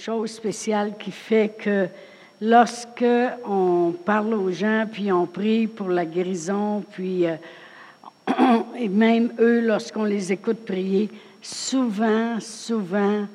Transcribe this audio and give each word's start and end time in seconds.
chose 0.00 0.30
spéciale 0.30 0.94
qui 0.98 1.10
fait 1.10 1.54
que 1.58 1.86
lorsque 2.40 3.04
on 3.44 3.92
parle 3.92 4.32
aux 4.32 4.50
gens, 4.50 4.86
puis 4.90 5.12
on 5.12 5.26
prie 5.26 5.66
pour 5.66 5.88
la 5.88 6.06
guérison, 6.06 6.82
puis 6.90 7.26
euh, 7.26 7.36
et 8.78 8.88
même 8.88 9.32
eux, 9.38 9.60
lorsqu'on 9.60 10.04
les 10.04 10.32
écoute 10.32 10.64
prier, 10.64 11.10
souvent, 11.42 12.40
souvent, 12.40 13.26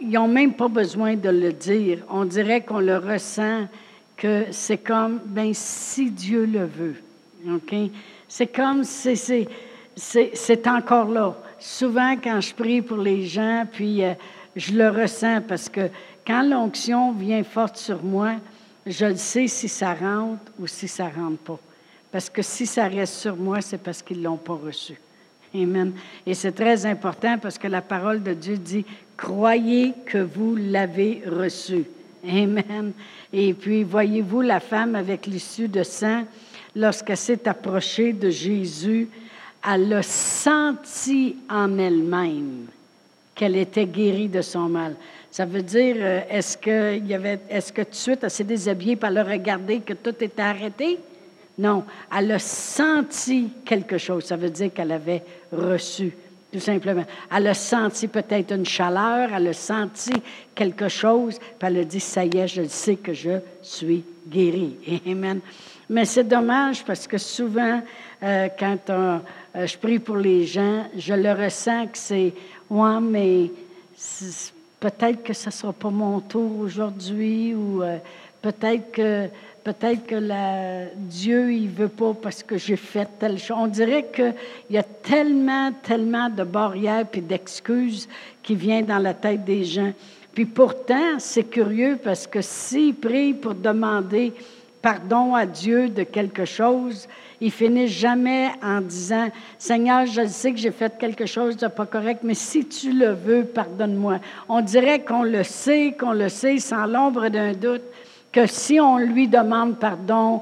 ils 0.00 0.10
n'ont 0.10 0.28
même 0.28 0.54
pas 0.54 0.68
besoin 0.68 1.16
de 1.16 1.30
le 1.30 1.52
dire. 1.52 1.98
On 2.08 2.24
dirait 2.24 2.60
qu'on 2.60 2.80
le 2.80 2.98
ressent, 2.98 3.66
que 4.16 4.46
c'est 4.52 4.78
comme, 4.78 5.20
ben 5.24 5.52
si 5.52 6.10
Dieu 6.10 6.44
le 6.44 6.64
veut. 6.64 6.96
OK? 7.48 7.74
C'est 8.28 8.46
comme, 8.46 8.84
c'est 8.84 10.66
encore 10.66 11.08
là. 11.08 11.34
Souvent, 11.58 12.16
quand 12.22 12.40
je 12.40 12.54
prie 12.54 12.82
pour 12.82 12.98
les 12.98 13.24
gens, 13.24 13.66
puis 13.70 14.04
euh, 14.04 14.14
je 14.56 14.72
le 14.72 14.88
ressens 14.90 15.42
parce 15.42 15.68
que 15.68 15.88
quand 16.26 16.42
l'onction 16.42 17.12
vient 17.12 17.42
forte 17.42 17.76
sur 17.76 18.02
moi, 18.02 18.34
je 18.86 19.06
le 19.06 19.16
sais 19.16 19.46
si 19.46 19.68
ça 19.68 19.94
rentre 19.94 20.42
ou 20.58 20.66
si 20.66 20.88
ça 20.88 21.08
rentre 21.08 21.38
pas. 21.38 21.58
Parce 22.10 22.28
que 22.28 22.42
si 22.42 22.66
ça 22.66 22.88
reste 22.88 23.14
sur 23.14 23.36
moi, 23.36 23.60
c'est 23.60 23.78
parce 23.78 24.02
qu'ils 24.02 24.18
ne 24.18 24.24
l'ont 24.24 24.36
pas 24.36 24.54
reçu. 24.54 24.98
Amen. 25.54 25.92
Et 26.26 26.34
c'est 26.34 26.52
très 26.52 26.86
important 26.86 27.38
parce 27.38 27.58
que 27.58 27.68
la 27.68 27.82
parole 27.82 28.22
de 28.22 28.34
Dieu 28.34 28.56
dit, 28.56 28.84
croyez 29.16 29.94
que 30.06 30.18
vous 30.18 30.56
l'avez 30.56 31.22
reçu. 31.26 31.84
Amen. 32.26 32.92
Et 33.32 33.54
puis, 33.54 33.82
voyez-vous 33.82 34.42
la 34.42 34.60
femme 34.60 34.94
avec 34.94 35.26
l'issue 35.26 35.68
de 35.68 35.82
sang, 35.82 36.24
lorsqu'elle 36.76 37.16
s'est 37.16 37.48
approchée 37.48 38.12
de 38.12 38.30
Jésus, 38.30 39.08
elle 39.66 39.92
a 39.92 40.02
senti 40.02 41.36
en 41.48 41.78
elle-même 41.78 42.66
qu'elle 43.34 43.56
était 43.56 43.86
guérie 43.86 44.28
de 44.28 44.42
son 44.42 44.68
mal. 44.68 44.94
Ça 45.30 45.46
veut 45.46 45.62
dire, 45.62 45.96
euh, 45.98 46.20
est-ce 46.28 46.58
que, 46.58 46.98
y 46.98 47.14
avait, 47.14 47.40
est-ce 47.48 47.72
que 47.72 47.82
tout 47.82 47.90
de 47.90 47.94
suite 47.94 48.18
elle 48.22 48.30
s'est 48.30 48.44
déshabillée 48.44 48.96
par 48.96 49.10
le 49.10 49.22
regarder 49.22 49.80
que 49.80 49.94
tout 49.94 50.14
était 50.20 50.42
arrêté? 50.42 50.98
Non, 51.58 51.84
elle 52.16 52.32
a 52.32 52.38
senti 52.38 53.48
quelque 53.64 53.98
chose. 53.98 54.24
Ça 54.24 54.36
veut 54.36 54.50
dire 54.50 54.72
qu'elle 54.72 54.92
avait 54.92 55.22
reçu, 55.50 56.12
tout 56.52 56.60
simplement. 56.60 57.04
Elle 57.34 57.46
a 57.46 57.54
senti 57.54 58.08
peut-être 58.08 58.52
une 58.52 58.66
chaleur, 58.66 59.30
elle 59.34 59.48
a 59.48 59.52
senti 59.52 60.12
quelque 60.54 60.88
chose, 60.88 61.38
puis 61.38 61.68
elle 61.68 61.78
a 61.78 61.84
dit, 61.84 62.00
ça 62.00 62.24
y 62.24 62.36
est, 62.36 62.48
je 62.48 62.64
sais 62.64 62.96
que 62.96 63.12
je 63.12 63.38
suis 63.62 64.04
guérie. 64.28 64.76
Amen. 65.06 65.40
Mais 65.88 66.04
c'est 66.04 66.24
dommage 66.24 66.84
parce 66.84 67.06
que 67.06 67.18
souvent, 67.18 67.82
euh, 68.22 68.48
quand 68.58 68.90
euh, 68.90 69.18
je 69.54 69.76
prie 69.76 69.98
pour 69.98 70.16
les 70.16 70.46
gens, 70.46 70.86
je 70.96 71.12
le 71.12 71.32
ressens 71.32 71.86
que 71.86 71.98
c'est, 71.98 72.32
ouais, 72.72 73.00
mais 73.00 73.50
peut-être 74.80 75.22
que 75.22 75.32
ce 75.32 75.46
ne 75.46 75.52
sera 75.52 75.72
pas 75.72 75.90
mon 75.90 76.20
tour 76.20 76.58
aujourd'hui 76.58 77.54
ou 77.54 77.82
euh, 77.82 77.98
peut-être 78.40 78.90
que 78.90 79.28
peut-être 79.62 80.06
que 80.06 80.94
Dieu, 80.96 81.52
il 81.52 81.68
veut 81.68 81.88
pas 81.88 82.14
parce 82.14 82.42
que 82.42 82.58
j'ai 82.58 82.76
fait 82.76 83.08
telle 83.18 83.38
chose. 83.38 83.56
On 83.60 83.68
dirait 83.68 84.08
qu'il 84.12 84.34
y 84.70 84.78
a 84.78 84.82
tellement, 84.82 85.70
tellement 85.82 86.28
de 86.28 86.42
barrières 86.42 87.06
et 87.14 87.20
d'excuses 87.20 88.08
qui 88.42 88.56
viennent 88.56 88.86
dans 88.86 88.98
la 88.98 89.14
tête 89.14 89.44
des 89.44 89.64
gens. 89.64 89.92
Puis 90.34 90.46
pourtant, 90.46 91.18
c'est 91.18 91.44
curieux 91.44 91.98
parce 92.02 92.26
que 92.26 92.40
s'ils 92.40 92.94
prient 92.94 93.34
pour 93.34 93.54
demander 93.54 94.32
pardon 94.80 95.34
à 95.34 95.46
Dieu 95.46 95.88
de 95.88 96.02
quelque 96.02 96.44
chose, 96.44 97.06
ils 97.42 97.50
finissent 97.50 97.90
jamais 97.90 98.50
en 98.62 98.80
disant 98.80 99.26
Seigneur, 99.58 100.06
je 100.06 100.24
sais 100.28 100.52
que 100.52 100.58
j'ai 100.58 100.70
fait 100.70 100.96
quelque 100.96 101.26
chose 101.26 101.56
de 101.56 101.66
pas 101.66 101.86
correct, 101.86 102.20
mais 102.22 102.34
si 102.34 102.64
tu 102.64 102.92
le 102.92 103.10
veux, 103.10 103.44
pardonne-moi. 103.44 104.20
On 104.48 104.60
dirait 104.60 105.00
qu'on 105.00 105.24
le 105.24 105.42
sait, 105.42 105.96
qu'on 105.98 106.12
le 106.12 106.28
sait 106.28 106.58
sans 106.58 106.86
l'ombre 106.86 107.28
d'un 107.30 107.52
doute, 107.52 107.82
que 108.30 108.46
si 108.46 108.78
on 108.78 108.98
lui 108.98 109.26
demande 109.26 109.76
pardon, 109.76 110.40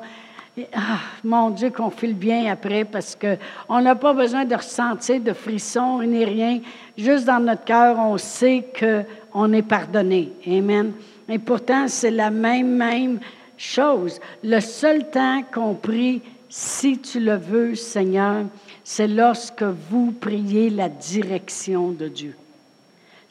ah, 0.74 0.98
mon 1.24 1.48
Dieu, 1.48 1.70
qu'on 1.70 1.88
file 1.88 2.14
bien 2.14 2.52
après 2.52 2.84
parce 2.84 3.16
qu'on 3.16 3.80
n'a 3.80 3.94
pas 3.94 4.12
besoin 4.12 4.44
de 4.44 4.54
ressentir 4.54 5.20
de 5.20 5.32
frissons 5.32 6.02
ni 6.02 6.22
rien. 6.22 6.60
Juste 6.98 7.24
dans 7.24 7.40
notre 7.40 7.64
cœur, 7.64 7.98
on 7.98 8.18
sait 8.18 8.66
qu'on 8.78 9.52
est 9.54 9.62
pardonné. 9.62 10.32
Amen. 10.46 10.92
Et 11.30 11.38
pourtant, 11.38 11.88
c'est 11.88 12.10
la 12.10 12.30
même, 12.30 12.76
même 12.76 13.20
chose. 13.56 14.20
Le 14.44 14.60
seul 14.60 15.08
temps 15.10 15.42
qu'on 15.50 15.72
prie, 15.72 16.20
si 16.50 16.98
tu 16.98 17.20
le 17.20 17.36
veux, 17.36 17.74
Seigneur, 17.74 18.44
c'est 18.84 19.08
lorsque 19.08 19.62
vous 19.62 20.12
priez 20.12 20.68
la 20.68 20.90
direction 20.90 21.90
de 21.90 22.08
Dieu 22.08 22.34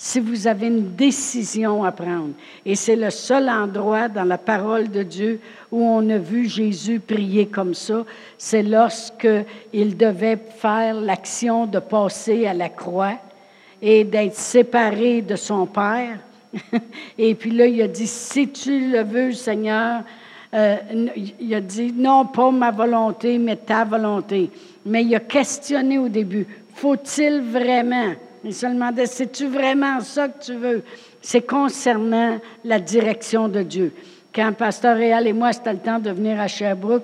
si 0.01 0.21
vous 0.21 0.47
avez 0.47 0.67
une 0.67 0.95
décision 0.95 1.83
à 1.83 1.91
prendre. 1.91 2.31
Et 2.65 2.75
c'est 2.75 2.95
le 2.95 3.09
seul 3.09 3.49
endroit 3.49 4.07
dans 4.07 4.23
la 4.23 4.37
parole 4.37 4.89
de 4.89 5.03
Dieu 5.03 5.41
où 5.73 5.83
on 5.83 6.09
a 6.09 6.17
vu 6.17 6.47
Jésus 6.47 7.01
prier 7.01 7.47
comme 7.47 7.73
ça, 7.73 8.05
c'est 8.37 8.63
lorsque 8.63 9.27
il 9.73 9.97
devait 9.97 10.37
faire 10.37 10.95
l'action 10.95 11.65
de 11.65 11.79
passer 11.79 12.47
à 12.47 12.53
la 12.53 12.69
croix 12.69 13.17
et 13.81 14.05
d'être 14.05 14.35
séparé 14.35 15.21
de 15.21 15.35
son 15.35 15.65
Père. 15.65 16.19
et 17.17 17.35
puis 17.35 17.51
là, 17.51 17.65
il 17.65 17.81
a 17.81 17.87
dit, 17.89 18.07
si 18.07 18.47
tu 18.47 18.91
le 18.91 19.03
veux, 19.03 19.33
Seigneur, 19.33 20.03
euh, 20.53 20.77
il 21.39 21.53
a 21.53 21.61
dit, 21.61 21.93
non 21.95 22.25
pas 22.25 22.51
ma 22.51 22.71
volonté, 22.71 23.37
mais 23.37 23.55
ta 23.55 23.83
volonté. 23.83 24.49
Mais 24.85 25.03
il 25.03 25.15
a 25.15 25.19
questionné 25.19 25.97
au 25.97 26.09
début, 26.09 26.47
faut-il 26.73 27.41
vraiment? 27.41 28.13
Il 28.43 28.53
se 28.53 28.65
demandait, 28.65 29.05
c'est-tu 29.05 29.47
vraiment 29.47 29.99
ça 29.99 30.29
que 30.29 30.43
tu 30.43 30.53
veux? 30.55 30.83
C'est 31.21 31.45
concernant 31.45 32.39
la 32.63 32.79
direction 32.79 33.49
de 33.49 33.61
Dieu. 33.61 33.93
Quand 34.33 34.53
Pasteur 34.53 34.95
Réal 34.95 35.27
et 35.27 35.33
moi, 35.33 35.51
c'était 35.51 35.73
le 35.73 35.79
temps 35.79 35.99
de 35.99 36.11
venir 36.11 36.39
à 36.39 36.47
Sherbrooke, 36.47 37.03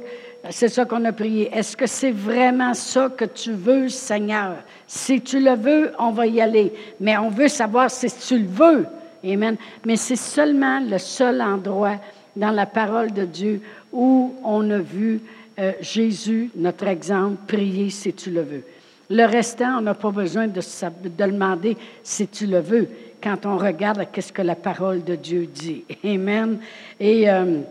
c'est 0.50 0.70
ça 0.70 0.86
qu'on 0.86 1.04
a 1.06 1.12
prié. 1.12 1.50
Est-ce 1.52 1.76
que 1.76 1.88
c'est 1.88 2.12
vraiment 2.12 2.74
ça 2.74 3.10
que 3.10 3.26
tu 3.26 3.52
veux, 3.52 3.90
Seigneur? 3.90 4.58
Si 4.88 5.20
tu 5.22 5.40
le 5.40 5.56
veux, 5.56 5.92
on 5.98 6.12
va 6.12 6.28
y 6.28 6.40
aller. 6.40 6.72
Mais 7.00 7.18
on 7.18 7.30
veut 7.30 7.48
savoir 7.48 7.90
si 7.90 8.08
tu 8.08 8.40
le 8.40 8.48
veux. 8.48 8.86
Amen. 9.24 9.58
Mais 9.86 9.96
c'est 9.96 10.16
seulement 10.16 10.80
le 10.80 11.00
seul 11.00 11.42
endroit 11.42 11.98
dans 12.36 12.52
la 12.52 12.66
parole 12.66 13.12
de 13.12 13.26
Dieu 13.26 13.62
où 13.92 14.36
on 14.44 14.70
a 14.72 14.80
vu 14.80 15.22
euh, 15.58 15.72
Jésus, 15.80 16.50
notre 16.56 16.88
exemple, 16.88 17.38
prier 17.48 17.90
si 17.90 18.14
tu 18.14 18.30
le 18.30 18.42
veux. 18.42 18.64
Le 19.10 19.26
restant, 19.26 19.78
on 19.78 19.82
n'a 19.82 19.94
pas 19.94 20.12
besoin 20.12 20.48
de, 20.48 20.60
de, 20.60 21.10
demander 21.10 21.78
si 22.04 22.28
tu 22.28 22.48
le 22.48 22.60
veux 22.60 22.90
quand 23.22 23.46
on 23.46 23.58
regarde 23.58 24.06
qu'est-ce 24.12 24.34
que 24.34 24.42
la 24.42 24.56
parole 24.56 25.04
de 25.04 25.16
Dieu 25.16 25.46
dit. 25.46 25.84
Amen. 26.04 26.60
Et 27.00 27.30
euh, 27.30 27.62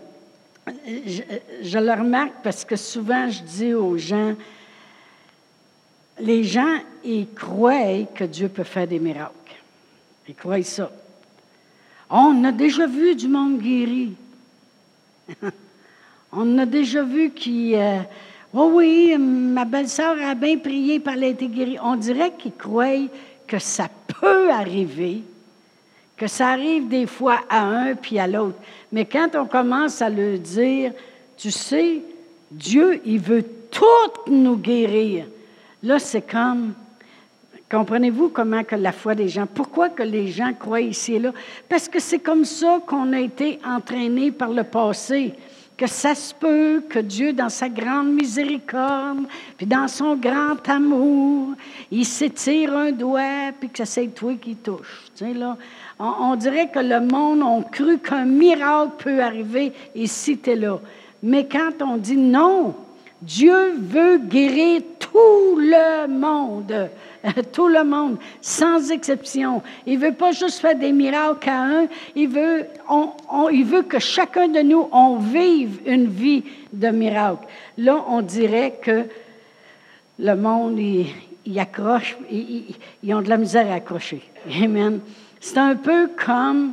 je, 1.63 1.79
le 1.79 1.93
remarque 1.93 2.35
parce 2.43 2.65
que 2.65 2.77
souvent 2.77 3.29
je 3.29 3.43
dis 3.43 3.75
aux 3.75 3.99
gens, 3.99 4.35
les 6.21 6.45
gens, 6.45 6.79
ils 7.05 7.29
croient 7.35 8.05
que 8.15 8.25
Dieu 8.25 8.49
peut 8.49 8.65
faire 8.65 8.87
des 8.87 8.99
miracles. 9.01 9.33
Ils 10.29 10.35
croient 10.35 10.63
ça. 10.63 10.91
On 12.09 12.45
a 12.45 12.53
déjà 12.53 12.87
vu 12.87 13.15
du 13.15 13.29
monde 13.29 13.59
guéri. 13.59 14.15
on 16.33 16.59
a 16.59 16.67
déjà 16.67 17.03
vu 17.03 17.31
qui... 17.31 17.75
Euh, 17.77 18.01
Oh 18.57 18.71
oui, 18.73 19.17
ma 19.19 19.65
belle-sœur 19.65 20.17
a 20.23 20.37
bien 20.37 20.59
prié, 20.59 21.01
par 21.01 21.15
elle. 21.15 21.37
On 21.83 21.97
dirait 21.97 22.35
qu'ils 22.39 22.55
croient 22.55 23.09
que 23.49 23.59
ça 23.59 23.89
peut 24.07 24.49
arriver, 24.49 25.25
que 26.17 26.29
ça 26.29 26.51
arrive 26.51 26.87
des 26.87 27.07
fois 27.07 27.41
à 27.51 27.65
un 27.65 27.97
puis 27.97 28.21
à 28.21 28.29
l'autre. 28.29 28.59
Mais 28.93 29.07
quand 29.07 29.35
on 29.35 29.47
commence 29.47 30.01
à 30.01 30.09
le 30.09 30.39
dire, 30.39 30.93
tu 31.37 31.51
sais, 31.51 32.03
Dieu, 32.49 33.01
il 33.05 33.19
veut 33.19 33.45
tout 33.73 34.31
nous 34.31 34.57
guérir. 34.57 35.27
Là, 35.83 35.99
c'est 35.99 36.23
comme, 36.23 36.75
comprenez-vous 37.71 38.29
comment 38.29 38.65
que 38.65 38.77
la 38.77 38.93
foi 38.93 39.15
des 39.15 39.29
gens, 39.29 39.47
pourquoi 39.47 39.89
que 39.89 40.03
les 40.03 40.29
gens 40.29 40.53
croient 40.53 40.81
ici 40.81 41.15
et 41.15 41.19
là? 41.19 41.33
Parce 41.69 41.89
que 41.89 42.01
c'est 42.01 42.19
comme 42.19 42.45
ça 42.45 42.81
qu'on 42.87 43.13
a 43.13 43.21
été 43.21 43.59
entraînés 43.65 44.31
par 44.31 44.51
le 44.51 44.65
passé 44.65 45.35
que 45.77 45.87
ça 45.87 46.15
se 46.15 46.33
peut 46.33 46.83
que 46.89 47.01
Dieu, 47.01 47.33
dans 47.33 47.49
sa 47.49 47.69
grande 47.69 48.13
miséricorde, 48.13 49.27
puis 49.57 49.67
dans 49.67 49.89
son 49.89 50.15
grand 50.15 50.69
amour, 50.69 51.55
il 51.91 52.05
s'étire 52.05 52.77
un 52.77 52.93
doigt, 52.93 53.53
puis 53.59 53.69
que 53.71 53.85
c'est 53.85 54.07
toi 54.09 54.35
qui 54.41 54.55
touche. 54.55 55.11
Tu 55.17 55.25
sais, 55.25 55.35
là, 55.35 55.57
on, 55.99 56.37
dirait 56.37 56.71
que 56.71 56.79
le 56.79 57.01
monde 57.01 57.43
a 57.43 57.69
cru 57.71 57.99
qu'un 57.99 58.25
miracle 58.25 58.93
peut 58.99 59.23
arriver 59.23 59.73
ici, 59.95 60.39
es 60.47 60.57
là. 60.57 60.79
Mais 61.23 61.47
quand 61.47 61.83
on 61.83 61.97
dit 61.97 62.17
non, 62.17 62.75
Dieu 63.21 63.75
veut 63.77 64.19
guérir 64.19 64.83
tout 64.99 65.57
le 65.57 66.07
monde. 66.07 66.91
tout 67.53 67.69
le 67.69 67.85
monde, 67.85 68.19
sans 68.41 68.91
exception. 68.91 69.63
Il 69.87 69.99
veut 69.99 70.13
pas 70.13 70.33
juste 70.33 70.61
faire 70.61 70.77
des 70.77 70.93
miracles 70.93 71.49
à 71.49 71.63
un, 71.63 71.87
il 72.15 72.29
veut, 72.29 72.67
il 73.53 73.65
veut 73.65 73.83
que 73.83 73.99
chacun 73.99 74.49
de 74.49 74.61
nous, 74.61 74.89
on 74.93 75.17
vive 75.17 75.81
une 75.87 76.07
vie 76.07 76.45
de 76.73 76.89
miracle. 76.89 77.47
Là, 77.79 78.05
on 78.09 78.21
dirait 78.21 78.79
que 78.83 79.05
le 80.19 80.35
monde, 80.35 80.79
il, 80.79 81.59
accroche, 81.59 82.17
ils 82.31 83.15
ont 83.15 83.23
de 83.23 83.29
la 83.29 83.37
misère 83.37 83.71
à 83.71 83.75
accrocher. 83.75 84.23
Amen. 84.63 85.01
C'est 85.41 85.59
un 85.59 85.77
peu 85.77 86.11
comme 86.25 86.73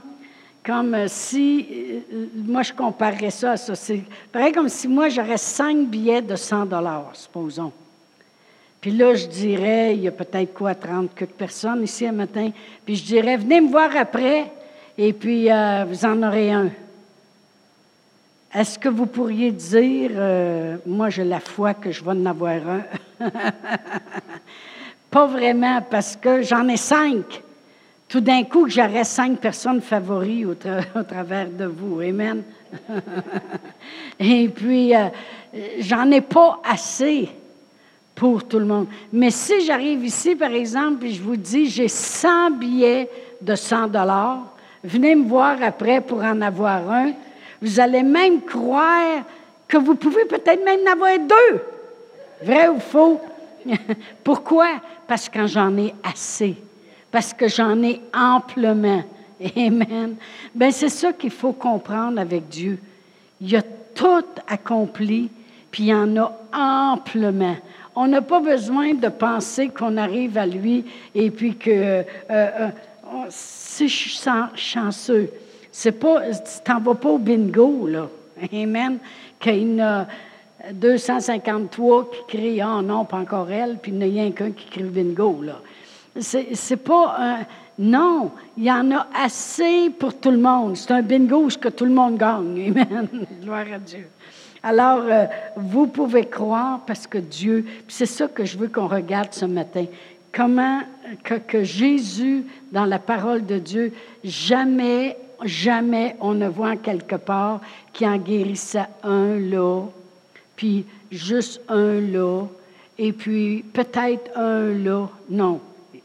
comme 0.63 0.95
si, 1.07 1.65
euh, 2.13 2.27
moi 2.35 2.61
je 2.61 2.71
comparerais 2.71 3.31
ça 3.31 3.53
à 3.53 3.57
ça, 3.57 3.73
c'est 3.73 4.03
pareil 4.31 4.51
comme 4.51 4.69
si 4.69 4.87
moi 4.87 5.09
j'aurais 5.09 5.39
cinq 5.39 5.87
billets 5.87 6.21
de 6.21 6.35
100 6.35 6.67
dollars, 6.67 7.09
supposons. 7.13 7.71
Puis 8.81 8.89
là, 8.89 9.13
je 9.13 9.27
dirais, 9.27 9.93
il 9.95 10.01
y 10.01 10.07
a 10.07 10.11
peut-être 10.11 10.55
quoi, 10.55 10.73
30 10.73 11.13
quelques 11.13 11.29
personnes 11.33 11.83
ici 11.83 12.07
un 12.07 12.13
matin, 12.13 12.49
puis 12.83 12.95
je 12.95 13.05
dirais, 13.05 13.37
venez 13.37 13.61
me 13.61 13.69
voir 13.69 13.95
après, 13.95 14.51
et 14.97 15.13
puis 15.13 15.51
euh, 15.51 15.85
vous 15.87 16.03
en 16.03 16.23
aurez 16.23 16.51
un. 16.51 16.71
Est-ce 18.53 18.79
que 18.79 18.89
vous 18.89 19.05
pourriez 19.05 19.51
dire, 19.51 20.11
euh, 20.15 20.77
moi 20.87 21.11
j'ai 21.11 21.23
la 21.23 21.39
foi 21.39 21.75
que 21.75 21.91
je 21.91 22.03
vais 22.03 22.09
en 22.09 22.25
avoir 22.25 22.55
un? 22.67 22.81
Pas 25.11 25.27
vraiment, 25.27 25.81
parce 25.87 26.15
que 26.15 26.41
j'en 26.41 26.67
ai 26.67 26.77
cinq. 26.77 27.43
Tout 28.09 28.19
d'un 28.19 28.43
coup, 28.43 28.67
j'aurais 28.67 29.03
cinq 29.03 29.37
personnes 29.37 29.81
favoris 29.81 30.45
au, 30.95 31.03
travers 31.03 31.49
de 31.49 31.65
vous. 31.65 32.01
Amen. 32.01 32.41
Et 34.19 34.49
puis, 34.49 34.95
euh, 34.95 35.07
j'en 35.79 36.09
ai 36.09 36.21
pas 36.21 36.61
assez 36.63 37.29
pour 38.15 38.43
tout 38.47 38.59
le 38.59 38.65
monde. 38.65 38.87
Mais 39.11 39.31
si 39.31 39.65
j'arrive 39.65 40.05
ici, 40.05 40.35
par 40.35 40.51
exemple, 40.51 41.05
et 41.05 41.11
je 41.11 41.21
vous 41.21 41.35
dis, 41.35 41.67
j'ai 41.67 41.87
100 41.87 42.51
billets 42.51 43.09
de 43.41 43.55
100 43.55 43.87
dollars, 43.87 44.45
venez 44.83 45.15
me 45.15 45.27
voir 45.27 45.57
après 45.61 46.01
pour 46.01 46.19
en 46.23 46.41
avoir 46.41 46.89
un. 46.89 47.11
Vous 47.61 47.79
allez 47.79 48.03
même 48.03 48.41
croire 48.41 49.23
que 49.67 49.77
vous 49.77 49.95
pouvez 49.95 50.25
peut-être 50.25 50.63
même 50.63 50.81
en 50.87 50.91
avoir 50.91 51.17
deux. 51.17 51.61
Vrai 52.43 52.67
ou 52.67 52.79
faux? 52.79 53.21
Pourquoi? 54.23 54.81
Parce 55.07 55.29
que 55.29 55.45
j'en 55.47 55.75
ai 55.77 55.93
assez. 56.03 56.55
Parce 57.11 57.33
que 57.33 57.47
j'en 57.47 57.81
ai 57.83 58.01
amplement. 58.13 59.03
Amen. 59.55 60.15
Bien, 60.53 60.71
c'est 60.71 60.89
ça 60.89 61.13
qu'il 61.13 61.31
faut 61.31 61.53
comprendre 61.53 62.19
avec 62.19 62.47
Dieu. 62.47 62.79
Il 63.39 63.55
a 63.55 63.61
tout 63.61 64.25
accompli, 64.47 65.29
puis 65.69 65.85
il 65.85 65.93
en 65.93 66.17
a 66.17 66.31
amplement. 66.53 67.55
On 67.95 68.07
n'a 68.07 68.21
pas 68.21 68.39
besoin 68.39 68.93
de 68.93 69.09
penser 69.09 69.69
qu'on 69.69 69.97
arrive 69.97 70.37
à 70.37 70.45
lui 70.45 70.85
et 71.13 71.29
puis 71.29 71.55
que 71.55 71.69
euh, 71.69 72.03
euh, 72.29 72.69
si 73.29 73.87
je 73.87 73.95
suis 73.95 74.29
chanceux, 74.55 75.29
c'est 75.71 75.91
pas, 75.91 76.31
tu 76.31 76.63
t'en 76.63 76.79
vas 76.79 76.95
pas 76.95 77.09
au 77.09 77.17
bingo, 77.17 77.87
là. 77.87 78.07
Amen. 78.53 78.97
Qu'il 79.39 79.77
y 79.77 79.81
en 79.81 79.83
a 79.83 80.07
253 80.73 82.11
qui 82.11 82.37
crient 82.37 82.61
Ah 82.61 82.81
non, 82.83 83.05
pas 83.05 83.17
encore 83.17 83.49
elle, 83.49 83.77
puis 83.81 83.91
il 83.91 83.97
n'y 83.97 84.21
a 84.21 84.31
qu'un 84.31 84.51
qui 84.51 84.65
crie 84.69 84.83
bingo, 84.83 85.41
là. 85.43 85.59
C'est 86.19 86.83
pas 86.83 87.15
un. 87.19 87.39
Non, 87.79 88.31
il 88.57 88.65
y 88.65 88.71
en 88.71 88.91
a 88.91 89.07
assez 89.15 89.89
pour 89.89 90.19
tout 90.19 90.29
le 90.29 90.37
monde. 90.37 90.75
C'est 90.75 90.91
un 90.91 91.01
bingo 91.01 91.47
que 91.59 91.69
tout 91.69 91.85
le 91.85 91.93
monde 91.93 92.17
gagne. 92.17 92.69
Amen. 92.69 93.07
Gloire 93.41 93.65
à 93.73 93.79
Dieu. 93.79 94.07
Alors, 94.63 95.03
euh, 95.05 95.25
vous 95.55 95.87
pouvez 95.87 96.25
croire 96.25 96.81
parce 96.85 97.07
que 97.07 97.17
Dieu, 97.17 97.65
c'est 97.87 98.05
ça 98.05 98.27
que 98.27 98.45
je 98.45 98.57
veux 98.57 98.67
qu'on 98.67 98.87
regarde 98.87 99.33
ce 99.33 99.45
matin. 99.45 99.85
Comment 100.31 100.81
que, 101.23 101.63
Jésus, 101.63 102.45
dans 102.71 102.85
la 102.85 102.99
parole 102.99 103.45
de 103.45 103.57
Dieu, 103.57 103.93
jamais, 104.23 105.17
jamais 105.43 106.15
on 106.21 106.33
ne 106.33 106.47
voit 106.47 106.77
quelque 106.77 107.15
part 107.15 107.61
qui 107.91 108.07
en 108.07 108.17
guérissait 108.17 108.87
un 109.03 109.37
là, 109.39 109.83
puis 110.55 110.85
juste 111.11 111.59
un 111.67 111.99
là, 111.99 112.45
et 112.97 113.11
puis 113.11 113.65
peut-être 113.73 114.37
un 114.37 114.69
là. 114.69 115.07
Non, 115.29 115.59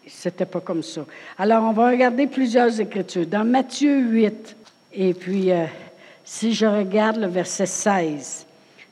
c'était 0.07 0.47
pas 0.47 0.61
comme 0.61 0.83
ça. 0.83 1.03
Alors, 1.39 1.63
on 1.65 1.73
va 1.73 1.91
regarder 1.91 2.27
plusieurs 2.27 2.81
écritures. 2.81 3.27
Dans 3.27 3.45
Matthieu 3.45 3.99
8, 3.99 4.57
et 4.95 5.15
puis 5.15 5.53
euh, 5.53 5.67
si 6.25 6.55
je 6.55 6.67
regarde 6.67 7.19
le 7.19 7.29
verset 7.29 7.67
16, 7.67 8.46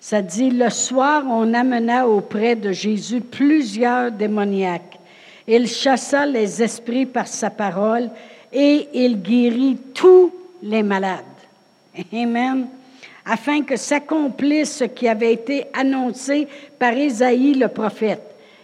ça 0.05 0.21
dit, 0.21 0.51
le 0.51 0.69
soir, 0.69 1.25
on 1.27 1.55
amena 1.55 2.07
auprès 2.07 2.57
de 2.57 2.73
Jésus 2.73 3.23
plusieurs 3.23 4.13
démoniaques. 4.13 4.99
Il 5.49 5.67
chassa 5.67 6.27
les 6.27 6.63
esprits 6.63 7.07
par 7.07 7.27
sa 7.27 7.49
parole 7.49 8.11
et 8.53 8.87
il 8.93 9.23
guérit 9.23 9.79
tous 9.95 10.31
les 10.63 10.83
malades. 10.83 11.25
Amen. 12.13 12.67
Afin 13.25 13.63
que 13.63 13.77
s'accomplisse 13.77 14.77
ce 14.77 14.85
qui 14.85 15.09
avait 15.09 15.33
été 15.33 15.69
annoncé 15.73 16.49
par 16.79 16.93
Isaïe 16.93 17.55
le 17.55 17.69
prophète. 17.69 18.21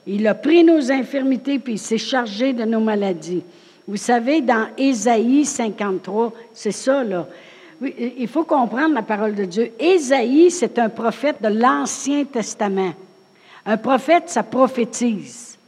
Il 0.07 0.27
a 0.27 0.35
pris 0.35 0.63
nos 0.63 0.93
infirmités 0.93 1.59
puis 1.59 1.73
il 1.73 1.79
s'est 1.79 1.97
chargé 1.97 2.53
de 2.53 2.67
nos 2.67 2.81
maladies. 2.81 3.45
Vous 3.89 3.97
savez, 3.97 4.43
dans 4.43 4.67
Isaïe 4.77 5.47
53, 5.47 6.35
c'est 6.53 6.71
ça, 6.71 7.03
là. 7.03 7.27
Oui, 7.81 7.95
il 8.19 8.29
faut 8.29 8.45
comprendre 8.45 8.95
la 8.95 9.03
parole 9.03 9.35
de 9.35 9.45
Dieu. 9.45 9.73
Ésaïe, 9.79 10.51
c'est 10.51 10.79
un 10.79 10.91
prophète 10.91 11.41
de 11.43 11.49
l'Ancien 11.49 12.25
Testament. 12.25 12.93
Un 13.65 13.79
prophète, 13.79 14.29
ça 14.29 14.43
prophétise. 14.43 15.59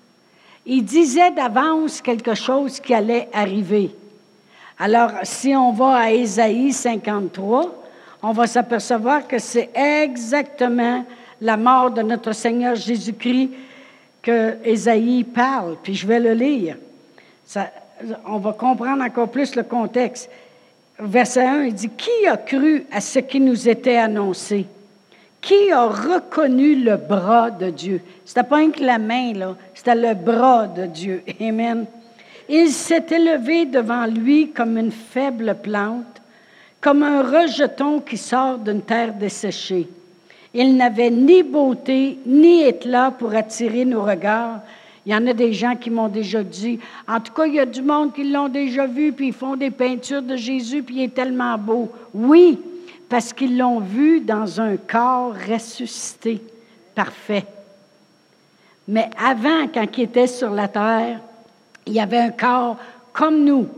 Il 0.67 0.85
disait 0.85 1.31
d'avance 1.31 2.03
quelque 2.03 2.35
chose 2.35 2.81
qui 2.81 2.93
allait 2.93 3.29
arriver. 3.32 3.94
Alors, 4.79 5.11
si 5.23 5.56
on 5.56 5.73
va 5.73 5.94
à 5.94 6.11
Ésaïe 6.11 6.73
53, 6.73 7.82
on 8.23 8.32
va 8.32 8.47
s'apercevoir 8.47 9.26
que 9.26 9.38
c'est 9.38 9.70
exactement 9.75 11.05
la 11.41 11.56
mort 11.56 11.91
de 11.91 12.03
notre 12.03 12.32
Seigneur 12.32 12.75
Jésus-Christ 12.75 13.50
que 14.20 14.56
Ésaïe 14.65 15.25
parle. 15.25 15.76
Puis 15.82 15.94
je 15.94 16.06
vais 16.06 16.20
le 16.20 16.32
lire. 16.32 16.76
on 18.26 18.38
va 18.38 18.53
comprendre 18.53 19.03
encore 19.03 19.29
plus 19.29 19.56
le 19.56 19.65
contexte 19.65 20.31
verset 21.04 21.46
1, 21.46 21.64
il 21.64 21.75
dit, 21.75 21.90
Qui 21.90 22.26
a 22.26 22.37
cru 22.37 22.84
à 22.90 23.00
ce 23.00 23.19
qui 23.19 23.40
nous 23.40 23.69
était 23.69 23.96
annoncé? 23.96 24.66
Qui 25.40 25.72
a 25.72 25.87
reconnu 25.87 26.76
le 26.76 26.96
bras 26.96 27.50
de 27.50 27.70
Dieu? 27.70 28.00
C'était 28.25 28.44
pas 28.44 28.64
que 28.69 28.82
la 28.82 28.99
main, 28.99 29.32
là, 29.32 29.56
c'était 29.75 29.94
le 29.94 30.14
bras 30.14 30.69
de 30.69 30.87
Dieu. 30.87 31.22
Amen. 31.40 31.87
Il 32.49 32.69
s'est 32.69 33.06
élevé 33.10 33.66
devant 33.66 34.06
lui 34.06 34.50
comme 34.50 34.78
une 34.78 34.93
faible 34.93 35.56
plante, 35.62 36.22
comme 36.81 37.03
un 37.03 37.22
rejeton 37.22 38.00
qui 38.00 38.17
sort 38.17 38.58
d'une 38.58 38.82
terre 38.82 39.15
desséchée. 39.15 39.88
Il 40.55 40.77
n'avait 40.77 41.10
ni 41.10 41.43
beauté 41.43 42.19
ni 42.27 42.62
éclat 42.62 43.10
pour 43.10 43.34
attirer 43.34 43.84
nos 43.84 44.03
regards, 44.03 44.60
il 45.05 45.13
y 45.13 45.15
en 45.15 45.27
a 45.27 45.32
des 45.32 45.53
gens 45.53 45.75
qui 45.75 45.91
m'ont 45.91 46.09
déjà 46.09 46.43
dit. 46.43 46.79
En 47.09 47.21
tout 47.21 47.32
cas, 47.32 47.47
il 47.47 47.55
y 47.55 47.61
a 47.61 47.67
du 47.67 47.82
monde 47.82 48.13
qui 48.13 48.25
l'ont 48.25 48.49
déjà 48.49 48.87
vu, 48.87 49.13
puis 49.13 49.29
ils 49.29 49.32
font 49.32 49.56
des 49.56 49.71
peintures 49.71 50.23
de 50.23 50.37
Jésus, 50.37 50.82
puis 50.82 50.97
il 50.97 51.03
est 51.05 51.15
tellement 51.15 51.59
beau. 51.59 51.91
Oui, 52.15 52.59
parce 53.09 53.32
qu'ils 53.32 53.59
l'ont 53.59 53.81
vu 53.81 54.21
dans 54.21 54.61
un 54.61 54.77
corps 54.77 55.35
ressuscité, 55.35 56.41
parfait. 56.94 57.44
Mais 58.87 59.11
avant, 59.19 59.67
quand 59.73 59.87
il 59.99 60.05
était 60.05 60.27
sur 60.27 60.51
la 60.51 60.69
terre, 60.69 61.21
il 61.87 61.93
y 61.94 62.01
avait 62.01 62.19
un 62.19 62.31
corps 62.31 62.77
comme 63.13 63.44
nous, 63.44 63.69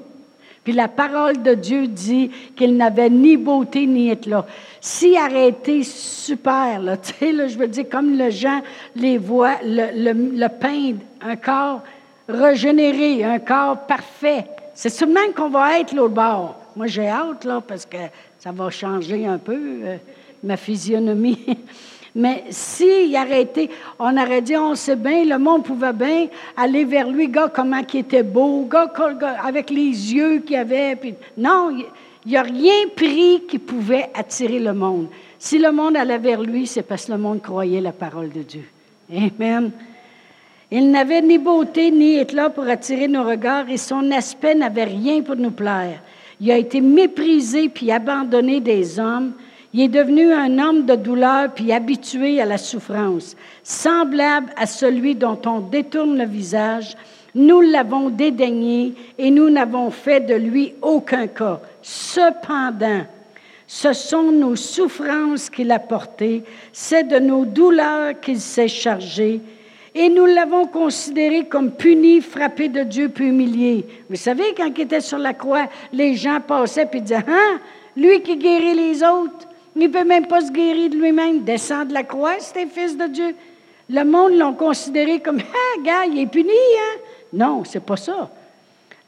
puis 0.65 0.73
la 0.73 0.89
parole 0.89 1.43
de 1.43 1.53
Dieu 1.53 1.87
dit 1.87 2.31
qu'il 2.57 2.77
n'avait 2.77 3.11
ni 3.11 3.37
beauté 3.37 3.87
ni 3.87 4.11
éclat. 4.11 4.47
S'il 4.81 5.13
aurait 5.19 5.51
été 5.51 5.85
super, 5.85 6.81
là, 6.81 6.97
tu 7.03 7.13
sais, 7.13 7.33
là, 7.33 7.47
je 7.47 7.59
veux 7.59 7.69
dire, 7.69 7.85
comme 7.91 8.17
le 8.17 8.31
gens 8.31 8.63
les 8.97 9.19
voit, 9.19 9.57
le, 9.63 10.13
le, 10.13 10.49
peindre, 10.49 11.01
un 11.21 11.37
corps 11.37 11.83
régénéré, 12.27 13.23
un 13.25 13.39
corps 13.39 13.87
parfait, 13.87 14.47
c'est 14.75 14.89
seulement 14.89 15.21
qu'on 15.37 15.51
va 15.51 15.79
être 15.79 15.95
l'autre 15.95 16.15
bord. 16.15 16.57
Moi, 16.75 16.87
j'ai 16.87 17.09
hâte, 17.09 17.45
là, 17.45 17.61
parce 17.67 17.85
que 17.85 17.99
ça 18.39 18.51
va 18.51 18.71
changer 18.71 19.27
un 19.27 19.39
peu 19.39 19.57
euh, 19.85 19.97
ma 20.43 20.57
physionomie. 20.57 21.45
Mais 22.17 22.45
s'il 22.51 23.15
arrêtait, 23.17 23.71
on 23.99 24.17
aurait 24.17 24.43
dit, 24.43 24.57
on 24.57 24.77
sait 24.77 24.95
bien, 24.95 25.25
le 25.25 25.39
monde 25.39 25.65
pouvait 25.65 25.93
bien 25.93 26.29
aller 26.57 26.85
vers 26.85 27.11
lui, 27.11 27.29
gars, 27.29 27.51
comment 27.53 27.81
il 27.93 28.01
était 28.01 28.23
beau, 28.23 28.69
gars, 28.71 28.93
avec 29.43 29.71
les 29.71 30.15
yeux 30.15 30.39
qu'il 30.41 30.57
avait. 30.57 30.95
Puis, 30.95 31.15
non, 31.37 31.71
il 32.25 32.31
n'y 32.31 32.37
a 32.37 32.43
rien 32.43 32.89
pris 32.95 33.43
qui 33.49 33.59
pouvait 33.59 34.11
attirer 34.15 34.61
le 34.61 34.73
monde. 34.73 35.09
Si 35.39 35.59
le 35.59 35.73
monde 35.73 35.97
allait 35.97 36.19
vers 36.19 36.41
lui, 36.41 36.69
c'est 36.69 36.83
parce 36.83 37.07
que 37.07 37.13
le 37.13 37.19
monde 37.19 37.43
croyait 37.43 37.81
la 37.81 37.93
parole 37.93 38.31
de 38.31 38.43
Dieu. 38.43 38.65
Amen. 39.13 39.73
Il 40.71 40.91
n'avait 40.91 41.21
ni 41.21 41.39
beauté 41.39 41.91
ni 41.91 42.19
éclat 42.19 42.49
pour 42.49 42.65
attirer 42.65 43.09
nos 43.09 43.25
regards 43.25 43.69
et 43.69 43.77
son 43.77 44.11
aspect 44.13 44.55
n'avait 44.55 44.85
rien 44.85 45.21
pour 45.23 45.37
nous 45.37 45.51
plaire. 45.51 46.01
Il 46.41 46.51
a 46.51 46.59
été 46.59 46.81
méprisé 46.81 47.69
puis 47.69 47.91
abandonné 47.91 48.61
des 48.61 48.99
hommes 48.99 49.33
il 49.75 49.81
est 49.81 49.89
devenu 49.89 50.33
un 50.33 50.61
homme 50.61 50.87
de 50.87 50.95
douleur 50.95 51.53
puis 51.53 51.73
habitué 51.73 52.41
à 52.41 52.45
la 52.45 52.59
souffrance, 52.59 53.37
semblable 53.65 54.53
à 54.57 54.67
celui 54.67 55.17
dont 55.17 55.39
on 55.47 55.59
détourne 55.59 56.17
le 56.17 56.27
visage. 56.27 56.97
Nous 57.35 57.61
l'avons 57.61 58.09
dédaigné 58.09 58.95
et 59.19 59.33
nous 59.33 59.51
n'avons 59.51 59.91
fait 59.91 60.21
de 60.21 60.35
lui 60.35 60.75
aucun 60.81 61.27
cas. 61.27 61.61
Cependant, 61.83 63.03
ce 63.67 63.93
sont 63.93 64.31
nos 64.31 64.55
souffrances 64.55 65.51
qu'il 65.51 65.73
a 65.73 65.81
portées, 65.81 66.45
c'est 66.73 67.09
de 67.09 67.19
nos 67.19 67.45
douleurs 67.45 68.21
qu'il 68.21 68.39
s'est 68.39 68.69
chargé. 68.69 69.41
Et 69.93 70.09
nous 70.09 70.27
l'avons 70.27 70.67
considéré 70.67 71.47
comme 71.47 71.73
puni, 71.73 72.21
frappé 72.21 72.69
de 72.69 72.85
Dieu, 72.85 73.09
puis 73.09 73.27
humilié. 73.27 73.85
Vous 74.09 74.17
savez, 74.17 74.55
quand 74.57 74.71
il 74.77 74.83
était 74.83 75.01
sur 75.01 75.19
la 75.19 75.35
croix, 75.35 75.67
les 75.93 76.15
gens 76.15 76.41
passaient 76.41 76.89
et 76.93 77.01
disaient, 77.01 77.25
hein, 77.27 77.61
lui 77.97 78.21
qui 78.23 78.37
guérit 78.37 78.75
les 78.75 79.03
autres, 79.03 79.49
il 79.77 79.83
ne 79.83 79.89
peut 79.89 80.05
même 80.05 80.27
pas 80.27 80.41
se 80.41 80.53
guérir 80.53 80.91
de 80.91 80.97
lui-même, 80.97 81.41
descend 81.41 81.89
de 81.89 81.95
la 81.95 82.05
croix, 82.05 82.37
c'est 82.39 82.67
fils 82.67 82.97
de 82.97 83.07
Dieu. 83.07 83.35
Le 83.91 84.05
monde 84.05 84.35
l'ont 84.35 84.55
considéré 84.55 85.21
comme, 85.21 85.39
ah, 85.53 85.83
gars, 85.83 86.07
il 86.07 86.19
est 86.19 86.27
puni, 86.27 86.51
hein? 86.51 87.01
Non, 87.33 87.65
c'est 87.65 87.85
pas 87.85 87.97
ça. 87.97 88.31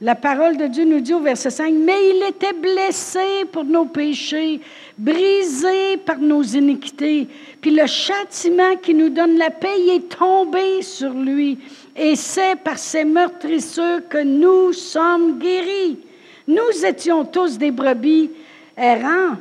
La 0.00 0.14
parole 0.14 0.58
de 0.58 0.66
Dieu 0.66 0.84
nous 0.84 1.00
dit 1.00 1.14
au 1.14 1.20
verset 1.20 1.48
5, 1.48 1.72
mais 1.72 2.10
il 2.10 2.22
était 2.28 2.52
blessé 2.52 3.46
pour 3.50 3.64
nos 3.64 3.86
péchés, 3.86 4.60
brisé 4.98 5.96
par 6.04 6.18
nos 6.18 6.42
iniquités. 6.42 7.26
Puis 7.62 7.70
le 7.70 7.86
châtiment 7.86 8.76
qui 8.76 8.92
nous 8.92 9.08
donne 9.08 9.38
la 9.38 9.48
paix 9.48 9.86
est 9.88 10.06
tombé 10.18 10.82
sur 10.82 11.14
lui. 11.14 11.58
Et 11.96 12.14
c'est 12.14 12.56
par 12.56 12.76
ses 12.76 13.04
meurtrisseurs 13.04 14.06
que 14.06 14.22
nous 14.22 14.74
sommes 14.74 15.38
guéris. 15.38 15.98
Nous 16.46 16.84
étions 16.84 17.24
tous 17.24 17.56
des 17.56 17.70
brebis 17.70 18.30
errants. 18.76 19.36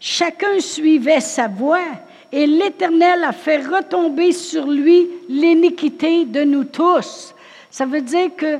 Chacun 0.00 0.60
suivait 0.60 1.20
sa 1.20 1.48
voie. 1.48 1.80
Et 2.32 2.46
l'Éternel 2.46 3.24
a 3.24 3.32
fait 3.32 3.58
retomber 3.58 4.32
sur 4.32 4.66
lui 4.66 5.08
l'iniquité 5.28 6.24
de 6.24 6.42
nous 6.42 6.64
tous. 6.64 7.34
Ça 7.70 7.86
veut 7.86 8.00
dire 8.02 8.34
que 8.36 8.58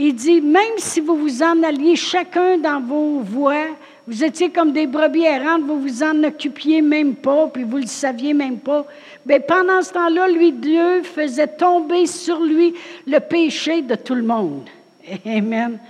il 0.00 0.14
dit, 0.14 0.40
même 0.40 0.76
si 0.76 1.00
vous 1.00 1.16
vous 1.16 1.42
en 1.42 1.60
alliez 1.64 1.96
chacun 1.96 2.56
dans 2.56 2.80
vos 2.80 3.18
voies, 3.18 3.66
vous 4.06 4.22
étiez 4.22 4.48
comme 4.48 4.70
des 4.70 4.86
brebis 4.86 5.24
errantes, 5.24 5.62
vous 5.62 5.80
vous 5.80 6.02
en 6.04 6.22
occupiez 6.22 6.80
même 6.80 7.16
pas, 7.16 7.48
puis 7.48 7.64
vous 7.64 7.78
le 7.78 7.86
saviez 7.86 8.32
même 8.32 8.58
pas. 8.58 8.86
Mais 9.26 9.40
pendant 9.40 9.82
ce 9.82 9.92
temps-là, 9.92 10.28
lui, 10.28 10.52
Dieu 10.52 11.02
faisait 11.02 11.48
tomber 11.48 12.06
sur 12.06 12.40
lui 12.40 12.74
le 13.08 13.18
péché 13.18 13.82
de 13.82 13.96
tout 13.96 14.14
le 14.14 14.22
monde. 14.22 14.68
Amen. 15.26 15.80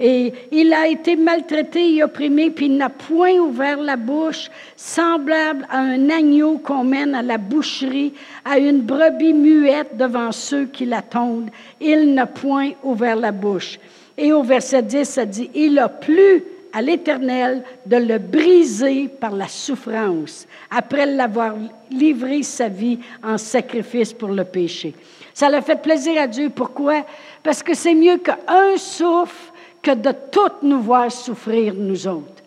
Et 0.00 0.32
il 0.50 0.72
a 0.72 0.88
été 0.88 1.14
maltraité 1.14 1.94
et 1.94 2.02
opprimé, 2.02 2.50
puis 2.50 2.66
il 2.66 2.76
n'a 2.76 2.90
point 2.90 3.34
ouvert 3.34 3.80
la 3.80 3.96
bouche, 3.96 4.50
semblable 4.76 5.66
à 5.70 5.78
un 5.78 6.10
agneau 6.10 6.58
qu'on 6.58 6.82
mène 6.82 7.14
à 7.14 7.22
la 7.22 7.38
boucherie, 7.38 8.12
à 8.44 8.58
une 8.58 8.80
brebis 8.80 9.32
muette 9.32 9.96
devant 9.96 10.32
ceux 10.32 10.66
qui 10.66 10.84
l'attendent. 10.84 11.50
Il 11.80 12.14
n'a 12.14 12.26
point 12.26 12.70
ouvert 12.82 13.16
la 13.16 13.30
bouche. 13.30 13.78
Et 14.18 14.32
au 14.32 14.42
verset 14.42 14.82
10, 14.82 15.04
ça 15.04 15.24
dit, 15.24 15.50
il 15.54 15.78
a 15.78 15.88
plu 15.88 16.44
à 16.72 16.82
l'Éternel 16.82 17.62
de 17.86 17.96
le 17.96 18.18
briser 18.18 19.06
par 19.08 19.30
la 19.30 19.46
souffrance, 19.46 20.48
après 20.70 21.06
l'avoir 21.06 21.54
livré 21.88 22.42
sa 22.42 22.68
vie 22.68 22.98
en 23.22 23.38
sacrifice 23.38 24.12
pour 24.12 24.30
le 24.30 24.44
péché. 24.44 24.92
Ça 25.32 25.48
l'a 25.48 25.62
fait 25.62 25.80
plaisir 25.80 26.20
à 26.20 26.26
Dieu. 26.26 26.50
Pourquoi? 26.50 27.06
Parce 27.44 27.62
que 27.62 27.74
c'est 27.74 27.94
mieux 27.94 28.18
qu'un 28.18 28.76
souffle 28.76 29.52
que 29.84 29.94
de 29.94 30.12
toutes 30.30 30.62
nous 30.62 30.80
voir 30.80 31.12
souffrir, 31.12 31.74
nous 31.76 32.08
autres. 32.08 32.42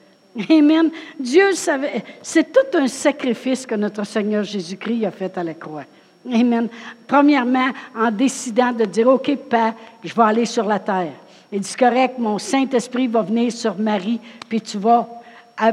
Amen. 0.49 0.89
Dieu 1.19 1.53
savait, 1.53 2.03
c'est 2.21 2.51
tout 2.51 2.77
un 2.77 2.87
sacrifice 2.87 3.65
que 3.65 3.75
notre 3.75 4.03
Seigneur 4.05 4.43
Jésus-Christ 4.43 5.05
a 5.05 5.11
fait 5.11 5.37
à 5.37 5.43
la 5.43 5.53
croix. 5.53 5.85
Amen. 6.31 6.67
Premièrement, 7.07 7.69
en 7.95 8.11
décidant 8.11 8.71
de 8.71 8.85
dire, 8.85 9.07
OK, 9.07 9.35
Père, 9.49 9.73
je 10.03 10.13
vais 10.13 10.23
aller 10.23 10.45
sur 10.45 10.65
la 10.65 10.79
terre. 10.79 11.13
Il 11.51 11.61
dit, 11.61 11.75
correct, 11.75 12.19
mon 12.19 12.37
Saint-Esprit 12.37 13.07
va 13.07 13.21
venir 13.21 13.51
sur 13.51 13.77
Marie, 13.77 14.19
puis 14.49 14.59
tu 14.59 14.77
vas 14.77 15.07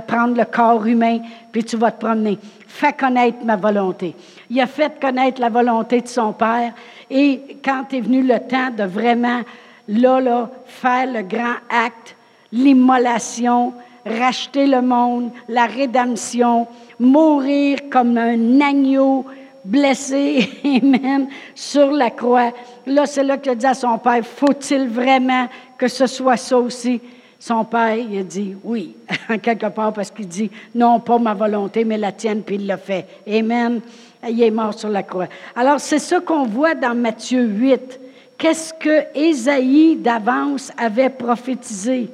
prendre 0.07 0.37
le 0.37 0.45
corps 0.45 0.87
humain, 0.87 1.19
puis 1.51 1.65
tu 1.65 1.77
vas 1.77 1.91
te 1.91 2.05
promener. 2.05 2.39
Fais 2.69 2.93
connaître 2.93 3.45
ma 3.45 3.57
volonté. 3.57 4.15
Il 4.49 4.61
a 4.61 4.67
fait 4.67 5.01
connaître 5.01 5.41
la 5.41 5.49
volonté 5.49 6.01
de 6.01 6.09
son 6.09 6.33
Père, 6.33 6.73
et 7.11 7.59
quand 7.65 7.93
est 7.93 8.01
venu 8.01 8.23
le 8.23 8.39
temps 8.39 8.71
de 8.71 8.85
vraiment 8.85 9.41
là, 9.89 10.21
là, 10.21 10.51
faire 10.67 11.11
le 11.11 11.23
grand 11.23 11.57
acte, 11.69 12.17
l'immolation, 12.53 13.73
racheter 14.07 14.67
le 14.67 14.83
monde, 14.83 15.31
la 15.49 15.67
rédemption, 15.67 16.67
mourir 16.99 17.79
comme 17.91 18.17
un 18.19 18.61
agneau 18.61 19.25
blessé, 19.65 20.49
amen, 20.65 21.29
sur 21.55 21.91
la 21.91 22.11
croix. 22.11 22.53
Là, 22.87 23.07
c'est 23.07 23.25
là 23.25 23.39
qu'il 23.39 23.53
a 23.53 23.55
dit 23.55 23.67
à 23.67 23.75
son 23.75 23.99
père, 23.99 24.25
faut-il 24.25 24.89
vraiment 24.89 25.49
que 25.79 25.89
ce 25.89 26.07
soit 26.07 26.37
ça 26.37 26.59
aussi? 26.59 27.01
Son 27.39 27.65
père, 27.65 27.97
il 27.97 28.19
a 28.19 28.23
dit 28.23 28.55
oui, 28.63 28.95
en 29.29 29.39
quelque 29.43 29.67
part, 29.67 29.93
parce 29.93 30.11
qu'il 30.11 30.29
dit 30.29 30.51
non, 30.75 31.01
pas 31.01 31.19
ma 31.19 31.35
volonté, 31.35 31.85
mais 31.85 31.99
la 31.99 32.13
tienne, 32.13 32.43
puis 32.43 32.57
il 32.57 32.67
l'a 32.67 32.79
fait. 32.79 33.07
Amen. 33.29 33.81
Il 34.27 34.43
est 34.43 34.51
mort 34.51 34.73
sur 34.73 34.89
la 34.89 35.03
croix. 35.03 35.29
Alors, 35.55 35.79
c'est 35.81 35.99
ça 35.99 36.21
qu'on 36.21 36.47
voit 36.47 36.75
dans 36.75 36.95
Matthieu 36.95 37.43
8 37.43 38.01
qu'est-ce 38.45 38.75
que 38.75 39.07
Ésaïe 39.15 39.97
d'avance 39.97 40.71
avait 40.77 41.09
prophétisé? 41.09 42.11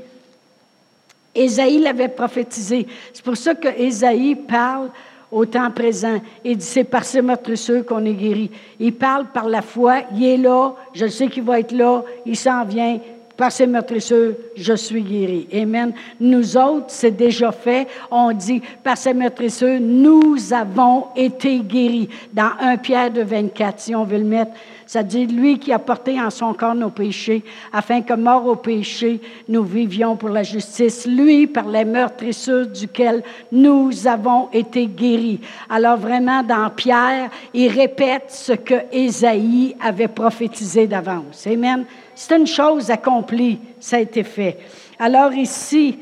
Ésaïe 1.35 1.81
l'avait 1.81 2.07
prophétisé. 2.07 2.87
C'est 3.13 3.25
pour 3.25 3.37
ça 3.37 3.57
que 3.57 3.67
Ésaïe 3.67 4.37
parle 4.37 4.91
au 5.33 5.45
temps 5.45 5.73
présent. 5.73 6.21
Il 6.45 6.57
dit, 6.57 6.65
c'est 6.65 6.85
par 6.85 7.05
ces 7.05 7.21
meurtrisseurs 7.21 7.85
qu'on 7.85 8.05
est 8.05 8.15
guéri. 8.15 8.49
Il 8.79 8.95
parle 8.95 9.27
par 9.35 9.49
la 9.49 9.61
foi. 9.61 10.03
Il 10.15 10.25
est 10.25 10.37
là. 10.37 10.73
Je 10.95 11.09
sais 11.09 11.27
qu'il 11.27 11.43
va 11.43 11.59
être 11.59 11.73
là. 11.73 12.05
Il 12.25 12.37
s'en 12.37 12.65
vient 12.65 13.01
par 13.41 13.51
ces 13.51 13.67
meurtrisseurs, 13.67 14.35
je 14.55 14.75
suis 14.75 15.01
guéri. 15.01 15.49
Amen. 15.55 15.95
Nous 16.21 16.59
autres, 16.59 16.89
c'est 16.89 17.11
déjà 17.11 17.51
fait. 17.51 17.89
On 18.11 18.33
dit, 18.33 18.61
par 18.85 18.99
ces 18.99 19.15
meurtrisseurs, 19.15 19.81
nous 19.81 20.53
avons 20.53 21.07
été 21.17 21.59
guéris. 21.61 22.11
Dans 22.35 22.51
1 22.61 22.77
Pierre 22.77 23.11
de 23.11 23.23
24, 23.23 23.81
si 23.81 23.95
on 23.95 24.05
veut 24.05 24.19
le 24.19 24.25
mettre, 24.25 24.51
ça 24.91 25.05
dit, 25.05 25.25
lui 25.25 25.61
qui 25.61 25.73
a 25.73 25.79
porté 25.79 26.21
en 26.21 26.31
son 26.31 26.53
corps 26.53 26.75
nos 26.75 26.91
péchés, 26.91 27.45
afin 27.73 28.03
que, 28.03 28.15
mort 28.15 28.45
au 28.45 28.57
péché, 28.57 29.21
nous 29.49 29.63
vivions 29.63 30.17
pour 30.17 30.31
la 30.31 30.43
justice. 30.43 31.07
Lui, 31.07 31.47
par 31.47 31.69
les 31.69 31.85
meurtrisseurs 31.85 32.67
duquel 32.67 33.23
nous 33.53 34.09
avons 34.09 34.49
été 34.53 34.89
guéris. 34.89 35.43
Alors 35.69 35.97
vraiment, 35.97 36.43
dans 36.43 36.69
Pierre, 36.71 37.31
il 37.55 37.69
répète 37.69 38.33
ce 38.33 38.55
que 38.55 38.75
Ésaïe 38.91 39.77
avait 39.81 40.09
prophétisé 40.09 40.89
d'avance. 40.89 41.47
Amen. 41.47 41.85
C'est 42.17 42.37
une 42.37 42.49
chose 42.49 42.91
accomplie, 42.91 43.61
ça 43.79 43.99
a 43.99 44.01
été 44.01 44.25
fait. 44.25 44.59
Alors 44.99 45.33
ici, 45.33 46.01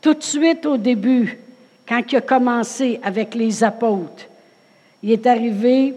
tout 0.00 0.14
de 0.14 0.22
suite 0.24 0.66
au 0.66 0.78
début, 0.78 1.38
quand 1.88 2.02
il 2.10 2.16
a 2.16 2.22
commencé 2.22 2.98
avec 3.04 3.36
les 3.36 3.62
apôtres, 3.62 4.26
il 5.00 5.12
est 5.12 5.28
arrivé, 5.28 5.94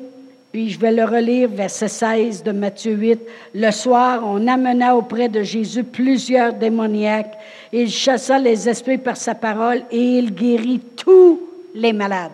puis 0.51 0.70
je 0.70 0.80
vais 0.80 0.92
le 0.92 1.04
relire, 1.04 1.50
verset 1.50 1.88
16 1.88 2.44
de 2.44 2.51
Matthieu 2.51 2.94
8. 2.94 3.20
Le 3.54 3.72
soir, 3.72 4.22
on 4.25 4.48
amena 4.48 4.96
auprès 4.96 5.30
de 5.30 5.44
Jésus 5.44 5.84
plusieurs 5.84 6.54
démoniaques. 6.54 7.38
Il 7.72 7.89
chassa 7.89 8.39
les 8.39 8.68
esprits 8.68 8.98
par 8.98 9.18
sa 9.18 9.36
parole 9.36 9.84
et 9.92 10.18
il 10.20 10.34
guérit 10.34 10.82
tous 10.96 11.39
les 11.75 11.94
malades. 11.94 12.32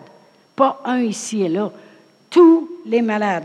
Pas 0.54 0.80
un 0.84 1.00
ici 1.00 1.42
et 1.42 1.48
là, 1.48 1.70
tous 2.30 2.68
les 2.86 3.02
malades 3.02 3.44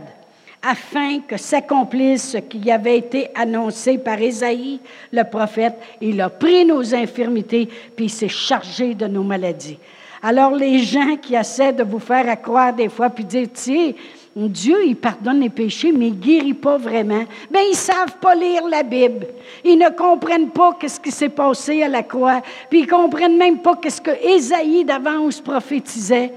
afin 0.62 1.20
que 1.20 1.36
s'accomplisse 1.36 2.32
ce 2.32 2.38
qui 2.38 2.70
avait 2.70 2.98
été 2.98 3.30
annoncé 3.34 3.98
par 3.98 4.20
Ésaïe, 4.20 4.80
le 5.12 5.24
prophète. 5.24 5.78
Il 6.00 6.20
a 6.20 6.28
pris 6.28 6.64
nos 6.64 6.94
infirmités, 6.94 7.68
puis 7.96 8.06
il 8.06 8.10
s'est 8.10 8.28
chargé 8.28 8.94
de 8.94 9.06
nos 9.06 9.22
maladies. 9.22 9.78
Alors 10.22 10.54
les 10.54 10.80
gens 10.80 11.16
qui 11.16 11.34
essaient 11.34 11.72
de 11.72 11.82
vous 11.82 11.98
faire 11.98 12.40
croire 12.42 12.74
des 12.74 12.90
fois, 12.90 13.08
puis 13.08 13.24
dire, 13.24 13.48
tiens, 13.52 13.92
Dieu, 14.36 14.86
il 14.86 14.96
pardonne 14.96 15.40
les 15.40 15.50
péchés, 15.50 15.92
mais 15.92 16.08
il 16.08 16.18
guérit 16.18 16.54
pas 16.54 16.78
vraiment. 16.78 17.24
Ben, 17.50 17.62
ils 17.68 17.76
savent 17.76 18.16
pas 18.20 18.34
lire 18.34 18.66
la 18.68 18.82
Bible. 18.82 19.26
Ils 19.64 19.76
ne 19.76 19.88
comprennent 19.90 20.50
pas 20.50 20.76
qu'est-ce 20.80 21.00
qui 21.00 21.10
s'est 21.10 21.28
passé 21.28 21.82
à 21.82 21.88
la 21.88 22.02
croix. 22.02 22.42
Puis 22.68 22.80
ils 22.80 22.86
comprennent 22.86 23.36
même 23.36 23.58
pas 23.58 23.76
qu'est-ce 23.76 24.00
que 24.00 24.10
Ésaïe 24.10 24.84
d'avance 24.84 25.40
prophétisait. 25.40 26.32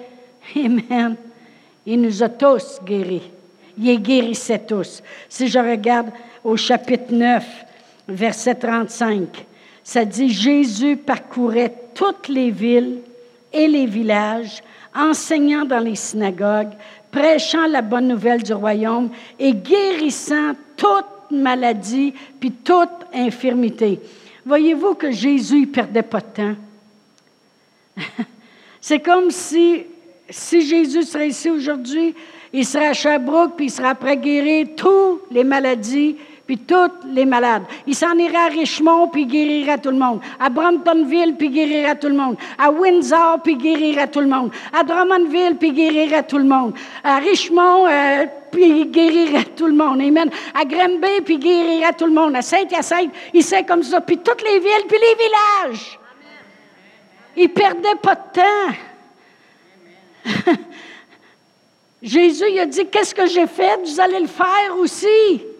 Amen. 0.55 1.15
Il 1.85 2.01
nous 2.01 2.23
a 2.23 2.29
tous 2.29 2.79
guéris 2.83 3.31
il 3.77 4.01
guérissait 4.01 4.59
tous. 4.59 5.01
Si 5.29 5.47
je 5.47 5.59
regarde 5.59 6.09
au 6.43 6.57
chapitre 6.57 7.11
9, 7.13 7.43
verset 8.07 8.55
35, 8.55 9.45
ça 9.83 10.05
dit 10.05 10.29
Jésus 10.29 10.97
parcourait 10.97 11.73
toutes 11.93 12.27
les 12.27 12.51
villes 12.51 12.99
et 13.51 13.67
les 13.67 13.85
villages, 13.85 14.63
enseignant 14.95 15.65
dans 15.65 15.79
les 15.79 15.95
synagogues, 15.95 16.73
prêchant 17.13 17.67
la 17.67 17.83
bonne 17.83 18.07
nouvelle 18.07 18.41
du 18.41 18.53
royaume 18.53 19.09
et 19.39 19.53
guérissant 19.53 20.53
toute 20.75 21.31
maladie 21.31 22.13
puis 22.39 22.51
toute 22.51 22.89
infirmité. 23.13 23.99
Voyez-vous 24.45 24.95
que 24.95 25.11
Jésus 25.11 25.61
ne 25.61 25.65
perdait 25.67 26.01
pas 26.01 26.19
de 26.19 26.25
temps? 26.25 26.55
C'est 28.81 28.99
comme 28.99 29.29
si, 29.31 29.83
si 30.29 30.67
Jésus 30.67 31.03
serait 31.03 31.29
ici 31.29 31.49
aujourd'hui, 31.49 32.15
il 32.51 32.65
sera 32.65 32.87
à 32.87 32.93
Sherbrooke, 32.93 33.53
puis 33.55 33.67
il 33.67 33.71
sera 33.71 33.95
prêt 33.95 34.11
à 34.11 34.15
guérir 34.15 34.67
toutes 34.75 35.21
les 35.31 35.43
maladies, 35.43 36.17
puis 36.53 36.61
toutes 36.67 37.05
les 37.07 37.25
malades. 37.25 37.63
Il 37.87 37.95
s'en 37.95 38.15
ira 38.15 38.41
à 38.41 38.49
Richmond, 38.49 39.07
puis 39.07 39.25
guérira 39.25 39.79
tout 39.79 39.89
le 39.89 39.97
monde. 39.97 40.21
À 40.39 40.51
Bramptonville, 40.51 41.35
puis 41.35 41.49
guérira 41.49 41.95
tout 41.95 42.09
le 42.09 42.13
monde. 42.13 42.37
À 42.59 42.69
Windsor, 42.69 43.39
puis 43.43 43.55
guérira 43.55 44.05
tout 44.05 44.19
le 44.19 44.27
monde. 44.27 44.51
À 44.71 44.83
Drummondville, 44.83 45.55
puis 45.55 45.71
guérira 45.71 46.21
tout 46.21 46.37
le 46.37 46.43
monde. 46.43 46.75
À 47.03 47.17
Richmond, 47.17 47.87
euh, 47.87 48.27
puis 48.51 48.81
il 48.81 48.91
guérirait 48.91 49.45
tout 49.55 49.65
le 49.65 49.73
monde. 49.73 49.99
Amen. 49.99 50.29
À 50.53 50.63
Granby, 50.63 51.21
puis 51.25 51.33
il 51.35 51.39
guérirait 51.39 51.93
tout 51.93 52.05
le 52.05 52.13
monde. 52.13 52.35
À 52.35 52.43
Saint-Hyacinthe, 52.43 53.11
il 53.33 53.43
sait 53.43 53.63
comme 53.63 53.81
ça. 53.81 53.99
Puis 54.01 54.19
toutes 54.19 54.43
les 54.43 54.59
villes, 54.59 54.85
puis 54.87 54.99
les 54.99 55.15
villages. 55.71 55.99
Il 57.35 57.49
perdait 57.49 57.95
pas 57.99 58.13
de 58.13 58.31
temps. 58.31 58.75
Jésus, 62.03 62.45
il 62.51 62.59
a 62.59 62.67
dit, 62.67 62.85
qu'est-ce 62.85 63.15
que 63.15 63.25
j'ai 63.25 63.47
fait? 63.47 63.79
Vous 63.83 63.99
allez 63.99 64.19
le 64.19 64.27
faire 64.27 64.77
aussi. 64.77 65.52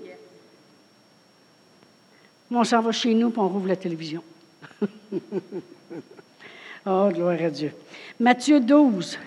On 2.60 2.64
s'en 2.64 2.82
va 2.82 2.92
chez 2.92 3.14
nous, 3.14 3.30
puis 3.30 3.40
on 3.40 3.48
rouvre 3.48 3.68
la 3.68 3.76
télévision. 3.76 4.24
oh, 6.86 7.10
gloire 7.14 7.42
à 7.42 7.50
Dieu. 7.50 7.72
Matthieu 8.20 8.60
12. 8.60 9.18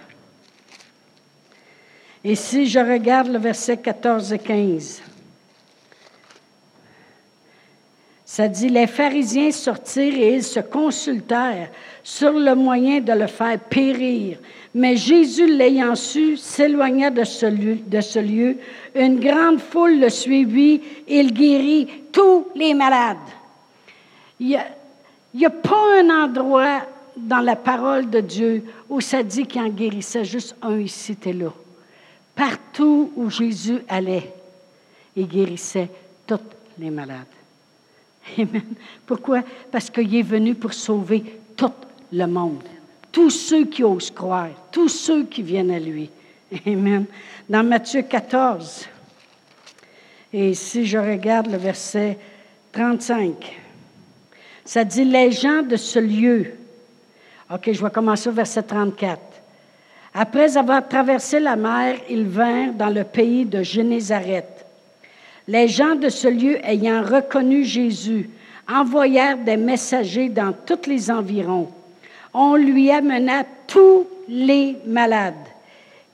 Et 2.25 2.35
si 2.35 2.66
je 2.66 2.78
regarde 2.78 3.28
le 3.28 3.38
verset 3.38 3.76
14 3.76 4.33
et 4.33 4.38
15, 4.38 5.02
ça 8.25 8.49
dit, 8.49 8.68
les 8.68 8.87
pharisiens 8.87 9.52
sortirent 9.52 10.18
et 10.18 10.35
ils 10.35 10.42
se 10.45 10.61
consultèrent 10.61 11.71
sur 12.06 12.34
le 12.34 12.54
moyen 12.54 13.00
de 13.00 13.12
le 13.12 13.26
faire 13.26 13.58
périr. 13.58 14.38
Mais 14.72 14.96
Jésus, 14.96 15.52
l'ayant 15.52 15.96
su, 15.96 16.36
s'éloigna 16.36 17.10
de 17.10 17.25
ce, 17.25 18.20
lieu. 18.20 18.58
Une 18.94 19.18
grande 19.18 19.58
foule 19.58 19.98
le 19.98 20.08
suivit. 20.08 20.80
Il 21.08 21.34
guérit 21.34 21.88
tous 22.12 22.46
les 22.54 22.75
malades. 22.75 23.16
Il 24.38 24.56
n'y 25.34 25.46
a, 25.46 25.50
pas 25.50 26.00
un 26.00 26.08
endroit 26.26 26.82
dans 27.16 27.40
la 27.40 27.56
parole 27.56 28.08
de 28.08 28.20
Dieu 28.20 28.62
où 28.88 29.00
ça 29.00 29.25
dit 29.25 29.44
qu'il 29.44 29.62
en 29.62 29.68
guérissait 29.68 30.25
juste 30.25 30.54
un 30.62 30.78
ici, 30.78 31.06
c'était 31.06 31.32
là. 31.32 31.52
Partout 32.36 33.10
où 33.16 33.28
Jésus 33.30 33.80
allait, 33.88 34.32
il 35.16 35.26
guérissait 35.26 35.88
tous 36.25 36.38
les 36.78 36.90
malades. 36.90 37.26
Amen. 38.38 38.62
Pourquoi? 39.04 39.42
Parce 39.72 39.90
qu'il 39.90 40.14
est 40.14 40.22
venu 40.22 40.54
pour 40.54 40.72
sauver 40.72 41.25
tout 41.56 41.72
le 42.12 42.26
monde. 42.26 42.62
Tous 43.12 43.30
ceux 43.30 43.64
qui 43.64 43.82
osent 43.82 44.10
croire, 44.10 44.50
tous 44.70 44.88
ceux 44.88 45.25
qui 45.25 45.42
viennent 45.42 45.70
à 45.70 45.78
lui. 45.78 46.10
Amen. 46.66 47.06
Dans 47.48 47.64
Matthieu 47.64 48.02
14, 48.02 48.88
et 50.32 50.54
si 50.54 50.84
je 50.84 50.98
regarde 50.98 51.50
le 51.50 51.56
verset 51.56 52.18
35, 52.72 53.58
ça 54.64 54.84
dit 54.84 55.04
les 55.04 55.30
gens 55.32 55.62
de 55.62 55.76
ce 55.76 55.98
lieu. 55.98 56.52
OK, 57.52 57.70
je 57.72 57.82
vais 57.82 57.90
commencer 57.90 58.28
au 58.28 58.32
verset 58.32 58.62
34. 58.62 59.20
Après 60.12 60.56
avoir 60.56 60.86
traversé 60.88 61.38
la 61.38 61.56
mer, 61.56 61.98
ils 62.10 62.26
vinrent 62.26 62.72
dans 62.72 62.88
le 62.88 63.04
pays 63.04 63.44
de 63.44 63.62
Génézareth. 63.62 64.66
Les 65.46 65.68
gens 65.68 65.94
de 65.94 66.08
ce 66.08 66.26
lieu 66.26 66.58
ayant 66.66 67.02
reconnu 67.02 67.64
Jésus 67.64 68.28
envoyèrent 68.68 69.38
des 69.38 69.56
messagers 69.56 70.28
dans 70.28 70.52
tous 70.52 70.88
les 70.88 71.10
environs. 71.10 71.68
On 72.38 72.55
lui 72.57 72.90
amena 72.90 73.45
tous 73.66 74.07
les 74.28 74.76
malades. 74.87 75.35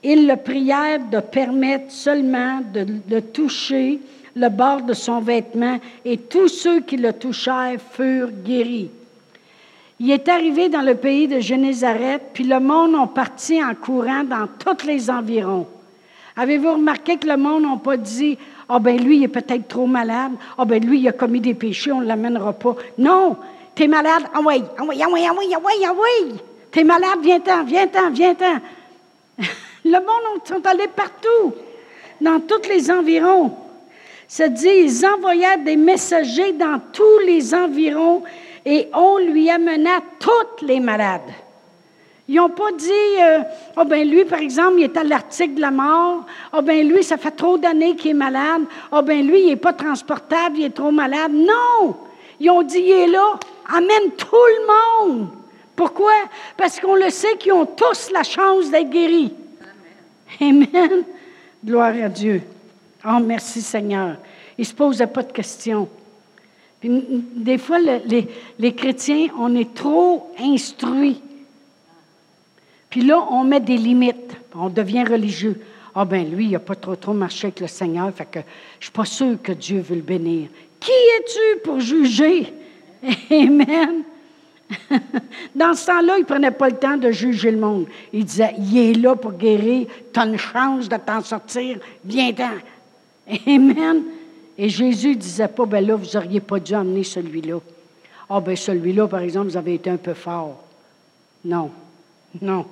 Ils 0.01 0.25
le 0.25 0.37
prièrent 0.37 1.03
de 1.11 1.19
permettre 1.19 1.91
seulement 1.91 2.61
de, 2.73 3.19
toucher 3.19 3.99
le 4.33 4.47
bord 4.47 4.83
de 4.83 4.93
son 4.93 5.19
vêtement, 5.19 5.81
et 6.05 6.17
tous 6.17 6.47
ceux 6.47 6.79
qui 6.79 6.95
le 6.95 7.11
touchèrent 7.11 7.77
furent 7.91 8.31
guéris. 8.31 8.89
Il 9.99 10.11
est 10.11 10.29
arrivé 10.29 10.69
dans 10.69 10.81
le 10.81 10.95
pays 10.95 11.27
de 11.27 11.41
Génézareth, 11.41 12.23
puis 12.33 12.45
le 12.45 12.61
monde 12.61 12.95
en 12.95 13.07
parti 13.07 13.61
en 13.61 13.75
courant 13.75 14.23
dans 14.23 14.47
tous 14.47 14.87
les 14.87 15.09
environs. 15.09 15.67
Avez-vous 16.37 16.75
remarqué 16.75 17.17
que 17.17 17.27
le 17.27 17.35
monde 17.35 17.63
n'a 17.63 17.75
pas 17.75 17.97
dit 17.97 18.37
Ah, 18.69 18.75
oh, 18.77 18.79
ben 18.79 18.97
lui, 18.97 19.17
il 19.17 19.23
est 19.23 19.27
peut-être 19.27 19.67
trop 19.67 19.87
malade. 19.87 20.31
Ah, 20.51 20.59
oh, 20.59 20.65
ben 20.65 20.81
lui, 20.81 21.01
il 21.01 21.07
a 21.09 21.11
commis 21.11 21.41
des 21.41 21.53
péchés, 21.53 21.91
on 21.91 21.99
ne 21.99 22.05
l'amènera 22.05 22.53
pas. 22.53 22.77
Non, 22.97 23.35
t'es 23.75 23.87
malade, 23.87 24.23
ah 24.33 24.39
oui, 24.45 24.63
ah 24.77 24.83
oui, 24.87 25.01
ah 25.01 25.07
oui, 25.11 25.25
ah 25.27 25.33
oui, 25.37 25.53
ah 25.55 25.59
oui, 25.63 25.85
ah 25.85 25.93
oui. 25.93 26.35
T'es 26.71 26.83
malade, 26.83 27.19
viens-t'en, 27.21 27.63
viens-t'en, 27.63 28.09
viens-t'en. 28.11 28.57
le 29.85 29.99
monde 29.99 30.45
sont 30.45 30.65
allés 30.65 30.87
partout, 30.87 31.53
dans 32.19 32.39
tous 32.39 32.67
les 32.67 32.89
environs. 32.89 33.55
Ça 34.27 34.47
dit, 34.47 34.67
ils 34.67 35.05
envoyèrent 35.05 35.59
des 35.59 35.75
messagers 35.75 36.53
dans 36.53 36.79
tous 36.91 37.19
les 37.25 37.53
environs 37.53 38.23
et 38.65 38.89
on 38.93 39.17
lui 39.17 39.49
amena 39.49 39.99
toutes 40.19 40.67
les 40.67 40.79
malades. 40.79 41.21
Ils 42.27 42.35
n'ont 42.35 42.49
pas 42.49 42.71
dit, 42.71 43.21
euh, 43.21 43.39
oh 43.77 43.83
ben 43.83 44.09
lui, 44.09 44.23
par 44.23 44.39
exemple, 44.39 44.75
il 44.77 44.85
est 44.85 44.97
à 44.97 45.03
l'article 45.03 45.55
de 45.55 45.61
la 45.61 45.71
mort. 45.71 46.25
Oh 46.53 46.61
ben 46.61 46.87
lui, 46.87 47.03
ça 47.03 47.17
fait 47.17 47.31
trop 47.31 47.57
d'années 47.57 47.95
qu'il 47.95 48.11
est 48.11 48.15
malade. 48.15 48.63
Oh 48.93 49.01
ben 49.01 49.27
lui, 49.27 49.41
il 49.41 49.47
n'est 49.47 49.55
pas 49.57 49.73
transportable, 49.73 50.57
il 50.57 50.65
est 50.65 50.69
trop 50.73 50.91
malade. 50.91 51.33
Non! 51.33 51.97
Ils 52.39 52.49
ont 52.49 52.63
dit, 52.63 52.79
il 52.79 52.91
est 52.91 53.07
là, 53.07 53.39
amène 53.67 54.11
tout 54.17 54.27
le 54.31 55.07
monde. 55.07 55.29
Pourquoi? 55.75 56.13
Parce 56.57 56.79
qu'on 56.79 56.95
le 56.95 57.09
sait 57.09 57.37
qu'ils 57.37 57.53
ont 57.53 57.65
tous 57.65 58.11
la 58.11 58.23
chance 58.23 58.69
d'être 58.69 58.89
guéris. 58.89 59.33
Amen. 60.41 61.03
Gloire 61.65 61.93
à 62.03 62.09
Dieu. 62.09 62.41
Oh, 63.05 63.19
merci 63.21 63.61
Seigneur. 63.61 64.17
Ils 64.57 64.61
ne 64.61 64.65
se 64.65 64.73
posaient 64.73 65.07
pas 65.07 65.23
de 65.23 65.31
questions 65.31 65.87
des 66.83 67.57
fois, 67.57 67.79
les, 67.79 68.75
chrétiens, 68.75 69.27
on 69.37 69.55
est 69.55 69.73
trop 69.73 70.31
instruits. 70.39 71.21
Puis 72.89 73.01
là, 73.01 73.25
on 73.31 73.43
met 73.43 73.59
des 73.59 73.77
limites. 73.77 74.35
On 74.53 74.69
devient 74.69 75.03
religieux. 75.03 75.61
Ah 75.95 76.05
ben 76.05 76.29
lui, 76.29 76.45
il 76.45 76.51
n'a 76.51 76.59
pas 76.59 76.75
trop 76.75 76.95
trop 76.95 77.13
marché 77.13 77.47
avec 77.47 77.59
le 77.59 77.67
Seigneur, 77.67 78.11
fait 78.13 78.25
que 78.25 78.39
je 78.79 78.85
suis 78.85 78.91
pas 78.91 79.05
sûr 79.05 79.37
que 79.41 79.51
Dieu 79.51 79.79
veut 79.79 79.95
le 79.95 80.01
bénir. 80.01 80.49
Qui 80.79 80.91
es-tu 80.91 81.59
pour 81.63 81.79
juger? 81.79 82.51
Amen. 83.31 84.03
Dans 85.55 85.73
ce 85.73 85.85
temps-là, 85.87 86.17
il 86.17 86.21
ne 86.21 86.25
prenait 86.25 86.51
pas 86.51 86.69
le 86.69 86.77
temps 86.77 86.97
de 86.97 87.11
juger 87.11 87.51
le 87.51 87.59
monde. 87.59 87.85
Il 88.11 88.25
disait, 88.25 88.53
il 88.57 88.77
est 88.77 88.93
là 88.93 89.15
pour 89.15 89.33
guérir, 89.33 89.87
tu 90.13 90.19
as 90.19 90.25
une 90.25 90.37
chance 90.37 90.87
de 90.89 90.97
t'en 90.97 91.21
sortir, 91.21 91.79
viens-t'en. 92.03 92.53
Amen. 93.47 94.03
Et 94.57 94.69
Jésus 94.69 95.09
ne 95.09 95.15
disait 95.15 95.47
pas, 95.47 95.65
ben 95.65 95.85
là, 95.85 95.95
vous 95.95 96.05
n'auriez 96.13 96.39
pas 96.39 96.59
dû 96.59 96.75
emmener 96.75 97.03
celui-là. 97.03 97.59
Ah, 98.29 98.39
ben 98.39 98.55
celui-là, 98.55 99.07
par 99.07 99.21
exemple, 99.21 99.47
vous 99.47 99.57
avez 99.57 99.75
été 99.75 99.89
un 99.89 99.97
peu 99.97 100.13
fort. 100.13 100.63
Non, 101.43 101.71
non. 102.41 102.65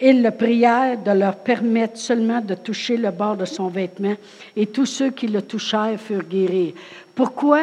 Ils 0.00 0.22
le 0.22 0.30
prièrent 0.30 0.98
de 0.98 1.10
leur 1.12 1.36
permettre 1.36 1.98
seulement 1.98 2.40
de 2.40 2.54
toucher 2.54 2.96
le 2.96 3.10
bord 3.10 3.36
de 3.36 3.44
son 3.44 3.68
vêtement, 3.68 4.14
et 4.56 4.66
tous 4.66 4.86
ceux 4.86 5.10
qui 5.10 5.28
le 5.28 5.42
touchèrent 5.42 6.00
furent 6.00 6.24
guéris. 6.24 6.74
Pourquoi? 7.14 7.62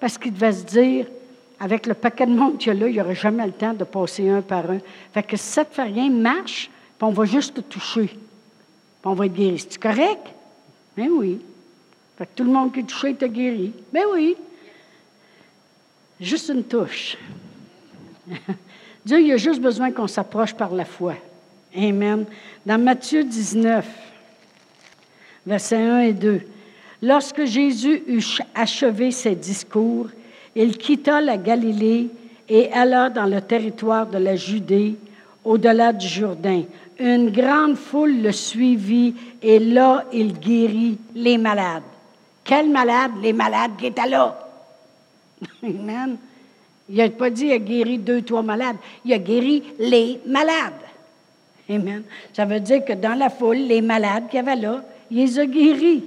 Parce 0.00 0.18
qu'il 0.18 0.32
devait 0.32 0.52
se 0.52 0.64
dire, 0.64 1.06
avec 1.58 1.86
le 1.86 1.94
paquet 1.94 2.26
de 2.26 2.34
monde 2.34 2.58
qu'il 2.58 2.68
y 2.68 2.70
a 2.70 2.74
là, 2.74 2.88
il 2.88 2.92
n'y 2.92 3.00
aurait 3.00 3.14
jamais 3.14 3.46
le 3.46 3.52
temps 3.52 3.72
de 3.72 3.84
passer 3.84 4.28
un 4.28 4.42
par 4.42 4.70
un. 4.70 4.78
Fait 5.12 5.22
que 5.22 5.36
si 5.36 5.44
ça 5.44 5.62
ne 5.62 5.68
fait 5.68 5.82
rien, 5.84 6.10
marche, 6.10 6.70
puis 6.98 7.06
on 7.06 7.10
va 7.10 7.24
juste 7.24 7.54
te 7.54 7.60
toucher. 7.60 8.06
Puis 8.06 8.18
on 9.04 9.14
va 9.14 9.26
être 9.26 9.34
guéri. 9.34 9.58
C'est 9.58 9.80
correct? 9.80 10.26
Ben 10.96 11.08
oui. 11.10 11.40
Fait 12.18 12.26
que 12.26 12.30
tout 12.34 12.44
le 12.44 12.50
monde 12.50 12.72
qui 12.72 12.80
est 12.80 12.84
touché 12.84 13.10
était 13.10 13.28
guéri. 13.28 13.72
Ben 13.92 14.04
oui. 14.12 14.36
Juste 16.20 16.48
une 16.48 16.64
touche. 16.64 17.16
Dieu, 19.04 19.20
il 19.20 19.32
a 19.32 19.36
juste 19.36 19.60
besoin 19.60 19.92
qu'on 19.92 20.06
s'approche 20.06 20.54
par 20.54 20.74
la 20.74 20.84
foi. 20.84 21.14
Amen. 21.76 22.24
Dans 22.64 22.82
Matthieu 22.82 23.22
19, 23.22 23.86
versets 25.46 25.76
1 25.76 26.00
et 26.00 26.12
2. 26.12 26.40
Lorsque 27.02 27.44
Jésus 27.44 28.02
eut 28.06 28.24
achevé 28.54 29.10
ses 29.10 29.34
discours, 29.34 30.08
il 30.56 30.78
quitta 30.78 31.20
la 31.20 31.36
Galilée 31.36 32.08
et 32.48 32.72
alla 32.72 33.10
dans 33.10 33.26
le 33.26 33.40
territoire 33.42 34.06
de 34.06 34.18
la 34.18 34.36
Judée, 34.36 34.96
au-delà 35.44 35.92
du 35.92 36.08
Jourdain. 36.08 36.62
Une 36.98 37.30
grande 37.30 37.76
foule 37.76 38.22
le 38.22 38.32
suivit 38.32 39.14
et 39.42 39.58
là, 39.58 40.04
il 40.12 40.38
guérit 40.38 40.98
les 41.14 41.36
malades. 41.36 41.82
Quel 42.42 42.70
malade? 42.70 43.12
Les 43.22 43.34
malades 43.34 43.72
qui 43.78 43.86
étaient 43.86 44.08
là. 44.08 44.38
Amen. 45.62 46.16
Il 46.88 46.96
n'a 46.96 47.10
pas 47.10 47.28
dit 47.28 47.42
qu'il 47.42 47.52
a 47.52 47.58
guéri 47.58 47.98
deux, 47.98 48.22
trois 48.22 48.42
malades. 48.42 48.76
Il 49.04 49.12
a 49.12 49.18
guéri 49.18 49.62
les 49.78 50.20
malades. 50.24 50.72
Amen. 51.68 52.02
Ça 52.32 52.46
veut 52.46 52.60
dire 52.60 52.84
que 52.84 52.94
dans 52.94 53.18
la 53.18 53.28
foule, 53.28 53.56
les 53.58 53.82
malades 53.82 54.28
qu'il 54.30 54.36
y 54.36 54.40
avait 54.40 54.56
là, 54.56 54.82
il 55.10 55.18
les 55.18 55.38
a 55.38 55.44
guéris. 55.44 56.04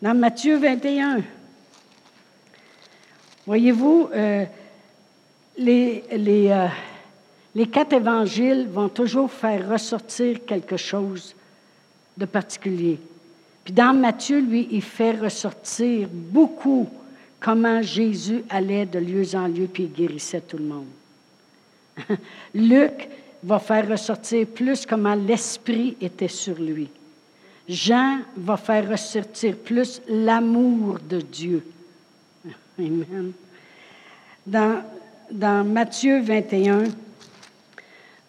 Dans 0.00 0.18
Matthieu 0.18 0.56
21. 0.56 1.20
Voyez-vous, 3.46 4.08
euh, 4.12 4.44
les, 5.58 6.04
euh, 6.10 6.66
les 7.54 7.66
quatre 7.66 7.92
évangiles 7.92 8.68
vont 8.68 8.88
toujours 8.88 9.30
faire 9.30 9.68
ressortir 9.68 10.44
quelque 10.46 10.76
chose 10.76 11.34
de 12.16 12.24
particulier. 12.24 12.98
Puis 13.64 13.72
dans 13.72 13.94
Matthieu, 13.94 14.40
lui, 14.40 14.68
il 14.70 14.82
fait 14.82 15.12
ressortir 15.12 16.08
beaucoup 16.10 16.88
comment 17.40 17.82
Jésus 17.82 18.44
allait 18.48 18.86
de 18.86 18.98
lieu 18.98 19.34
en 19.34 19.48
lieu 19.48 19.66
puis 19.66 19.84
il 19.84 19.92
guérissait 19.92 20.40
tout 20.40 20.58
le 20.58 20.64
monde. 20.64 20.86
Luc 22.54 23.08
va 23.42 23.58
faire 23.58 23.88
ressortir 23.88 24.46
plus 24.46 24.86
comment 24.86 25.14
l'Esprit 25.14 25.96
était 26.00 26.28
sur 26.28 26.54
lui. 26.58 26.88
Jean 27.68 28.20
va 28.36 28.56
faire 28.56 28.88
ressortir 28.88 29.56
plus 29.56 30.00
l'amour 30.08 30.98
de 31.08 31.20
Dieu. 31.20 31.64
Amen. 32.78 33.32
Dans, 34.46 34.82
dans 35.30 35.64
Matthieu 35.64 36.20
21, 36.20 36.84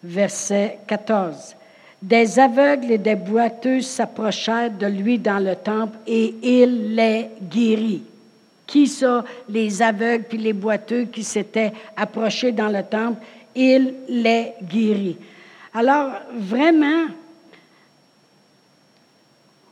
verset 0.02 0.78
14. 0.86 1.56
Des 2.02 2.38
aveugles 2.38 2.92
et 2.92 2.98
des 2.98 3.14
boiteuses 3.14 3.86
s'approchèrent 3.86 4.70
de 4.70 4.86
lui 4.86 5.18
dans 5.18 5.38
le 5.38 5.56
temple 5.56 5.96
et 6.06 6.34
il 6.42 6.94
les 6.94 7.30
guérit. 7.50 8.02
Qui 8.66 8.86
ça? 8.86 9.24
Les 9.48 9.80
aveugles 9.80 10.24
puis 10.28 10.38
les 10.38 10.52
boiteux 10.52 11.04
qui 11.04 11.24
s'étaient 11.24 11.72
approchés 11.96 12.52
dans 12.52 12.68
le 12.68 12.82
temple, 12.82 13.22
il 13.54 13.94
les 14.08 14.52
guérit. 14.62 15.16
Alors, 15.72 16.12
vraiment, 16.36 17.06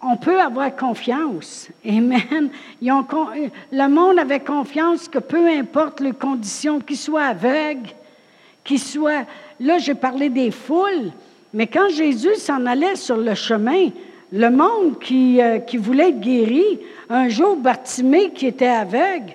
on 0.02 0.16
peut 0.16 0.40
avoir 0.40 0.74
confiance. 0.74 1.68
Amen. 1.86 2.50
le 2.80 3.88
monde 3.88 4.18
avait 4.18 4.40
confiance 4.40 5.08
que 5.08 5.18
peu 5.18 5.48
importe 5.48 6.00
les 6.00 6.12
conditions, 6.12 6.80
qu'ils 6.80 6.96
soient 6.96 7.26
aveugles, 7.26 7.90
qu'ils 8.64 8.80
soient... 8.80 9.24
Là, 9.60 9.78
j'ai 9.78 9.94
parlé 9.94 10.28
des 10.28 10.50
foules, 10.50 11.12
mais 11.54 11.68
quand 11.68 11.88
Jésus 11.88 12.34
s'en 12.34 12.66
allait 12.66 12.96
sur 12.96 13.16
le 13.16 13.34
chemin, 13.34 13.90
le 14.32 14.50
monde 14.50 14.98
qui, 14.98 15.40
euh, 15.40 15.60
voulait 15.74 16.08
être 16.08 16.20
guéri, 16.20 16.80
un 17.08 17.28
jour, 17.28 17.56
Bartimée, 17.56 18.30
qui 18.30 18.46
était 18.46 18.66
aveugle, 18.66 19.34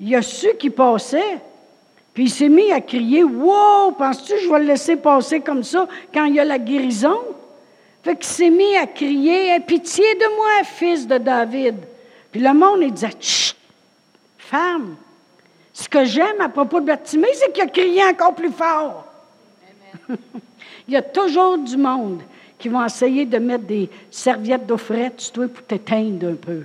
il 0.00 0.14
a 0.16 0.22
ceux 0.22 0.54
qui 0.54 0.70
passaient, 0.70 1.38
puis 2.14 2.24
il 2.24 2.30
s'est 2.30 2.48
mis 2.48 2.72
à 2.72 2.80
crier 2.80 3.22
Wow, 3.22 3.92
penses-tu 3.92 4.32
que 4.32 4.40
je 4.40 4.48
vais 4.50 4.58
le 4.58 4.64
laisser 4.64 4.96
passer 4.96 5.40
comme 5.40 5.62
ça 5.62 5.86
quand 6.12 6.24
il 6.24 6.34
y 6.34 6.40
a 6.40 6.44
la 6.44 6.58
guérison? 6.58 7.18
Fait 8.02 8.16
qu'il 8.16 8.26
s'est 8.26 8.50
mis 8.50 8.76
à 8.76 8.86
crier 8.86 9.48
Aie 9.48 9.60
pitié 9.60 10.14
de 10.14 10.36
moi, 10.36 10.64
fils 10.64 11.06
de 11.06 11.18
David. 11.18 11.76
Puis 12.32 12.40
le 12.40 12.54
monde, 12.54 12.80
il 12.82 12.92
disait 12.92 13.10
Chut, 13.20 13.56
femme. 14.38 14.96
Ce 15.72 15.88
que 15.88 16.04
j'aime 16.04 16.40
à 16.40 16.48
propos 16.48 16.80
de 16.80 16.86
Bartimée, 16.86 17.28
c'est 17.34 17.52
qu'il 17.52 17.62
a 17.62 17.66
crié 17.66 18.04
encore 18.04 18.34
plus 18.34 18.50
fort. 18.50 19.06
il 20.88 20.94
y 20.94 20.96
a 20.96 21.02
toujours 21.02 21.58
du 21.58 21.76
monde 21.76 22.20
qui 22.58 22.68
vont 22.68 22.84
essayer 22.84 23.24
de 23.24 23.38
mettre 23.38 23.64
des 23.64 23.88
serviettes 24.10 24.66
d'eau 24.66 24.76
frette 24.76 25.30
toi 25.32 25.48
pour 25.48 25.64
t'éteindre 25.64 26.28
un 26.28 26.34
peu. 26.34 26.62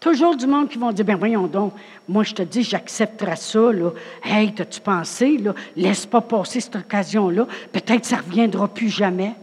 Toujours 0.00 0.36
du 0.36 0.46
monde 0.46 0.68
qui 0.68 0.78
vont 0.78 0.92
dire, 0.92 1.04
ben 1.04 1.16
voyons 1.16 1.46
donc, 1.46 1.74
moi 2.08 2.22
je 2.22 2.34
te 2.34 2.42
dis, 2.42 2.62
j'accepterai 2.62 3.36
ça, 3.36 3.72
là. 3.72 3.90
Hey, 4.22 4.54
t'as-tu 4.54 4.80
pensé, 4.80 5.38
là? 5.38 5.54
Laisse 5.76 6.06
pas 6.06 6.20
passer 6.20 6.60
cette 6.60 6.76
occasion-là. 6.76 7.46
Peut-être 7.72 8.02
que 8.02 8.06
ça 8.06 8.16
ne 8.16 8.22
reviendra 8.22 8.68
plus 8.68 8.88
jamais. 8.88 9.34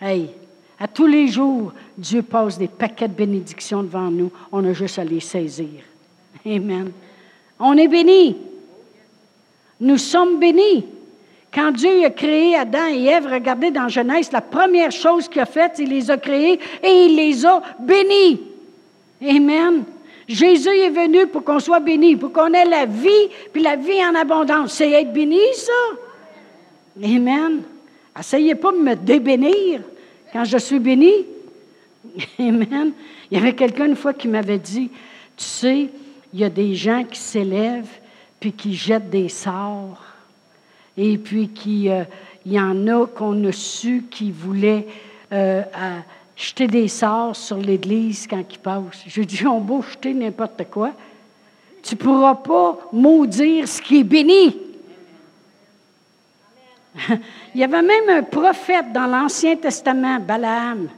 Hey, 0.00 0.30
à 0.78 0.88
tous 0.88 1.06
les 1.06 1.28
jours, 1.28 1.72
Dieu 1.96 2.22
passe 2.22 2.58
des 2.58 2.68
paquets 2.68 3.08
de 3.08 3.14
bénédictions 3.14 3.82
devant 3.82 4.10
nous. 4.10 4.30
On 4.50 4.64
a 4.64 4.72
juste 4.72 4.98
à 4.98 5.04
les 5.04 5.20
saisir. 5.20 5.82
Amen. 6.44 6.90
On 7.58 7.76
est 7.76 7.88
bénis. 7.88 8.36
Nous 9.80 9.98
sommes 9.98 10.38
bénis. 10.38 10.84
Quand 11.52 11.70
Dieu 11.70 12.04
a 12.04 12.10
créé 12.10 12.56
Adam 12.56 12.86
et 12.88 13.04
Ève, 13.04 13.28
regardez 13.30 13.70
dans 13.70 13.88
Genèse, 13.88 14.32
la 14.32 14.40
première 14.40 14.90
chose 14.90 15.28
qu'il 15.28 15.40
a 15.40 15.46
faite, 15.46 15.76
il 15.78 15.88
les 15.88 16.10
a 16.10 16.16
créés 16.16 16.58
et 16.82 17.06
il 17.06 17.14
les 17.14 17.46
a 17.46 17.62
bénis. 17.78 18.40
Amen. 19.22 19.84
Jésus 20.26 20.68
est 20.68 20.90
venu 20.90 21.26
pour 21.28 21.44
qu'on 21.44 21.60
soit 21.60 21.80
béni, 21.80 22.16
pour 22.16 22.32
qu'on 22.32 22.52
ait 22.52 22.64
la 22.64 22.86
vie, 22.86 23.28
puis 23.52 23.62
la 23.62 23.76
vie 23.76 24.04
en 24.04 24.14
abondance. 24.14 24.72
C'est 24.72 24.90
être 24.90 25.12
béni, 25.12 25.38
ça? 25.54 25.72
Amen. 27.04 27.62
Essayez 28.18 28.54
pas 28.54 28.72
de 28.72 28.78
me 28.78 28.94
débénir 28.94 29.80
quand 30.32 30.44
je 30.44 30.58
suis 30.58 30.78
béni. 30.78 31.12
Amen. 32.38 32.92
Il 33.30 33.38
y 33.38 33.40
avait 33.40 33.54
quelqu'un 33.54 33.86
une 33.86 33.96
fois 33.96 34.12
qui 34.12 34.28
m'avait 34.28 34.58
dit, 34.58 34.90
tu 35.36 35.44
sais, 35.44 35.88
il 36.32 36.40
y 36.40 36.44
a 36.44 36.50
des 36.50 36.74
gens 36.74 37.04
qui 37.04 37.18
s'élèvent 37.18 37.98
puis 38.38 38.52
qui 38.52 38.74
jettent 38.74 39.10
des 39.10 39.28
sorts 39.28 40.02
et 40.96 41.18
puis 41.18 41.48
qui, 41.48 41.90
euh, 41.90 42.04
il 42.46 42.52
y 42.52 42.60
en 42.60 42.86
a 42.86 43.06
qu'on 43.06 43.44
a 43.44 43.52
su 43.52 44.04
qui 44.10 44.30
voulaient 44.30 44.86
euh, 45.32 45.62
jeter 46.36 46.66
des 46.66 46.88
sorts 46.88 47.34
sur 47.34 47.56
l'Église 47.56 48.26
quand 48.28 48.44
ils 48.48 48.58
passent. 48.58 49.02
Je 49.06 49.22
dis, 49.22 49.46
on 49.46 49.60
beau 49.60 49.82
jeter 49.82 50.14
n'importe 50.14 50.64
quoi. 50.70 50.92
Tu 51.82 51.94
ne 51.94 52.00
pourras 52.00 52.36
pas 52.36 52.78
maudire 52.92 53.68
ce 53.68 53.82
qui 53.82 54.00
est 54.00 54.04
béni. 54.04 54.56
Il 57.54 57.60
y 57.60 57.64
avait 57.64 57.82
même 57.82 58.08
un 58.08 58.22
prophète 58.22 58.92
dans 58.92 59.06
l'Ancien 59.06 59.56
Testament, 59.56 60.20
Balaam. 60.20 60.88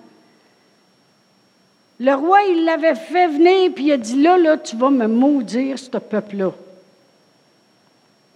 Le 1.98 2.12
roi, 2.12 2.42
il 2.42 2.64
l'avait 2.64 2.94
fait 2.94 3.26
venir, 3.28 3.72
puis 3.74 3.84
il 3.84 3.92
a 3.92 3.96
dit, 3.96 4.20
là, 4.20 4.36
là, 4.36 4.58
tu 4.58 4.76
vas 4.76 4.90
me 4.90 5.06
maudire, 5.06 5.78
ce 5.78 5.88
peuple-là. 5.90 6.52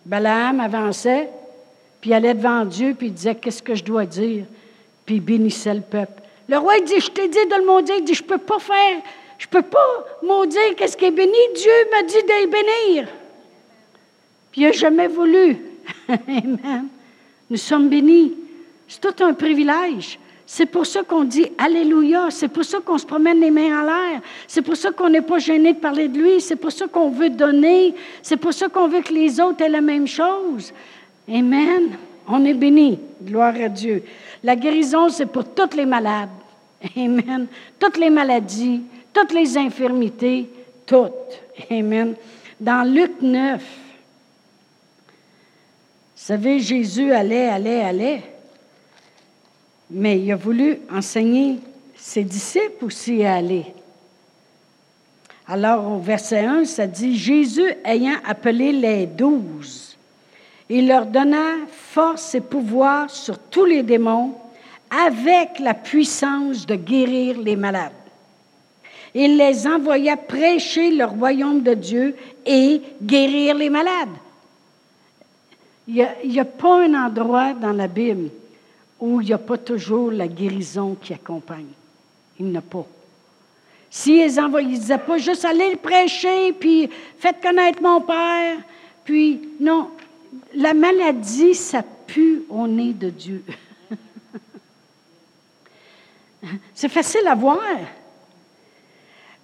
Balaam 0.06 0.60
avançait, 0.60 1.28
puis 2.00 2.14
allait 2.14 2.34
devant 2.34 2.64
Dieu, 2.64 2.94
puis 2.96 3.08
il 3.08 3.12
disait, 3.12 3.34
qu'est-ce 3.34 3.62
que 3.62 3.74
je 3.74 3.84
dois 3.84 4.06
dire? 4.06 4.46
Puis 5.04 5.16
il 5.16 5.20
bénissait 5.20 5.74
le 5.74 5.82
peuple. 5.82 6.22
Le 6.48 6.56
roi 6.56 6.78
il 6.78 6.84
dit, 6.84 7.00
je 7.00 7.10
t'ai 7.10 7.28
dit 7.28 7.46
de 7.46 7.54
le 7.56 7.66
maudire. 7.66 7.96
Il 7.98 8.04
dit, 8.04 8.14
je 8.14 8.22
ne 8.22 8.28
peux 8.28 8.38
pas 8.38 8.58
faire, 8.58 9.02
je 9.38 9.46
peux 9.46 9.62
pas 9.62 10.06
maudire 10.22 10.74
qu'est-ce 10.76 10.96
qui 10.96 11.04
est 11.04 11.10
béni. 11.10 11.32
Dieu 11.54 11.72
m'a 11.92 12.02
dit 12.02 12.14
de 12.14 12.46
bénir. 12.50 13.08
Puis 14.50 14.62
il 14.62 14.66
n'a 14.66 14.72
jamais 14.72 15.06
voulu. 15.06 15.58
Amen. 16.08 16.88
Nous 17.50 17.56
sommes 17.56 17.88
bénis. 17.88 18.32
C'est 18.86 19.00
tout 19.00 19.24
un 19.24 19.34
privilège. 19.34 20.18
C'est 20.46 20.66
pour 20.66 20.86
ça 20.86 21.02
qu'on 21.02 21.24
dit 21.24 21.46
Alléluia. 21.58 22.28
C'est 22.30 22.48
pour 22.48 22.64
ça 22.64 22.78
qu'on 22.80 22.98
se 22.98 23.06
promène 23.06 23.40
les 23.40 23.50
mains 23.50 23.80
en 23.80 23.84
l'air. 23.84 24.20
C'est 24.46 24.62
pour 24.62 24.76
ça 24.76 24.90
qu'on 24.90 25.08
n'est 25.08 25.22
pas 25.22 25.38
gêné 25.38 25.74
de 25.74 25.78
parler 25.78 26.08
de 26.08 26.18
lui. 26.18 26.40
C'est 26.40 26.56
pour 26.56 26.72
ça 26.72 26.86
qu'on 26.86 27.10
veut 27.10 27.30
donner. 27.30 27.94
C'est 28.22 28.36
pour 28.36 28.52
ça 28.52 28.68
qu'on 28.68 28.88
veut 28.88 29.02
que 29.02 29.12
les 29.12 29.40
autres 29.40 29.62
aient 29.62 29.68
la 29.68 29.80
même 29.80 30.06
chose. 30.06 30.72
Amen. 31.28 31.90
On 32.26 32.44
est 32.44 32.54
béni. 32.54 32.98
Gloire 33.22 33.54
à 33.60 33.68
Dieu. 33.68 34.02
La 34.42 34.56
guérison, 34.56 35.08
c'est 35.08 35.26
pour 35.26 35.44
toutes 35.54 35.74
les 35.74 35.86
malades. 35.86 36.30
Amen. 36.96 37.46
Toutes 37.78 37.98
les 37.98 38.10
maladies, 38.10 38.82
toutes 39.12 39.32
les 39.32 39.56
infirmités, 39.58 40.48
toutes. 40.86 41.42
Amen. 41.70 42.14
Dans 42.58 42.88
Luc 42.92 43.12
9, 43.20 43.60
vous 43.60 43.89
savez, 46.30 46.60
Jésus 46.60 47.12
allait, 47.12 47.48
allait, 47.48 47.80
allait. 47.80 48.22
Mais 49.90 50.20
il 50.20 50.30
a 50.30 50.36
voulu 50.36 50.78
enseigner 50.88 51.58
ses 51.96 52.22
disciples 52.22 52.84
aussi 52.84 53.24
à 53.24 53.34
aller. 53.34 53.66
Alors, 55.48 55.90
au 55.90 55.98
verset 55.98 56.44
1, 56.44 56.66
ça 56.66 56.86
dit 56.86 57.18
Jésus 57.18 57.74
ayant 57.84 58.14
appelé 58.24 58.70
les 58.70 59.06
douze, 59.06 59.96
il 60.68 60.86
leur 60.86 61.06
donna 61.06 61.66
force 61.68 62.36
et 62.36 62.40
pouvoir 62.40 63.10
sur 63.10 63.36
tous 63.36 63.64
les 63.64 63.82
démons 63.82 64.34
avec 65.04 65.58
la 65.58 65.74
puissance 65.74 66.64
de 66.64 66.76
guérir 66.76 67.40
les 67.40 67.56
malades. 67.56 67.90
Il 69.14 69.36
les 69.36 69.66
envoya 69.66 70.16
prêcher 70.16 70.92
le 70.92 71.06
royaume 71.06 71.62
de 71.62 71.74
Dieu 71.74 72.14
et 72.46 72.80
guérir 73.02 73.56
les 73.56 73.68
malades. 73.68 74.08
Il 75.92 76.30
n'y 76.30 76.38
a, 76.38 76.44
pas 76.44 76.84
un 76.84 76.94
endroit 76.94 77.52
dans 77.52 77.72
la 77.72 77.88
Bible 77.88 78.30
où 79.00 79.20
il 79.20 79.26
n'y 79.26 79.32
a 79.32 79.38
pas 79.38 79.58
toujours 79.58 80.12
la 80.12 80.28
guérison 80.28 80.94
qui 80.94 81.12
accompagne. 81.12 81.66
Il 82.38 82.46
n'y 82.46 82.56
en 82.56 82.60
a 82.60 82.62
pas. 82.62 82.86
Si 83.90 84.18
ils 84.18 84.32
ne 84.32 84.62
disaient 84.62 84.98
pas 84.98 85.18
juste 85.18 85.44
aller 85.44 85.72
le 85.72 85.78
prêcher, 85.78 86.52
puis 86.52 86.88
faites 87.18 87.42
connaître 87.42 87.82
mon 87.82 88.00
Père, 88.02 88.58
puis 89.04 89.40
non, 89.58 89.90
la 90.54 90.74
maladie, 90.74 91.56
ça 91.56 91.82
pue 92.06 92.44
au 92.48 92.68
nez 92.68 92.92
de 92.92 93.10
Dieu. 93.10 93.42
C'est 96.72 96.88
facile 96.88 97.26
à 97.26 97.34
voir. 97.34 97.58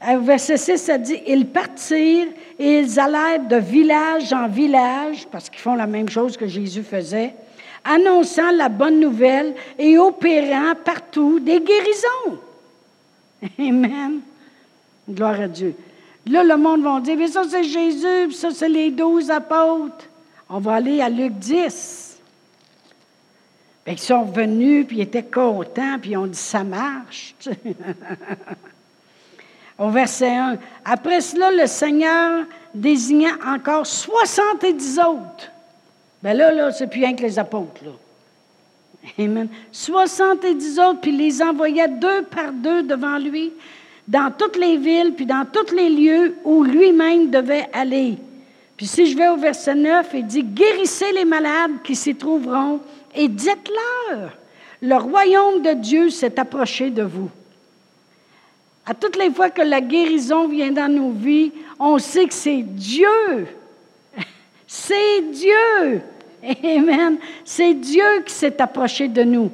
Verset 0.01 0.57
6, 0.59 0.77
ça 0.79 0.99
dit 0.99 1.21
Ils 1.27 1.47
partirent 1.47 2.29
et 2.59 2.81
ils 2.81 3.01
allèrent 3.01 3.47
de 3.47 3.57
village 3.57 4.33
en 4.33 4.49
village, 4.49 5.27
parce 5.31 5.49
qu'ils 5.49 5.61
font 5.61 5.75
la 5.75 5.87
même 5.87 6.09
chose 6.09 6.37
que 6.37 6.47
Jésus 6.47 6.83
faisait, 6.83 7.35
annonçant 7.85 8.51
la 8.51 8.69
bonne 8.69 9.01
nouvelle 9.01 9.55
et 9.79 9.99
opérant 9.99 10.75
partout 10.85 11.41
des 11.41 11.61
guérisons. 11.61 12.39
Amen. 13.59 14.21
Gloire 15.09 15.41
à 15.41 15.49
Dieu. 15.49 15.75
Là, 16.27 16.43
le 16.45 16.57
monde 16.57 16.83
va 16.83 17.01
dire 17.01 17.17
Mais 17.17 17.29
ça, 17.29 17.45
c'est 17.49 17.65
Jésus, 17.65 18.27
puis 18.29 18.37
ça, 18.37 18.51
c'est 18.51 18.69
les 18.69 18.91
douze 18.91 19.31
apôtres. 19.31 20.09
On 20.49 20.59
va 20.59 20.75
aller 20.75 21.01
à 21.01 21.09
Luc 21.09 21.33
10 21.33 22.07
ils 23.93 23.99
sont 23.99 24.25
venus, 24.25 24.87
puis 24.87 24.99
ils 24.99 25.03
étaient 25.03 25.23
contents, 25.23 25.99
puis 26.01 26.11
ils 26.13 26.17
ont 26.17 26.27
dit 26.27 26.39
Ça 26.39 26.65
marche. 26.65 27.35
Au 29.79 29.91
verset 29.91 30.35
1. 30.35 30.59
Après 30.85 31.21
cela, 31.21 31.51
le 31.51 31.67
Seigneur 31.67 32.45
désigna 32.75 33.31
encore 33.47 33.87
70 33.87 34.99
autres. 34.99 35.51
Bien 36.23 36.35
là, 36.35 36.53
là, 36.53 36.73
c'est 36.73 36.87
plus 36.87 37.01
rien 37.01 37.15
que 37.15 37.23
les 37.23 37.39
apôtres. 37.39 37.83
Là. 37.85 37.91
Amen. 39.19 39.49
70 39.71 40.79
autres, 40.79 41.01
puis 41.01 41.13
les 41.13 41.43
envoyait 41.43 41.89
deux 41.89 42.23
par 42.23 42.53
deux 42.53 42.83
devant 42.83 43.19
lui 43.19 43.53
dans 44.09 44.33
toutes 44.37 44.57
les 44.57 44.77
villes, 44.77 45.13
puis 45.15 45.27
dans 45.27 45.45
tous 45.45 45.75
les 45.75 45.91
lieux 45.91 46.37
où 46.45 46.63
lui-même 46.65 47.31
devait 47.31 47.69
aller. 47.73 48.17
Puis 48.77 48.87
si 48.87 49.07
je 49.07 49.17
vais 49.17 49.29
au 49.29 49.37
verset 49.37 49.75
9, 49.75 50.09
il 50.15 50.27
dit, 50.27 50.43
guérissez 50.43 51.13
les 51.13 51.25
malades 51.25 51.83
qui 51.83 51.97
s'y 51.97 52.15
trouveront 52.15 52.81
et 53.15 53.29
dites-leur, 53.29 54.31
le 54.83 54.97
royaume 54.97 55.63
de 55.63 55.73
Dieu 55.73 56.11
s'est 56.11 56.39
approché 56.39 56.91
de 56.91 57.03
vous. 57.03 57.31
À 58.87 58.95
toutes 58.95 59.17
les 59.17 59.31
fois 59.31 59.51
que 59.51 59.63
la 59.63 59.81
guérison 59.81 60.47
vient 60.47 60.71
dans 60.71 60.91
nos 60.91 61.11
vies, 61.11 61.53
on 61.79 61.99
sait 61.99 62.27
que 62.27 62.35
c'est 62.35 62.63
Dieu. 62.63 63.49
C'est 64.69 65.23
Dieu. 65.33 66.03
Amen. 66.65 67.19
C'est 67.45 67.75
Dieu 67.75 68.23
qui 68.25 68.33
s'est 68.33 68.61
approché 68.61 69.09
de 69.09 69.23
nous. 69.23 69.51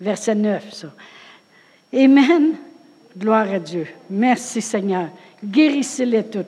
Verset 0.00 0.34
9, 0.34 0.72
ça. 0.72 0.88
Amen. 1.92 2.54
Gloire 3.16 3.50
à 3.52 3.58
Dieu. 3.58 3.86
Merci 4.10 4.60
Seigneur. 4.60 5.08
Guérissez-les 5.44 6.24
toutes. 6.24 6.46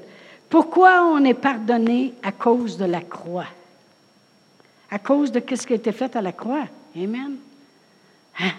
Pourquoi 0.48 1.04
on 1.04 1.24
est 1.24 1.34
pardonné? 1.34 2.14
À 2.22 2.32
cause 2.32 2.76
de 2.76 2.84
la 2.84 3.00
croix? 3.00 3.46
À 4.90 4.98
cause 4.98 5.32
de 5.32 5.40
ce 5.54 5.66
qui 5.66 5.72
a 5.72 5.76
été 5.76 5.92
fait 5.92 6.14
à 6.14 6.22
la 6.22 6.32
croix. 6.32 6.66
Amen. 6.96 7.36
Hein? 8.38 8.52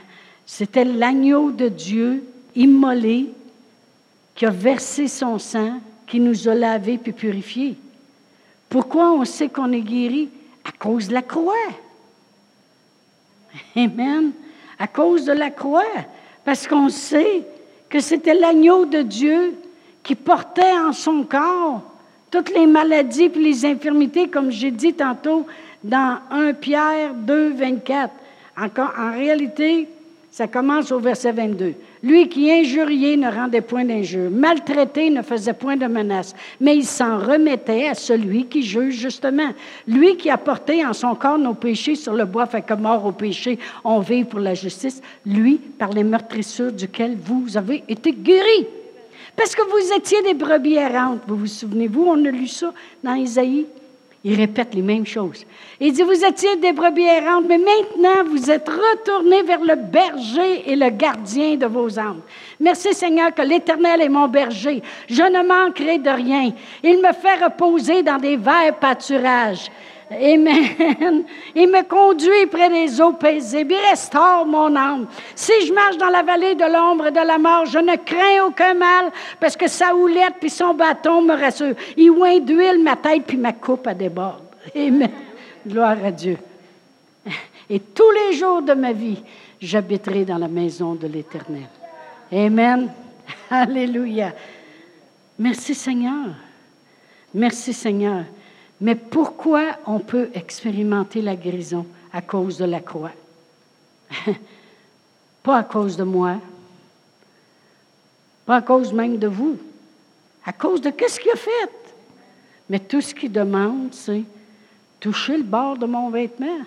C'était 0.45 0.85
l'agneau 0.85 1.51
de 1.51 1.67
Dieu 1.67 2.23
immolé 2.55 3.29
qui 4.35 4.45
a 4.45 4.49
versé 4.49 5.07
son 5.07 5.39
sang, 5.39 5.79
qui 6.07 6.19
nous 6.19 6.47
a 6.47 6.55
lavés 6.55 6.97
puis 6.97 7.11
purifiés. 7.11 7.75
Pourquoi 8.69 9.11
on 9.11 9.25
sait 9.25 9.49
qu'on 9.49 9.71
est 9.71 9.81
guéri? 9.81 10.29
À 10.63 10.71
cause 10.71 11.07
de 11.07 11.13
la 11.13 11.21
croix. 11.21 11.53
Amen. 13.75 14.31
À 14.79 14.87
cause 14.87 15.25
de 15.25 15.33
la 15.33 15.49
croix. 15.49 15.83
Parce 16.45 16.67
qu'on 16.67 16.89
sait 16.89 17.43
que 17.89 17.99
c'était 17.99 18.33
l'agneau 18.33 18.85
de 18.85 19.01
Dieu 19.01 19.55
qui 20.03 20.15
portait 20.15 20.77
en 20.77 20.93
son 20.93 21.23
corps 21.23 21.81
toutes 22.31 22.53
les 22.53 22.65
maladies 22.65 23.25
et 23.25 23.39
les 23.39 23.65
infirmités, 23.65 24.29
comme 24.29 24.51
j'ai 24.51 24.71
dit 24.71 24.93
tantôt 24.93 25.45
dans 25.83 26.19
1 26.31 26.53
Pierre 26.53 27.13
2, 27.13 27.53
24. 27.53 28.13
Encore, 28.57 28.93
en 28.97 29.11
réalité, 29.11 29.87
ça 30.31 30.47
commence 30.47 30.91
au 30.91 30.99
verset 30.99 31.33
22. 31.33 31.73
Lui 32.03 32.29
qui 32.29 32.51
injuriait 32.51 33.15
ne 33.15 33.29
rendait 33.29 33.61
point 33.61 33.85
d'injure, 33.85 34.31
maltraité 34.31 35.09
ne 35.11 35.21
faisait 35.21 35.53
point 35.53 35.77
de 35.77 35.85
menace, 35.85 36.33
mais 36.59 36.75
il 36.75 36.85
s'en 36.85 37.19
remettait 37.19 37.87
à 37.89 37.93
celui 37.93 38.45
qui 38.45 38.63
juge 38.63 38.95
justement. 38.95 39.51
Lui 39.87 40.17
qui 40.17 40.29
a 40.29 40.37
porté 40.37 40.83
en 40.83 40.93
son 40.93 41.13
corps 41.13 41.37
nos 41.37 41.53
péchés 41.53 41.95
sur 41.95 42.13
le 42.13 42.25
bois, 42.25 42.47
fait 42.47 42.63
que 42.63 42.73
mort 42.73 43.05
au 43.05 43.11
péché, 43.11 43.59
on 43.83 43.99
vit 43.99 44.23
pour 44.23 44.39
la 44.39 44.55
justice. 44.55 45.01
Lui, 45.25 45.57
par 45.57 45.91
les 45.91 46.03
meurtrissures 46.03 46.71
duquel 46.71 47.17
vous 47.23 47.55
avez 47.55 47.83
été 47.87 48.11
guéris. 48.11 48.67
Parce 49.35 49.55
que 49.55 49.61
vous 49.61 49.93
étiez 49.95 50.21
des 50.23 50.33
brebis 50.33 50.75
errantes. 50.75 51.21
Vous 51.27 51.37
vous 51.37 51.47
souvenez-vous, 51.47 52.03
on 52.03 52.25
a 52.25 52.31
lu 52.31 52.47
ça 52.47 52.73
dans 53.03 53.13
Isaïe 53.13 53.67
il 54.23 54.35
répète 54.35 54.75
les 54.75 54.83
mêmes 54.83 55.05
choses. 55.05 55.45
Il 55.79 55.93
dit, 55.93 56.03
vous 56.03 56.23
étiez 56.23 56.55
des 56.57 56.73
brebis 56.73 57.05
errantes, 57.05 57.45
mais 57.47 57.57
maintenant 57.57 58.23
vous 58.29 58.51
êtes 58.51 58.69
retournés 58.69 59.41
vers 59.41 59.61
le 59.61 59.75
berger 59.75 60.69
et 60.69 60.75
le 60.75 60.89
gardien 60.89 61.55
de 61.55 61.65
vos 61.65 61.97
âmes. 61.97 62.21
Merci 62.59 62.93
Seigneur 62.93 63.33
que 63.33 63.41
l'Éternel 63.41 64.01
est 64.01 64.09
mon 64.09 64.27
berger. 64.27 64.83
Je 65.09 65.23
ne 65.23 65.47
manquerai 65.47 65.97
de 65.97 66.09
rien. 66.09 66.51
Il 66.83 66.97
me 66.97 67.13
fait 67.13 67.43
reposer 67.43 68.03
dans 68.03 68.17
des 68.17 68.37
verts 68.37 68.77
pâturages. 68.79 69.71
Amen. 70.11 71.23
Il 71.55 71.69
me 71.69 71.83
conduit 71.83 72.45
près 72.47 72.69
des 72.69 72.99
eaux 72.99 73.13
paisibles. 73.13 73.73
Il 73.73 73.89
restaure 73.89 74.45
mon 74.45 74.75
âme. 74.75 75.07
Si 75.35 75.53
je 75.65 75.73
marche 75.73 75.97
dans 75.97 76.09
la 76.09 76.21
vallée 76.21 76.55
de 76.55 76.65
l'ombre 76.65 77.07
et 77.07 77.11
de 77.11 77.25
la 77.25 77.37
mort, 77.37 77.65
je 77.65 77.79
ne 77.79 77.95
crains 77.95 78.45
aucun 78.45 78.73
mal 78.73 79.11
parce 79.39 79.55
que 79.55 79.67
sa 79.67 79.95
houlette 79.95 80.35
puis 80.39 80.49
son 80.49 80.73
bâton 80.73 81.21
me 81.21 81.33
rassure. 81.33 81.75
Il 81.95 82.11
oint 82.11 82.39
d'huile 82.39 82.83
ma 82.83 82.97
tête 82.97 83.23
puis 83.25 83.37
ma 83.37 83.53
coupe 83.53 83.87
à 83.87 83.93
déborde. 83.93 84.43
Amen. 84.75 85.11
Gloire 85.65 85.97
à 86.03 86.11
Dieu. 86.11 86.37
Et 87.69 87.79
tous 87.79 88.11
les 88.11 88.33
jours 88.33 88.61
de 88.61 88.73
ma 88.73 88.91
vie, 88.91 89.23
j'habiterai 89.61 90.25
dans 90.25 90.37
la 90.37 90.49
maison 90.49 90.93
de 90.93 91.07
l'Éternel. 91.07 91.69
Amen. 92.33 92.91
Alléluia. 93.49 94.33
Merci 95.39 95.73
Seigneur. 95.73 96.35
Merci 97.33 97.71
Seigneur. 97.71 98.25
Mais 98.81 98.95
pourquoi 98.95 99.77
on 99.85 99.99
peut 99.99 100.29
expérimenter 100.33 101.21
la 101.21 101.35
guérison 101.35 101.85
à 102.11 102.21
cause 102.21 102.57
de 102.57 102.65
la 102.65 102.79
croix? 102.79 103.11
pas 105.43 105.59
à 105.59 105.63
cause 105.63 105.95
de 105.95 106.03
moi, 106.03 106.37
pas 108.45 108.57
à 108.57 108.61
cause 108.61 108.91
même 108.91 109.17
de 109.17 109.27
vous, 109.27 109.57
à 110.43 110.51
cause 110.51 110.81
de 110.81 110.89
qu'est-ce 110.89 111.19
qu'il 111.19 111.31
a 111.31 111.35
fait? 111.35 111.69
Mais 112.69 112.79
tout 112.79 113.01
ce 113.01 113.13
qu'il 113.13 113.31
demande, 113.31 113.93
c'est 113.93 114.23
toucher 114.99 115.37
le 115.37 115.43
bord 115.43 115.77
de 115.77 115.85
mon 115.85 116.09
vêtement. 116.09 116.59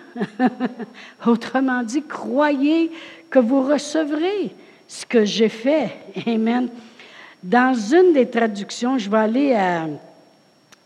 Autrement 1.25 1.83
dit, 1.83 2.03
croyez 2.03 2.91
que 3.29 3.39
vous 3.39 3.61
recevrez 3.61 4.55
ce 4.87 5.05
que 5.05 5.25
j'ai 5.25 5.49
fait. 5.49 5.91
Amen. 6.25 6.69
Dans 7.43 7.73
une 7.73 8.13
des 8.13 8.29
traductions, 8.29 8.97
je 8.97 9.09
vais 9.09 9.17
aller 9.17 9.53
à 9.53 9.87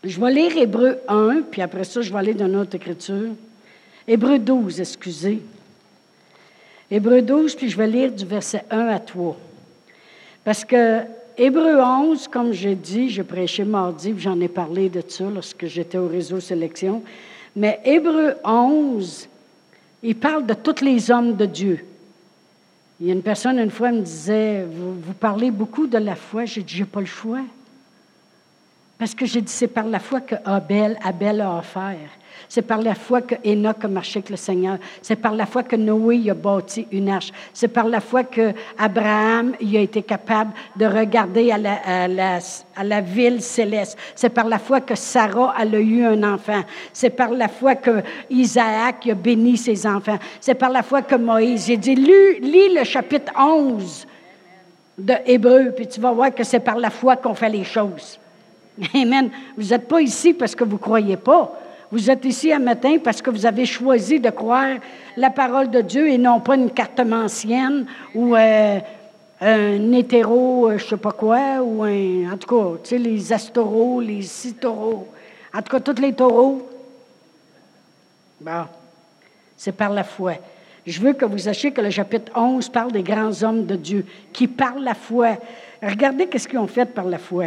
je 0.02 0.20
vais 0.20 0.32
lire 0.32 0.56
Hébreu 0.56 0.98
1, 1.08 1.42
puis 1.50 1.60
après 1.60 1.84
ça, 1.84 2.00
je 2.00 2.10
vais 2.10 2.18
aller 2.18 2.34
dans 2.34 2.48
notre 2.48 2.74
écriture. 2.76 3.28
Hébreu 4.08 4.38
12, 4.38 4.80
excusez. 4.80 5.42
Hébreu 6.90 7.22
12, 7.22 7.54
puis 7.54 7.68
je 7.68 7.76
vais 7.76 7.86
lire 7.86 8.10
du 8.10 8.24
verset 8.24 8.64
1 8.70 8.88
à 8.88 8.98
3. 8.98 9.36
Parce 10.42 10.64
que 10.64 11.02
Hébreu 11.36 11.80
11, 11.80 12.28
comme 12.28 12.52
j'ai 12.52 12.74
dit, 12.74 13.10
j'ai 13.10 13.22
prêché 13.22 13.64
mardi, 13.64 14.14
j'en 14.18 14.40
ai 14.40 14.48
parlé 14.48 14.88
de 14.88 15.02
ça 15.06 15.24
lorsque 15.32 15.66
j'étais 15.66 15.98
au 15.98 16.08
réseau 16.08 16.40
Sélection. 16.40 17.02
Mais 17.54 17.80
Hébreu 17.84 18.34
11, 18.44 19.28
il 20.02 20.16
parle 20.16 20.46
de 20.46 20.54
tous 20.54 20.82
les 20.82 21.10
hommes 21.10 21.36
de 21.36 21.46
Dieu. 21.46 21.84
Il 23.00 23.06
y 23.06 23.10
a 23.10 23.14
une 23.14 23.22
personne, 23.22 23.58
une 23.58 23.70
fois, 23.70 23.92
me 23.92 24.00
disait 24.00 24.64
Vous, 24.64 24.94
vous 24.94 25.14
parlez 25.14 25.50
beaucoup 25.50 25.86
de 25.86 25.98
la 25.98 26.14
foi. 26.14 26.44
J'ai 26.44 26.62
dit 26.62 26.76
J'ai 26.76 26.84
pas 26.84 27.00
le 27.00 27.06
choix. 27.06 27.40
Parce 29.00 29.14
que 29.14 29.24
j'ai 29.24 29.40
dit, 29.40 29.50
c'est 29.50 29.66
par 29.66 29.86
la 29.86 29.98
foi 29.98 30.20
que 30.20 30.34
Abel, 30.44 30.98
Abel 31.02 31.40
a 31.40 31.56
offert. 31.56 32.10
C'est 32.50 32.60
par 32.60 32.82
la 32.82 32.94
foi 32.94 33.22
que 33.22 33.34
Enoch 33.46 33.82
a 33.82 33.88
marché 33.88 34.18
avec 34.18 34.28
le 34.28 34.36
Seigneur. 34.36 34.76
C'est 35.00 35.16
par 35.16 35.32
la 35.32 35.46
foi 35.46 35.62
que 35.62 35.74
Noé 35.74 36.28
a 36.28 36.34
bâti 36.34 36.86
une 36.92 37.08
arche. 37.08 37.32
C'est 37.54 37.68
par 37.68 37.86
la 37.86 38.00
foi 38.00 38.24
que 38.24 38.52
Abraham 38.76 39.54
il 39.58 39.74
a 39.78 39.80
été 39.80 40.02
capable 40.02 40.52
de 40.76 40.84
regarder 40.84 41.50
à 41.50 41.56
la, 41.56 41.78
à 42.76 42.84
la, 42.84 43.00
ville 43.00 43.40
céleste. 43.40 43.96
C'est 44.14 44.28
par 44.28 44.46
la 44.46 44.58
foi 44.58 44.82
que 44.82 44.94
Sarah 44.94 45.54
a 45.56 45.64
eu 45.64 46.04
un 46.04 46.22
enfant. 46.22 46.60
C'est 46.92 47.08
par 47.08 47.30
la 47.30 47.48
foi 47.48 47.76
que 47.76 48.02
Isaac 48.28 49.08
a 49.08 49.14
béni 49.14 49.56
ses 49.56 49.86
enfants. 49.86 50.18
C'est 50.42 50.56
par 50.56 50.68
la 50.68 50.82
foi 50.82 51.00
que 51.00 51.14
Moïse. 51.14 51.68
J'ai 51.68 51.78
dit, 51.78 51.94
lis 51.94 52.74
le 52.74 52.84
chapitre 52.84 53.32
11 53.34 54.06
de 54.98 55.14
Hébreu, 55.24 55.72
puis 55.74 55.88
tu 55.88 56.02
vas 56.02 56.12
voir 56.12 56.34
que 56.34 56.44
c'est 56.44 56.60
par 56.60 56.76
la 56.76 56.90
foi 56.90 57.16
qu'on 57.16 57.34
fait 57.34 57.48
les 57.48 57.64
choses. 57.64 58.19
Amen. 58.94 59.30
Vous 59.56 59.68
n'êtes 59.68 59.88
pas 59.88 60.00
ici 60.00 60.34
parce 60.34 60.54
que 60.54 60.64
vous 60.64 60.76
ne 60.76 60.82
croyez 60.82 61.16
pas. 61.16 61.52
Vous 61.92 62.08
êtes 62.08 62.24
ici 62.24 62.52
un 62.52 62.60
matin 62.60 62.98
parce 63.02 63.20
que 63.20 63.30
vous 63.30 63.44
avez 63.44 63.66
choisi 63.66 64.20
de 64.20 64.30
croire 64.30 64.76
la 65.16 65.30
parole 65.30 65.70
de 65.70 65.80
Dieu 65.80 66.08
et 66.08 66.18
non 66.18 66.40
pas 66.40 66.54
une 66.54 66.70
carte 66.70 67.00
ancienne 67.00 67.84
ou 68.14 68.36
euh, 68.36 68.78
un 69.40 69.92
hétéro, 69.92 70.68
euh, 70.68 70.78
je 70.78 70.84
ne 70.84 70.88
sais 70.90 70.96
pas 70.96 71.12
quoi, 71.12 71.60
ou 71.62 71.82
un, 71.82 72.32
en 72.32 72.36
tout 72.36 72.46
cas, 72.46 72.78
tu 72.84 72.90
sais, 72.90 72.98
les 72.98 73.32
astoros, 73.32 74.00
les 74.00 74.22
citaureaux, 74.22 75.08
en 75.52 75.62
tout 75.62 75.76
cas, 75.76 75.80
tous 75.80 76.00
les 76.00 76.12
taureaux. 76.12 76.68
Bon, 78.40 78.64
c'est 79.56 79.72
par 79.72 79.90
la 79.90 80.04
foi. 80.04 80.34
Je 80.86 81.00
veux 81.00 81.12
que 81.12 81.24
vous 81.24 81.38
sachiez 81.38 81.72
que 81.72 81.80
le 81.80 81.90
chapitre 81.90 82.32
11 82.34 82.68
parle 82.68 82.92
des 82.92 83.02
grands 83.02 83.42
hommes 83.42 83.66
de 83.66 83.76
Dieu 83.76 84.06
qui 84.32 84.46
parlent 84.46 84.84
la 84.84 84.94
foi. 84.94 85.38
Regardez 85.82 86.26
qu'est-ce 86.26 86.46
qu'ils 86.46 86.58
ont 86.58 86.66
fait 86.66 86.86
par 86.86 87.04
la 87.04 87.18
foi. 87.18 87.46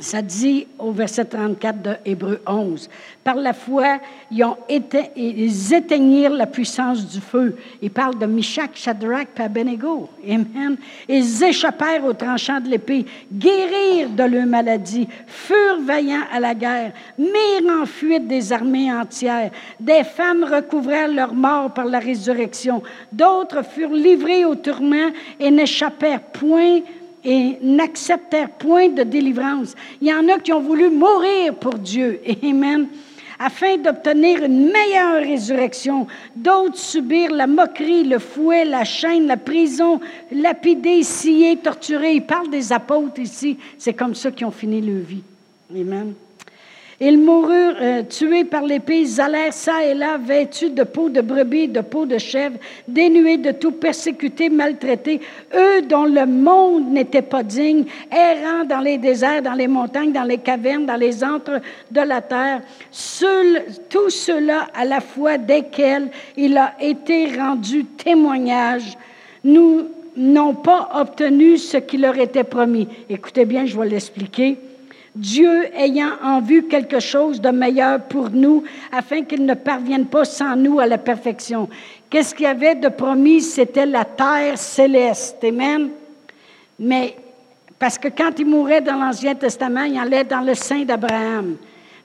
Ça 0.00 0.22
dit 0.22 0.66
au 0.78 0.92
verset 0.92 1.26
34 1.26 1.82
de 1.82 1.90
Hébreu 2.06 2.40
11. 2.46 2.88
Par 3.22 3.34
la 3.34 3.52
foi, 3.52 3.98
ils, 4.30 5.74
éteignirent 5.74 6.32
la 6.32 6.46
puissance 6.46 7.06
du 7.06 7.20
feu. 7.20 7.56
Il 7.82 7.90
parle 7.90 8.18
de 8.18 8.24
Mishak, 8.24 8.70
Shadrach 8.74 9.28
et 9.38 9.42
Abednego. 9.42 10.08
Amen. 10.26 10.76
Ils 11.06 11.44
échappèrent 11.44 12.04
au 12.04 12.14
tranchant 12.14 12.60
de 12.60 12.68
l'épée, 12.68 13.04
guérirent 13.30 14.08
de 14.10 14.22
leur 14.22 14.46
maladie, 14.46 15.06
furent 15.26 15.82
vaillants 15.82 16.24
à 16.32 16.40
la 16.40 16.54
guerre, 16.54 16.92
mirent 17.18 17.82
en 17.82 17.84
fuite 17.84 18.26
des 18.26 18.52
armées 18.54 18.90
entières. 18.90 19.50
Des 19.78 20.02
femmes 20.04 20.44
recouvrèrent 20.44 21.12
leur 21.12 21.34
mort 21.34 21.74
par 21.74 21.84
la 21.84 21.98
résurrection. 21.98 22.82
D'autres 23.12 23.62
furent 23.62 23.92
livrés 23.92 24.46
au 24.46 24.54
tourment 24.54 25.10
et 25.38 25.50
n'échappèrent 25.50 26.22
point 26.22 26.80
et 27.24 27.58
n'acceptèrent 27.62 28.50
point 28.50 28.88
de 28.88 29.02
délivrance. 29.02 29.74
Il 30.00 30.08
y 30.08 30.14
en 30.14 30.28
a 30.28 30.38
qui 30.38 30.52
ont 30.52 30.60
voulu 30.60 30.90
mourir 30.90 31.54
pour 31.54 31.74
Dieu. 31.74 32.20
Amen. 32.42 32.88
afin 33.38 33.78
d'obtenir 33.78 34.44
une 34.44 34.70
meilleure 34.70 35.22
résurrection. 35.22 36.06
D'autres 36.36 36.76
subirent 36.76 37.32
la 37.32 37.46
moquerie, 37.46 38.04
le 38.04 38.18
fouet, 38.18 38.66
la 38.66 38.84
chaîne, 38.84 39.26
la 39.26 39.38
prison, 39.38 39.98
lapidés, 40.30 41.02
sciés, 41.02 41.56
torturés. 41.56 42.16
Il 42.16 42.26
parle 42.26 42.50
des 42.50 42.70
apôtres 42.70 43.18
ici. 43.18 43.56
C'est 43.78 43.94
comme 43.94 44.14
ça 44.14 44.30
qu'ils 44.30 44.46
ont 44.46 44.50
fini 44.50 44.82
leur 44.82 45.02
vie. 45.02 45.22
Amen. 45.74 46.14
Ils 47.02 47.18
moururent 47.18 47.76
euh, 47.80 48.02
tués 48.02 48.44
par 48.44 48.62
l'épée, 48.62 49.00
ils 49.00 49.20
allèrent 49.22 49.54
ça 49.54 49.82
et 49.82 49.94
là, 49.94 50.18
vêtus 50.18 50.68
de 50.68 50.82
peau 50.82 51.08
de 51.08 51.22
brebis, 51.22 51.66
de 51.66 51.80
peau 51.80 52.04
de 52.04 52.18
chèvre, 52.18 52.58
dénués 52.86 53.38
de 53.38 53.52
tout, 53.52 53.72
persécutés, 53.72 54.50
maltraités, 54.50 55.18
eux 55.54 55.80
dont 55.80 56.04
le 56.04 56.26
monde 56.26 56.90
n'était 56.90 57.22
pas 57.22 57.42
digne, 57.42 57.84
errant 58.12 58.66
dans 58.66 58.80
les 58.80 58.98
déserts, 58.98 59.40
dans 59.40 59.54
les 59.54 59.66
montagnes, 59.66 60.12
dans 60.12 60.24
les 60.24 60.36
cavernes, 60.36 60.84
dans 60.84 60.96
les 60.96 61.24
antres 61.24 61.62
de 61.90 62.00
la 62.02 62.20
terre. 62.20 62.60
Seul, 62.90 63.64
tout 63.88 64.10
cela 64.10 64.66
à 64.74 64.84
la 64.84 65.00
fois 65.00 65.38
desquels 65.38 66.10
il 66.36 66.58
a 66.58 66.74
été 66.82 67.34
rendu 67.34 67.86
témoignage, 67.86 68.98
nous 69.42 69.86
n'ont 70.18 70.54
pas 70.54 70.90
obtenu 71.00 71.56
ce 71.56 71.78
qui 71.78 71.96
leur 71.96 72.18
était 72.18 72.44
promis. 72.44 72.88
Écoutez 73.08 73.46
bien, 73.46 73.64
je 73.64 73.78
vais 73.78 73.88
l'expliquer. 73.88 74.58
Dieu 75.14 75.66
ayant 75.74 76.12
en 76.22 76.40
vue 76.40 76.64
quelque 76.64 77.00
chose 77.00 77.40
de 77.40 77.50
meilleur 77.50 78.00
pour 78.02 78.30
nous, 78.30 78.62
afin 78.92 79.22
qu'il 79.22 79.44
ne 79.44 79.54
parvienne 79.54 80.06
pas 80.06 80.24
sans 80.24 80.54
nous 80.56 80.78
à 80.78 80.86
la 80.86 80.98
perfection. 80.98 81.68
Qu'est-ce 82.08 82.34
qu'il 82.34 82.44
y 82.44 82.48
avait 82.48 82.76
de 82.76 82.88
promis? 82.88 83.40
C'était 83.40 83.86
la 83.86 84.04
terre 84.04 84.56
céleste. 84.56 85.42
Amen. 85.42 85.90
Mais, 86.78 87.16
parce 87.78 87.98
que 87.98 88.08
quand 88.08 88.38
il 88.38 88.46
mourait 88.46 88.80
dans 88.80 88.96
l'Ancien 88.96 89.34
Testament, 89.34 89.84
il 89.84 89.98
allait 89.98 90.24
dans 90.24 90.40
le 90.40 90.54
sein 90.54 90.84
d'Abraham. 90.84 91.56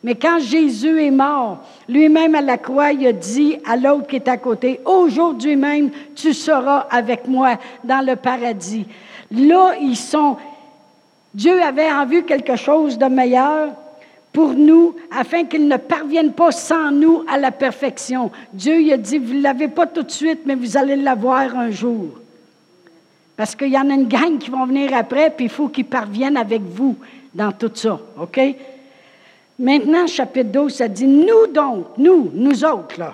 Mais 0.05 0.13
quand 0.13 0.37
Jésus 0.39 1.03
est 1.03 1.09
mort, 1.09 1.63
lui-même 1.89 2.35
à 2.35 2.41
la 2.41 2.59
croix, 2.59 2.91
il 2.91 3.07
a 3.07 3.11
dit 3.11 3.57
à 3.65 3.75
l'autre 3.75 4.05
qui 4.05 4.17
est 4.17 4.27
à 4.27 4.37
côté, 4.37 4.79
aujourd'hui 4.85 5.55
même, 5.55 5.89
tu 6.15 6.31
seras 6.31 6.85
avec 6.91 7.27
moi 7.27 7.57
dans 7.83 8.05
le 8.05 8.15
paradis. 8.15 8.85
Là, 9.31 9.73
ils 9.81 9.95
sont, 9.95 10.37
Dieu 11.35 11.61
avait 11.61 11.91
en 11.91 12.05
vue 12.05 12.23
quelque 12.23 12.55
chose 12.55 12.97
de 12.97 13.07
meilleur 13.07 13.73
pour 14.31 14.53
nous, 14.53 14.95
afin 15.11 15.43
qu'il 15.43 15.67
ne 15.67 15.75
parvienne 15.75 16.31
pas 16.31 16.51
sans 16.51 16.91
nous 16.91 17.23
à 17.29 17.37
la 17.37 17.51
perfection. 17.51 18.31
Dieu 18.53 18.79
il 18.79 18.93
a 18.93 18.97
dit, 18.97 19.17
vous 19.17 19.33
ne 19.33 19.41
l'avez 19.41 19.67
pas 19.67 19.85
tout 19.85 20.03
de 20.03 20.11
suite, 20.11 20.41
mais 20.45 20.55
vous 20.55 20.77
allez 20.77 20.95
l'avoir 20.95 21.57
un 21.57 21.71
jour. 21.71 22.07
Parce 23.35 23.53
qu'il 23.53 23.67
y 23.67 23.77
en 23.77 23.89
a 23.89 23.93
une 23.93 24.07
gang 24.07 24.37
qui 24.37 24.49
vont 24.49 24.65
venir 24.65 24.93
après, 24.93 25.29
puis 25.29 25.45
il 25.45 25.51
faut 25.51 25.67
qu'ils 25.67 25.85
parviennent 25.85 26.37
avec 26.37 26.61
vous 26.61 26.95
dans 27.33 27.51
tout 27.51 27.71
ça. 27.73 27.99
OK? 28.17 28.39
Maintenant, 29.59 30.07
chapitre 30.07 30.51
12, 30.51 30.73
ça 30.73 30.87
dit, 30.87 31.07
nous 31.07 31.47
donc, 31.53 31.97
nous, 31.97 32.31
nous 32.33 32.63
autres, 32.63 33.13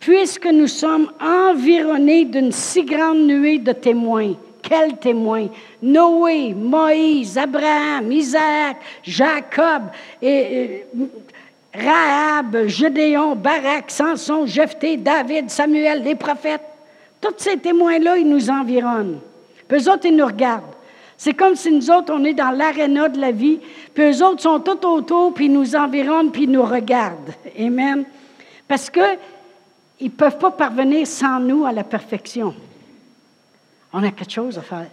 puisque 0.00 0.46
nous 0.46 0.66
sommes 0.66 1.12
environnés 1.20 2.24
d'une 2.24 2.50
si 2.50 2.84
grande 2.84 3.20
nuée 3.20 3.58
de 3.58 3.72
témoins, 3.72 4.34
quels 4.72 4.96
témoins? 4.96 5.48
Noé, 5.82 6.54
Moïse, 6.54 7.36
Abraham, 7.36 8.10
Isaac, 8.10 8.78
Jacob, 9.02 9.82
et, 10.22 10.86
Rahab, 11.74 12.66
Gédéon, 12.66 13.36
Barak, 13.36 13.90
Samson, 13.90 14.46
Jephthé, 14.46 14.96
David, 14.96 15.50
Samuel, 15.50 16.02
les 16.02 16.14
prophètes. 16.14 16.62
Tous 17.20 17.34
ces 17.36 17.58
témoins-là, 17.58 18.16
ils 18.16 18.28
nous 18.28 18.48
environnent. 18.48 19.20
Puis 19.68 19.78
eux 19.78 19.90
autres, 19.90 20.06
ils 20.06 20.16
nous 20.16 20.26
regardent. 20.26 20.74
C'est 21.18 21.34
comme 21.34 21.54
si 21.54 21.70
nous 21.70 21.90
autres, 21.90 22.12
on 22.14 22.24
est 22.24 22.34
dans 22.34 22.50
l'aréna 22.50 23.10
de 23.10 23.20
la 23.20 23.30
vie, 23.30 23.60
puis 23.94 24.04
eux 24.04 24.24
autres 24.24 24.40
sont 24.40 24.60
tout 24.60 24.86
autour, 24.86 25.34
puis 25.34 25.46
ils 25.46 25.52
nous 25.52 25.76
environnent, 25.76 26.32
puis 26.32 26.44
ils 26.44 26.50
nous 26.50 26.64
regardent. 26.64 27.34
Amen. 27.58 28.04
Parce 28.66 28.88
qu'ils 28.88 29.18
ne 30.00 30.08
peuvent 30.08 30.38
pas 30.38 30.50
parvenir 30.50 31.06
sans 31.06 31.38
nous 31.40 31.66
à 31.66 31.72
la 31.72 31.84
perfection. 31.84 32.54
On 33.92 34.02
a 34.02 34.10
quelque 34.10 34.30
chose 34.30 34.58
à 34.58 34.62
faire. 34.62 34.86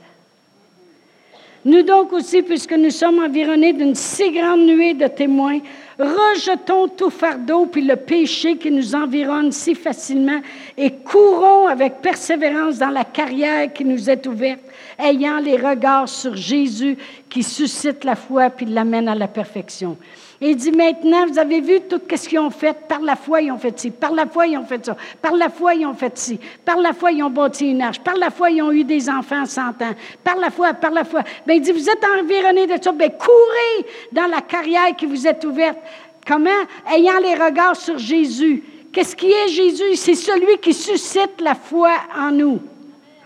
Nous 1.65 1.83
donc 1.83 2.13
aussi, 2.13 2.41
puisque 2.41 2.71
nous 2.71 2.89
sommes 2.89 3.19
environnés 3.19 3.73
d'une 3.73 3.93
si 3.93 4.31
grande 4.31 4.61
nuée 4.61 4.93
de 4.93 5.07
témoins, 5.07 5.59
rejetons 5.99 6.87
tout 6.87 7.09
fardeau 7.09 7.65
puis 7.65 7.81
le 7.81 7.97
péché 7.97 8.55
qui 8.57 8.71
nous 8.71 8.95
environne 8.95 9.51
si 9.51 9.75
facilement 9.75 10.39
et 10.77 10.91
courons 10.91 11.67
avec 11.67 12.01
persévérance 12.01 12.77
dans 12.77 12.89
la 12.89 13.03
carrière 13.03 13.73
qui 13.73 13.83
nous 13.83 14.09
est 14.09 14.25
ouverte, 14.25 14.61
ayant 14.97 15.39
les 15.39 15.57
regards 15.57 16.07
sur 16.07 16.33
Jésus 16.33 16.97
qui 17.29 17.43
suscite 17.43 18.05
la 18.05 18.15
foi 18.15 18.49
puis 18.49 18.65
l'amène 18.65 19.09
à 19.09 19.15
la 19.15 19.27
perfection. 19.27 19.97
Il 20.41 20.55
dit 20.55 20.71
maintenant, 20.71 21.25
vous 21.27 21.37
avez 21.37 21.59
vu 21.59 21.81
tout 21.81 21.99
ce 22.15 22.29
qu'ils 22.29 22.39
ont 22.39 22.49
fait. 22.49 22.87
Par 22.87 23.01
la 23.01 23.17
foi, 23.17 23.41
ils 23.41 23.51
ont 23.51 23.57
fait 23.57 23.77
ci. 23.77 23.91
Par 23.91 24.13
la 24.13 24.25
foi, 24.25 24.47
ils 24.47 24.57
ont 24.57 24.65
fait 24.65 24.85
ça. 24.85 24.95
Par 25.21 25.33
la 25.35 25.49
foi, 25.49 25.75
ils 25.75 25.85
ont 25.85 25.93
fait 25.93 26.17
ci. 26.17 26.39
Par 26.63 26.77
la 26.77 26.93
foi, 26.93 27.11
ils 27.11 27.21
ont 27.23 27.29
bâti 27.29 27.71
une 27.71 27.81
arche. 27.81 27.99
Par 27.99 28.15
la 28.15 28.29
foi, 28.29 28.49
ils 28.49 28.61
ont 28.61 28.71
eu 28.71 28.85
des 28.85 29.09
enfants 29.09 29.45
sans 29.45 29.69
ans. 29.69 29.95
Par 30.23 30.37
la 30.37 30.49
foi, 30.49 30.73
par 30.73 30.91
la 30.91 31.03
foi. 31.03 31.23
Bien, 31.45 31.55
il 31.55 31.61
dit, 31.61 31.73
vous 31.73 31.89
êtes 31.89 32.05
environnés 32.21 32.67
de 32.67 32.81
ça. 32.81 32.93
Bien, 32.93 33.09
courez 33.09 33.85
dans 34.13 34.27
la 34.27 34.39
carrière 34.39 34.95
qui 34.95 35.05
vous 35.05 35.27
est 35.27 35.43
ouverte. 35.43 35.77
Comment? 36.25 36.49
Ayant 36.89 37.19
les 37.21 37.35
regards 37.35 37.75
sur 37.75 37.97
Jésus. 37.97 38.63
Qu'est-ce 38.93 39.15
qui 39.15 39.31
est 39.31 39.49
Jésus? 39.49 39.95
C'est 39.95 40.15
celui 40.15 40.57
qui 40.59 40.73
suscite 40.73 41.41
la 41.41 41.55
foi 41.55 41.91
en 42.17 42.31
nous. 42.31 42.59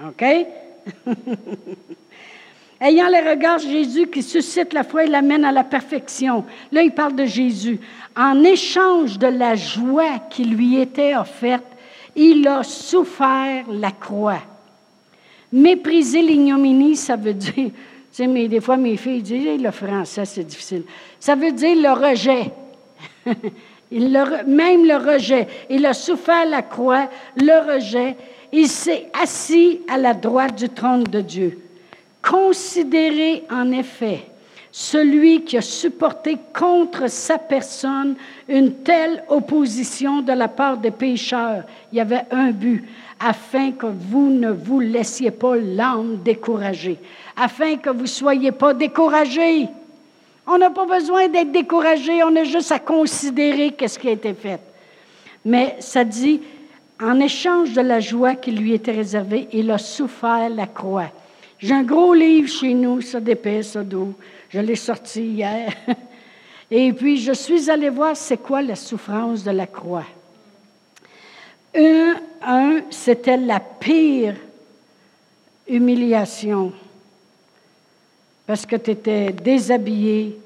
OK? 0.04 0.26
ayant 2.84 3.08
les 3.08 3.22
regards 3.22 3.60
de 3.60 3.68
Jésus 3.68 4.08
qui 4.08 4.22
suscite 4.22 4.74
la 4.74 4.84
foi 4.84 5.06
et 5.06 5.08
l'amène 5.08 5.46
à 5.46 5.52
la 5.52 5.64
perfection. 5.64 6.44
Là, 6.72 6.84
il 6.84 6.92
parle 6.92 7.16
de 7.16 7.26
Jésus. 7.26 7.80
En 8.16 8.44
échange 8.44 9.18
de 9.18 9.28
la 9.28 9.56
joie 9.56 10.20
qui 10.30 10.44
lui 10.44 10.80
était 10.80 11.16
offerte, 11.16 11.64
il 12.16 12.48
a 12.48 12.62
souffert 12.64 13.66
la 13.72 13.92
croix. 13.92 14.42
Mépriser 15.52 16.22
l'ignominie, 16.22 16.96
ça 16.96 17.16
veut 17.16 17.34
dire, 17.34 17.54
tu 17.56 17.72
sais, 18.12 18.48
des 18.48 18.60
fois 18.60 18.78
mes 18.78 18.98
filles 18.98 19.22
disent, 19.22 19.62
le 19.62 19.72
français, 19.72 20.26
c'est 20.26 20.44
difficile. 20.44 20.84
Ça 21.20 21.36
veut 21.36 21.52
dire 21.52 21.76
le 21.76 21.92
rejet. 21.92 22.52
même 24.48 24.86
le 24.86 25.14
rejet. 25.14 25.48
Il 25.70 25.86
a 25.86 25.94
souffert 25.94 26.46
la 26.46 26.64
croix, 26.64 27.10
le 27.38 27.76
rejet. 27.76 28.16
Il 28.52 28.68
s'est 28.68 29.08
assis 29.20 29.82
à 29.88 29.98
la 29.98 30.14
droite 30.14 30.58
du 30.58 30.70
trône 30.70 31.04
de 31.04 31.22
Dieu. 31.22 31.63
Considérez 32.24 33.44
en 33.52 33.72
effet 33.72 34.26
celui 34.72 35.44
qui 35.44 35.58
a 35.58 35.62
supporté 35.62 36.38
contre 36.52 37.08
sa 37.08 37.38
personne 37.38 38.16
une 38.48 38.74
telle 38.78 39.24
opposition 39.28 40.22
de 40.22 40.32
la 40.32 40.48
part 40.48 40.78
des 40.78 40.90
pécheurs. 40.90 41.64
Il 41.92 41.98
y 41.98 42.02
avait 42.02 42.26
un 42.32 42.50
but, 42.50 42.84
afin 43.20 43.72
que 43.74 43.86
vous 43.86 44.32
ne 44.32 44.50
vous 44.50 44.80
laissiez 44.80 45.30
pas 45.30 45.58
l'âme 45.58 46.22
découragée, 46.24 46.98
afin 47.38 47.76
que 47.76 47.92
vous 47.92 48.02
ne 48.02 48.08
soyez 48.08 48.52
pas 48.52 48.74
découragés. 48.74 49.68
On 50.48 50.58
n'a 50.58 50.72
pas 50.72 50.86
besoin 50.86 51.28
d'être 51.28 51.52
découragé, 51.52 52.24
on 52.24 52.36
a 52.36 52.44
juste 52.44 52.72
à 52.72 52.80
considérer 52.80 53.72
qu'est-ce 53.72 54.00
qui 54.00 54.08
a 54.08 54.14
été 54.14 54.34
fait. 54.34 54.60
Mais 55.46 55.76
ça 55.80 56.04
dit, 56.04 56.42
en 57.02 57.20
échange 57.20 57.74
de 57.74 57.82
la 57.82 58.00
joie 58.00 58.36
qui 58.36 58.52
lui 58.52 58.74
était 58.74 58.92
réservée, 58.92 59.48
il 59.54 59.70
a 59.70 59.78
souffert 59.78 60.50
la 60.50 60.66
croix. 60.66 61.12
J'ai 61.64 61.74
un 61.74 61.84
gros 61.84 62.14
livre 62.14 62.50
chez 62.50 62.74
nous, 62.74 63.00
ça 63.00 63.22
d'épais, 63.22 63.64
ça 63.64 63.86
d'eau. 63.86 64.14
Je 64.50 64.60
l'ai 64.60 64.76
sorti 64.76 65.22
hier. 65.22 65.74
Et 66.70 66.92
puis, 66.92 67.16
je 67.16 67.32
suis 67.32 67.70
allée 67.70 67.90
voir 67.90 68.18
c'est 68.18 68.36
quoi 68.36 68.62
la 68.62 68.76
souffrance 68.76 69.46
de 69.46 69.52
la 69.52 69.66
croix. 69.66 70.04
Un, 71.74 72.16
un 72.42 72.82
c'était 72.90 73.38
la 73.38 73.62
pire 73.62 74.36
humiliation 75.66 76.74
parce 78.46 78.66
que 78.66 78.76
tu 78.76 78.92
étais 78.92 79.32
déshabillé, 79.32 80.38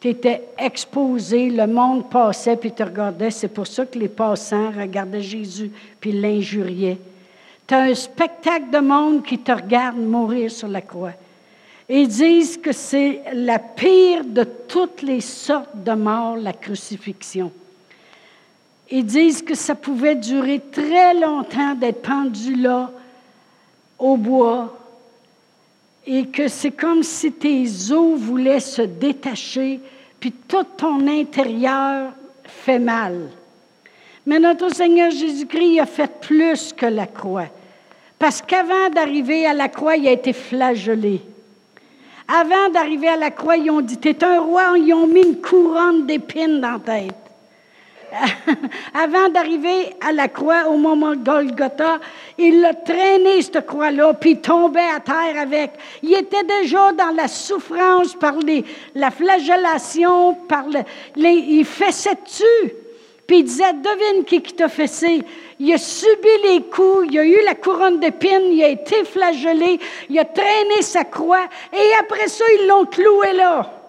tu 0.00 0.08
étais 0.08 0.44
exposé, 0.56 1.50
le 1.50 1.66
monde 1.66 2.08
passait 2.08 2.56
puis 2.56 2.72
te 2.72 2.82
regardait. 2.82 3.30
C'est 3.30 3.48
pour 3.48 3.66
ça 3.66 3.84
que 3.84 3.98
les 3.98 4.08
passants 4.08 4.70
regardaient 4.70 5.20
Jésus 5.20 5.70
puis 6.00 6.12
l'injuriaient. 6.12 6.98
Tu 7.66 7.74
as 7.74 7.80
un 7.80 7.94
spectacle 7.94 8.70
de 8.70 8.78
monde 8.78 9.22
qui 9.22 9.38
te 9.38 9.52
regarde 9.52 9.96
mourir 9.96 10.50
sur 10.50 10.68
la 10.68 10.82
croix. 10.82 11.12
Ils 11.88 12.08
disent 12.08 12.58
que 12.58 12.72
c'est 12.72 13.22
la 13.32 13.58
pire 13.58 14.24
de 14.24 14.44
toutes 14.44 15.02
les 15.02 15.20
sortes 15.20 15.82
de 15.82 15.92
morts, 15.92 16.36
la 16.36 16.52
crucifixion. 16.52 17.52
Ils 18.90 19.04
disent 19.04 19.42
que 19.42 19.54
ça 19.54 19.74
pouvait 19.74 20.14
durer 20.14 20.60
très 20.72 21.14
longtemps 21.14 21.74
d'être 21.74 22.02
pendu 22.02 22.54
là, 22.54 22.90
au 23.98 24.16
bois, 24.16 24.76
et 26.06 26.26
que 26.26 26.48
c'est 26.48 26.70
comme 26.70 27.02
si 27.02 27.32
tes 27.32 27.64
os 27.92 28.18
voulaient 28.18 28.60
se 28.60 28.82
détacher, 28.82 29.80
puis 30.20 30.32
tout 30.32 30.64
ton 30.76 31.06
intérieur 31.06 32.12
fait 32.44 32.78
mal. 32.78 33.30
Mais 34.26 34.38
notre 34.38 34.74
Seigneur 34.74 35.10
Jésus-Christ 35.10 35.80
a 35.80 35.86
fait 35.86 36.20
plus 36.20 36.72
que 36.72 36.86
la 36.86 37.06
croix. 37.06 37.48
Parce 38.18 38.40
qu'avant 38.40 38.88
d'arriver 38.94 39.46
à 39.46 39.52
la 39.52 39.68
croix, 39.68 39.96
il 39.96 40.08
a 40.08 40.12
été 40.12 40.32
flagellé. 40.32 41.20
Avant 42.26 42.70
d'arriver 42.70 43.08
à 43.08 43.16
la 43.16 43.30
croix, 43.30 43.56
ils 43.56 43.70
ont 43.70 43.82
dit, 43.82 43.98
t'es 43.98 44.24
un 44.24 44.40
roi, 44.40 44.78
ils 44.78 44.94
ont 44.94 45.06
mis 45.06 45.20
une 45.20 45.40
couronne 45.42 46.06
d'épines 46.06 46.60
dans 46.60 46.72
la 46.72 46.78
tête. 46.78 47.14
avant 48.94 49.28
d'arriver 49.28 49.94
à 50.00 50.12
la 50.12 50.28
croix 50.28 50.68
au 50.68 50.76
moment 50.76 51.10
de 51.10 51.24
Golgotha, 51.24 51.98
il 52.38 52.60
l'a 52.60 52.72
traîné, 52.72 53.42
cette 53.42 53.66
croix-là, 53.66 54.14
puis 54.14 54.30
il 54.30 54.40
tombait 54.40 54.80
à 54.94 55.00
terre 55.00 55.40
avec. 55.40 55.72
Il 56.02 56.14
était 56.14 56.44
déjà 56.44 56.92
dans 56.92 57.14
la 57.14 57.28
souffrance 57.28 58.14
par 58.14 58.34
la 58.94 59.10
flagellation, 59.10 60.34
par 60.48 60.66
le, 60.68 60.80
les, 61.16 61.32
il 61.32 61.64
fessait 61.64 62.16
dessus. 62.24 62.83
Puis 63.26 63.38
il 63.38 63.44
disait, 63.44 63.72
devine 63.72 64.24
qui, 64.24 64.42
qui 64.42 64.52
t'a 64.54 64.68
fessé. 64.68 65.22
Il 65.58 65.72
a 65.72 65.78
subi 65.78 66.28
les 66.44 66.62
coups, 66.62 67.06
il 67.10 67.18
a 67.18 67.24
eu 67.24 67.42
la 67.44 67.54
couronne 67.54 68.00
d'épines, 68.00 68.50
il 68.52 68.62
a 68.62 68.68
été 68.68 69.04
flagellé, 69.04 69.78
il 70.10 70.18
a 70.18 70.24
traîné 70.24 70.82
sa 70.82 71.04
croix, 71.04 71.46
et 71.72 71.94
après 72.00 72.28
ça, 72.28 72.44
ils 72.58 72.66
l'ont 72.66 72.86
cloué 72.86 73.32
là 73.32 73.84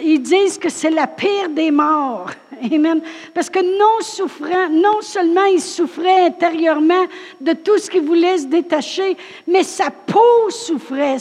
ils 0.00 0.22
disent 0.22 0.58
que 0.58 0.68
c'est 0.68 0.90
la 0.90 1.06
pire 1.06 1.48
des 1.50 1.70
morts. 1.70 2.30
Amen. 2.72 3.00
Parce 3.34 3.50
que 3.50 3.58
non 3.60 5.00
seulement 5.00 5.44
il 5.46 5.60
souffrait 5.60 6.26
intérieurement 6.26 7.06
de 7.40 7.52
tout 7.52 7.78
ce 7.78 7.90
qui 7.90 7.98
voulait 7.98 8.38
se 8.38 8.46
détacher, 8.46 9.16
mais 9.46 9.64
sa 9.64 9.90
peau 9.90 10.50
souffrait. 10.50 11.16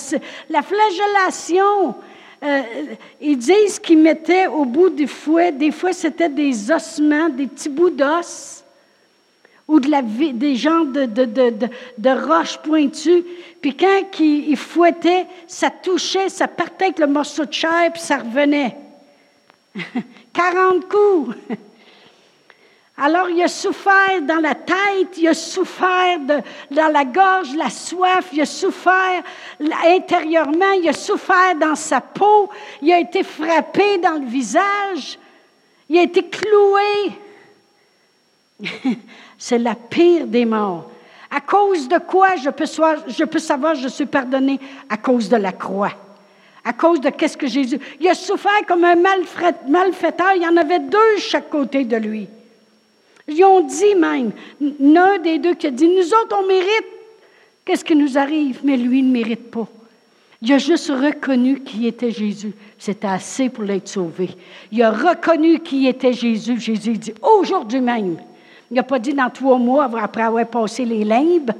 La 0.50 0.62
flagellation, 0.62 1.96
euh, 2.44 2.62
ils 3.20 3.38
disent 3.38 3.80
qu'ils 3.80 3.98
mettaient 3.98 4.48
au 4.48 4.66
bout 4.66 4.90
du 4.90 5.08
fouet, 5.08 5.52
des 5.52 5.72
fois 5.72 5.94
c'était 5.94 6.30
des 6.30 6.72
ossements, 6.72 7.30
des 7.30 7.48
petits 7.48 7.70
bouts 7.70 7.90
d'os 7.90 8.64
ou 9.68 9.80
de 9.80 9.90
la, 9.90 10.02
des 10.02 10.56
gens 10.56 10.86
de, 10.86 11.06
de, 11.06 11.26
de, 11.26 11.54
de, 11.98 12.10
roches 12.10 12.58
pointues. 12.60 13.24
Puis 13.62 13.76
quand 13.76 14.20
il, 14.20 14.56
fouettait, 14.56 15.26
ça 15.46 15.70
touchait, 15.70 16.30
ça 16.30 16.48
partait 16.48 16.86
avec 16.86 17.00
le 17.00 17.08
morceau 17.08 17.44
de 17.44 17.54
chair, 17.54 17.92
puis 17.92 18.02
ça 18.02 18.18
revenait. 18.18 18.78
40 20.34 20.88
coups. 20.88 21.36
Alors, 23.00 23.30
il 23.30 23.44
a 23.44 23.48
souffert 23.48 24.22
dans 24.24 24.42
la 24.42 24.56
tête, 24.56 25.18
il 25.18 25.28
a 25.28 25.36
souffert 25.36 26.18
dans 26.20 26.92
la 26.92 27.06
gorge, 27.06 27.56
la 27.56 27.70
soif, 27.70 28.30
il 28.34 28.42
a 28.42 28.46
souffert 28.46 29.22
intérieurement, 29.86 30.72
il 30.82 30.90
a 30.90 30.94
souffert 30.94 31.56
dans 31.60 31.76
sa 31.76 32.02
peau, 32.02 32.50
il 32.82 32.92
a 32.92 33.00
été 33.00 33.22
frappé 33.22 34.00
dans 34.00 34.20
le 34.20 34.26
visage, 34.26 35.20
il 35.88 36.00
a 36.00 36.02
été 36.02 36.28
cloué. 36.28 37.12
C'est 39.38 39.60
la 39.60 39.76
pire 39.76 40.26
des 40.26 40.46
morts. 40.46 40.90
À 41.30 41.42
cause 41.42 41.88
de 41.88 42.00
quoi 42.00 42.36
je 42.36 42.50
peux, 42.50 42.66
je 42.66 43.38
savoir 43.38 43.76
je 43.76 43.90
suis 43.90 44.08
pardonné? 44.08 44.60
À 44.90 44.98
cause 44.98 45.30
de 45.30 45.38
la 45.38 45.52
croix. 45.52 45.92
À 46.66 46.74
cause 46.74 47.00
de 47.00 47.12
qu'est-ce 47.12 47.38
que 47.38 47.46
Jésus. 47.46 47.80
Il 48.00 48.08
a 48.08 48.16
souffert 48.16 48.66
comme 48.68 48.84
un 48.84 48.96
malfaiteur. 48.96 50.32
Il 50.36 50.42
y 50.42 50.48
en 50.48 50.58
avait 50.58 50.80
deux 50.80 51.18
chaque 51.18 51.50
côté 51.50 51.84
de 51.84 51.98
lui. 51.98 52.28
Ils 53.28 53.44
ont 53.44 53.62
dit 53.62 53.96
même, 53.96 54.32
l'un 54.80 55.20
des 55.20 55.40
deux 55.40 55.56
qui 55.56 55.68
a 55.68 55.72
dit, 55.72 55.88
nous 55.88 56.14
autres, 56.14 56.38
on 56.40 56.48
mérite. 56.48 56.86
Qu'est-ce 57.66 57.84
qui 57.84 57.96
nous 57.96 58.18
arrive? 58.18 58.62
Mais 58.64 58.78
lui, 58.78 59.04
ne 59.04 59.12
mérite 59.12 59.52
pas. 59.52 59.68
Il 60.42 60.54
a 60.54 60.58
juste 60.58 60.90
reconnu 60.90 61.62
qui 61.62 61.88
était 61.88 62.12
Jésus. 62.12 62.54
C'était 62.78 63.08
assez 63.08 63.50
pour 63.50 63.64
l'être 63.64 63.88
sauvé. 63.88 64.30
Il 64.72 64.82
a 64.84 64.92
reconnu 64.92 65.60
qui 65.60 65.88
était 65.88 66.14
Jésus. 66.14 66.60
Jésus 66.60 66.98
dit, 66.98 67.14
aujourd'hui 67.22 67.82
même, 67.82 68.18
il 68.70 68.76
n'a 68.76 68.84
pas 68.84 69.00
dit 69.00 69.14
dans 69.14 69.30
trois 69.30 69.58
mois, 69.58 69.90
après 70.02 70.22
avoir 70.22 70.48
passé 70.48 70.86
les 70.86 71.04
limbes. 71.04 71.52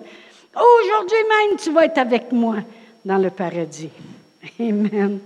Aujourd'hui 0.56 1.18
même, 1.28 1.58
tu 1.58 1.72
vas 1.72 1.86
être 1.86 1.98
avec 1.98 2.32
moi 2.32 2.58
dans 3.04 3.18
le 3.18 3.30
paradis. 3.30 3.90
Amen. 4.60 5.20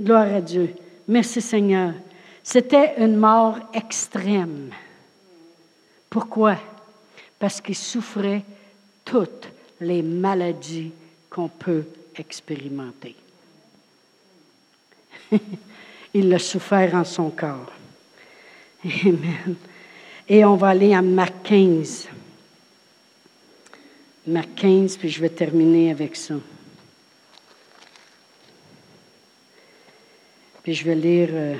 Gloire 0.00 0.34
à 0.34 0.40
Dieu. 0.40 0.74
Merci 1.06 1.40
Seigneur. 1.40 1.92
C'était 2.42 2.94
une 2.98 3.16
mort 3.16 3.58
extrême. 3.72 4.70
Pourquoi? 6.18 6.58
Parce 7.38 7.60
qu'il 7.60 7.76
souffrait 7.76 8.42
toutes 9.04 9.52
les 9.80 10.02
maladies 10.02 10.90
qu'on 11.30 11.46
peut 11.46 11.84
expérimenter. 12.16 13.14
Il 16.14 16.28
l'a 16.28 16.40
souffert 16.40 16.92
en 16.96 17.04
son 17.04 17.30
corps. 17.30 17.70
Amen. 18.84 19.54
Et 20.28 20.44
on 20.44 20.56
va 20.56 20.70
aller 20.70 20.92
à 20.92 21.02
Marc 21.02 21.34
15. 21.44 22.08
Marc 24.26 24.56
15, 24.56 24.96
puis 24.96 25.10
je 25.10 25.20
vais 25.20 25.30
terminer 25.30 25.92
avec 25.92 26.16
ça. 26.16 26.34
Puis 30.64 30.74
je 30.74 30.84
vais 30.84 30.96
lire 30.96 31.28
euh, 31.30 31.54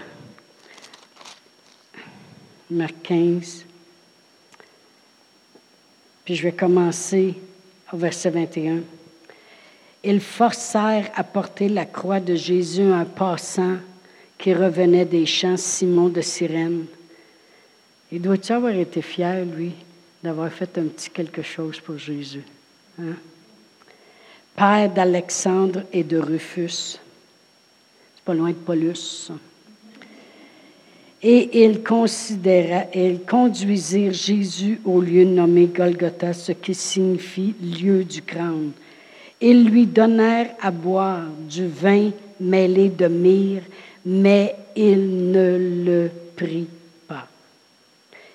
Marc 2.69 2.95
15. 3.05 3.68
Puis 6.29 6.35
je 6.35 6.43
vais 6.43 6.53
commencer 6.53 7.35
au 7.91 7.97
verset 7.97 8.29
21. 8.29 8.81
Ils 10.05 10.21
forcèrent 10.21 11.11
à 11.15 11.25
porter 11.25 11.71
la 11.71 11.87
croix 11.87 12.21
de 12.21 12.35
Jésus 12.35 12.83
un 12.83 13.07
passant 13.07 13.77
qui 14.37 14.53
revenait 14.53 15.07
des 15.07 15.25
champs 15.25 15.57
Simon 15.57 16.11
de 16.11 16.21
Cyrène. 16.21 16.85
Il 18.13 18.21
doit-il 18.21 18.53
avoir 18.53 18.75
été 18.75 19.01
fier, 19.01 19.43
lui, 19.47 19.73
d'avoir 20.23 20.53
fait 20.53 20.77
un 20.77 20.89
petit 20.89 21.09
quelque 21.09 21.41
chose 21.41 21.81
pour 21.81 21.97
Jésus? 21.97 22.45
Hein? 23.01 23.17
Père 24.55 24.91
d'Alexandre 24.91 25.85
et 25.95 26.05
de 26.05 26.19
Rufus. 26.19 26.99
C'est 28.17 28.25
pas 28.27 28.35
loin 28.35 28.51
de 28.51 28.55
Paulus. 28.55 29.31
Et 31.23 31.65
ils, 31.65 31.81
ils 32.95 33.21
conduisirent 33.21 34.13
Jésus 34.13 34.81
au 34.85 35.01
lieu 35.01 35.25
nommé 35.25 35.67
Golgotha, 35.67 36.33
ce 36.33 36.53
qui 36.53 36.75
signifie 36.75 37.55
lieu 37.61 38.05
du 38.05 38.23
crâne. 38.23 38.71
Ils 39.41 39.65
lui 39.65 39.87
donnèrent 39.87 40.55
à 40.61 40.71
boire 40.71 41.25
du 41.49 41.67
vin 41.67 42.11
mêlé 42.41 42.89
de 42.89 43.07
myrrhe, 43.09 43.65
mais 44.05 44.55
il 44.77 45.31
ne 45.33 45.85
le 45.85 46.11
prit 46.37 46.69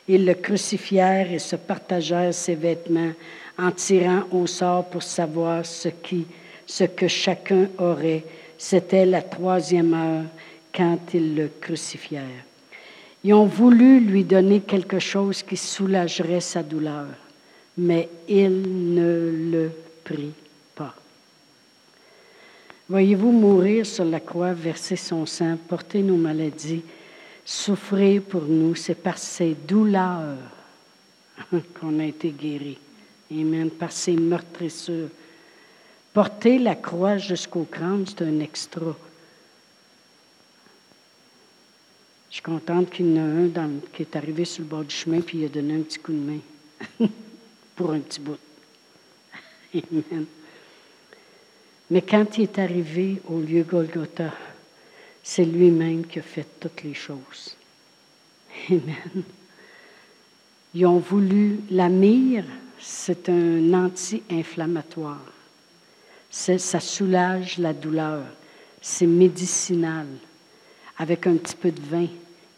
ils 0.07 0.25
le 0.25 0.33
crucifièrent 0.33 1.31
et 1.31 1.39
se 1.39 1.55
partagèrent 1.55 2.33
ses 2.33 2.55
vêtements 2.55 3.13
en 3.57 3.71
tirant 3.71 4.23
au 4.31 4.47
sort 4.47 4.85
pour 4.85 5.03
savoir 5.03 5.65
ce, 5.65 5.89
qui, 5.89 6.25
ce 6.65 6.83
que 6.83 7.07
chacun 7.07 7.67
aurait. 7.77 8.23
C'était 8.57 9.05
la 9.05 9.21
troisième 9.21 9.93
heure 9.93 10.25
quand 10.75 10.99
ils 11.13 11.35
le 11.35 11.49
crucifièrent. 11.61 12.45
Ils 13.23 13.33
ont 13.33 13.45
voulu 13.45 13.99
lui 13.99 14.23
donner 14.23 14.59
quelque 14.61 14.99
chose 14.99 15.43
qui 15.43 15.55
soulagerait 15.55 16.41
sa 16.41 16.61
douleur, 16.61 17.07
mais 17.77 18.09
il 18.27 18.93
ne 18.93 19.51
le 19.51 19.71
prit 20.03 20.33
pas. 20.75 20.93
Voyez-vous 22.89 23.31
mourir 23.31 23.85
sur 23.85 24.03
la 24.03 24.19
croix, 24.19 24.53
verser 24.53 24.97
son 24.97 25.25
sang, 25.25 25.57
porter 25.69 26.01
nos 26.01 26.17
maladies, 26.17 26.83
souffrir 27.45 28.21
pour 28.21 28.43
nous, 28.43 28.75
c'est 28.75 28.95
par 28.95 29.17
ses 29.17 29.53
douleurs 29.53 30.37
qu'on 31.79 31.99
a 31.99 32.05
été 32.05 32.29
guéri. 32.29 32.77
Amen. 33.31 33.69
Par 33.69 33.91
ses 33.91 34.13
meurtrissures. 34.13 35.09
Porter 36.13 36.59
la 36.59 36.75
croix 36.75 37.17
jusqu'au 37.17 37.63
crâne, 37.69 38.05
c'est 38.05 38.21
un 38.23 38.39
extra. 38.39 38.95
Je 42.33 42.37
suis 42.37 42.45
contente 42.45 42.89
qu'il 42.89 43.15
y 43.15 43.19
en 43.19 43.51
a 43.55 43.61
un 43.61 43.69
qui 43.93 44.01
est 44.01 44.15
arrivé 44.15 44.43
sur 44.43 44.63
le 44.63 44.67
bord 44.67 44.83
du 44.83 44.95
chemin 44.95 45.21
puis 45.21 45.37
il 45.37 45.45
a 45.45 45.49
donné 45.49 45.75
un 45.75 45.81
petit 45.81 45.99
coup 45.99 46.11
de 46.11 46.17
main 46.17 46.39
pour 47.75 47.91
un 47.91 47.99
petit 47.99 48.19
bout. 48.19 48.39
Amen. 49.75 50.25
Mais 51.91 52.01
quand 52.01 52.35
il 52.39 52.45
est 52.45 52.57
arrivé 52.57 53.21
au 53.29 53.39
lieu 53.39 53.61
Golgotha, 53.61 54.33
c'est 55.21 55.45
lui-même 55.45 56.07
qui 56.07 56.17
a 56.17 56.23
fait 56.23 56.47
toutes 56.59 56.81
les 56.81 56.95
choses. 56.95 57.55
Amen. 58.71 59.23
Ils 60.73 60.87
ont 60.87 60.97
voulu, 60.97 61.59
la 61.69 61.87
myrrhe, 61.87 62.45
c'est 62.79 63.29
un 63.29 63.73
anti-inflammatoire. 63.75 65.21
Ça 66.31 66.79
soulage 66.79 67.59
la 67.59 67.73
douleur. 67.73 68.23
C'est 68.81 69.05
médicinal. 69.05 70.07
Avec 70.97 71.27
un 71.27 71.37
petit 71.37 71.55
peu 71.55 71.71
de 71.71 71.81
vin, 71.81 72.07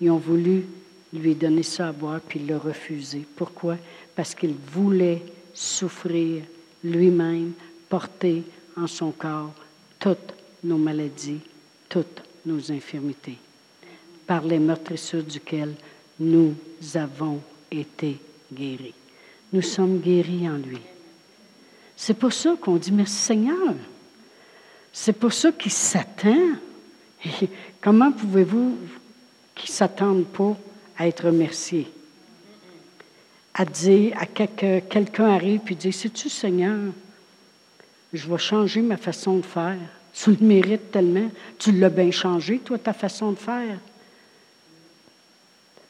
ils 0.02 0.12
ont 0.12 0.18
voulu 0.18 0.66
lui 1.14 1.36
donner 1.36 1.64
ça 1.64 1.90
à 1.90 1.92
boire, 1.92 2.20
puis 2.20 2.40
il 2.40 2.48
l'a 2.48 2.58
refusé. 2.58 3.26
Pourquoi? 3.36 3.78
Parce 4.16 4.36
qu'il 4.36 4.54
voulait 4.72 5.22
souffrir 5.54 6.44
lui-même, 6.84 7.54
porter 7.90 8.44
en 8.76 8.88
son 8.88 9.12
corps 9.12 9.54
toutes 10.00 10.34
nos 10.64 10.78
maladies, 10.78 11.40
toutes 11.90 12.22
nos 12.46 12.72
infirmités, 12.72 13.38
par 14.28 14.44
les 14.44 14.60
meurtrissures 14.60 15.24
duquel 15.24 15.74
nous 16.20 16.56
avons 16.96 17.42
été 17.72 18.20
guéris. 18.54 18.94
Nous 19.54 19.62
sommes 19.62 20.00
guéris 20.00 20.50
en 20.50 20.58
lui. 20.58 20.80
C'est 21.96 22.14
pour 22.14 22.34
ça 22.34 22.56
qu'on 22.60 22.76
dit 22.76 22.92
merci 22.92 23.16
Seigneur. 23.16 23.76
C'est 24.92 25.14
pour 25.14 25.34
ça 25.34 25.52
qu'il 25.52 25.72
s'attend. 25.72 26.56
comment 27.82 28.12
pouvez-vous 28.12 28.78
qu'il 29.56 29.72
ne 29.72 29.76
s'attende 29.76 30.26
pas 30.26 30.56
à 30.98 31.08
être 31.08 31.26
remercié. 31.26 31.88
À 33.54 33.66
dire, 33.66 34.18
à 34.20 34.26
que 34.26 34.80
quelqu'un 34.80 35.30
arrive 35.30 35.62
et 35.70 35.76
dit, 35.76 35.94
sais-tu 35.94 36.30
Seigneur, 36.30 36.92
je 38.14 38.30
vais 38.30 38.38
changer 38.38 38.82
ma 38.82 38.98
façon 38.98 39.38
de 39.38 39.46
faire. 39.46 39.78
Tu 40.14 40.32
le 40.32 40.46
mérites 40.46 40.92
tellement. 40.92 41.30
Tu 41.58 41.72
l'as 41.72 41.90
bien 41.90 42.12
changé, 42.12 42.60
toi, 42.60 42.78
ta 42.78 42.94
façon 42.94 43.32
de 43.32 43.38
faire. 43.38 43.80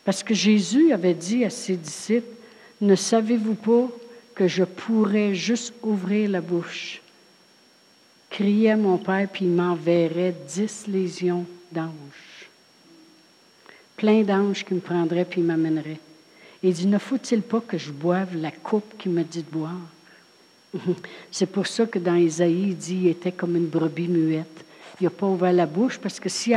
Parce 0.04 0.22
que 0.24 0.36
Jésus 0.36 0.92
avait 0.92 1.14
dit 1.16 1.44
à 1.44 1.50
ses 1.50 1.76
disciples, 1.76 2.36
ne 2.82 2.96
savez-vous 2.96 3.56
pas 3.56 3.90
que 4.36 4.48
je 4.48 4.64
pourrais 4.64 5.34
juste 5.34 5.74
ouvrir 5.82 6.30
la 6.30 6.42
bouche, 6.42 7.02
crier 8.30 8.76
mon 8.76 8.98
Père, 8.98 9.28
puis 9.32 9.46
il 9.46 9.52
m'enverrait 9.52 10.36
dix 10.48 10.86
légions 10.88 11.46
d'anges. 11.72 12.35
Plein 13.98 14.24
d'anges 14.24 14.66
qui 14.66 14.74
me 14.74 14.80
prendraient 14.80 15.26
puis 15.26 15.42
m'amèneraient. 15.42 16.00
Il 16.64 16.74
dit, 16.74 16.88
ne 16.88 16.98
faut-il 16.98 17.42
pas 17.42 17.62
que 17.62 17.78
je 17.78 17.92
boive 17.92 18.36
la 18.36 18.52
coupe 18.52 18.98
qui 18.98 19.10
me 19.10 19.24
dit 19.24 19.44
de 19.44 19.52
boire? 19.52 19.72
C'est 21.32 21.46
pour 21.46 21.68
ça 21.68 21.86
que 21.86 22.00
dans 22.00 22.16
Isaïe, 22.16 22.70
il 22.70 22.78
dit, 22.78 23.00
il 23.04 23.08
était 23.08 23.32
comme 23.32 23.56
une 23.56 23.68
brebis 23.68 24.08
muette. 24.08 24.66
Il 25.00 25.04
n'a 25.04 25.10
pas 25.10 25.28
ouvert 25.28 25.52
la 25.52 25.66
bouche 25.66 25.98
parce 25.98 26.20
que 26.20 26.30
si 26.30 26.54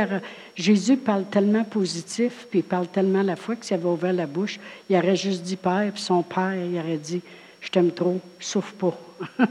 Jésus 0.55 0.97
parle 0.97 1.25
tellement 1.25 1.63
positif, 1.63 2.47
puis 2.49 2.59
il 2.59 2.63
parle 2.63 2.87
tellement 2.87 3.19
à 3.19 3.23
la 3.23 3.35
fois 3.35 3.55
que 3.55 3.65
s'il 3.65 3.75
avait 3.75 3.85
ouvert 3.85 4.13
la 4.13 4.27
bouche, 4.27 4.59
il 4.89 4.95
aurait 4.95 5.15
juste 5.15 5.43
dit 5.43 5.57
Père, 5.57 5.91
puis 5.93 6.01
son 6.01 6.23
Père, 6.23 6.55
il 6.55 6.79
aurait 6.79 6.97
dit 6.97 7.21
Je 7.59 7.69
t'aime 7.69 7.91
trop, 7.91 8.19
souffre 8.39 8.73
pas. 8.73 8.99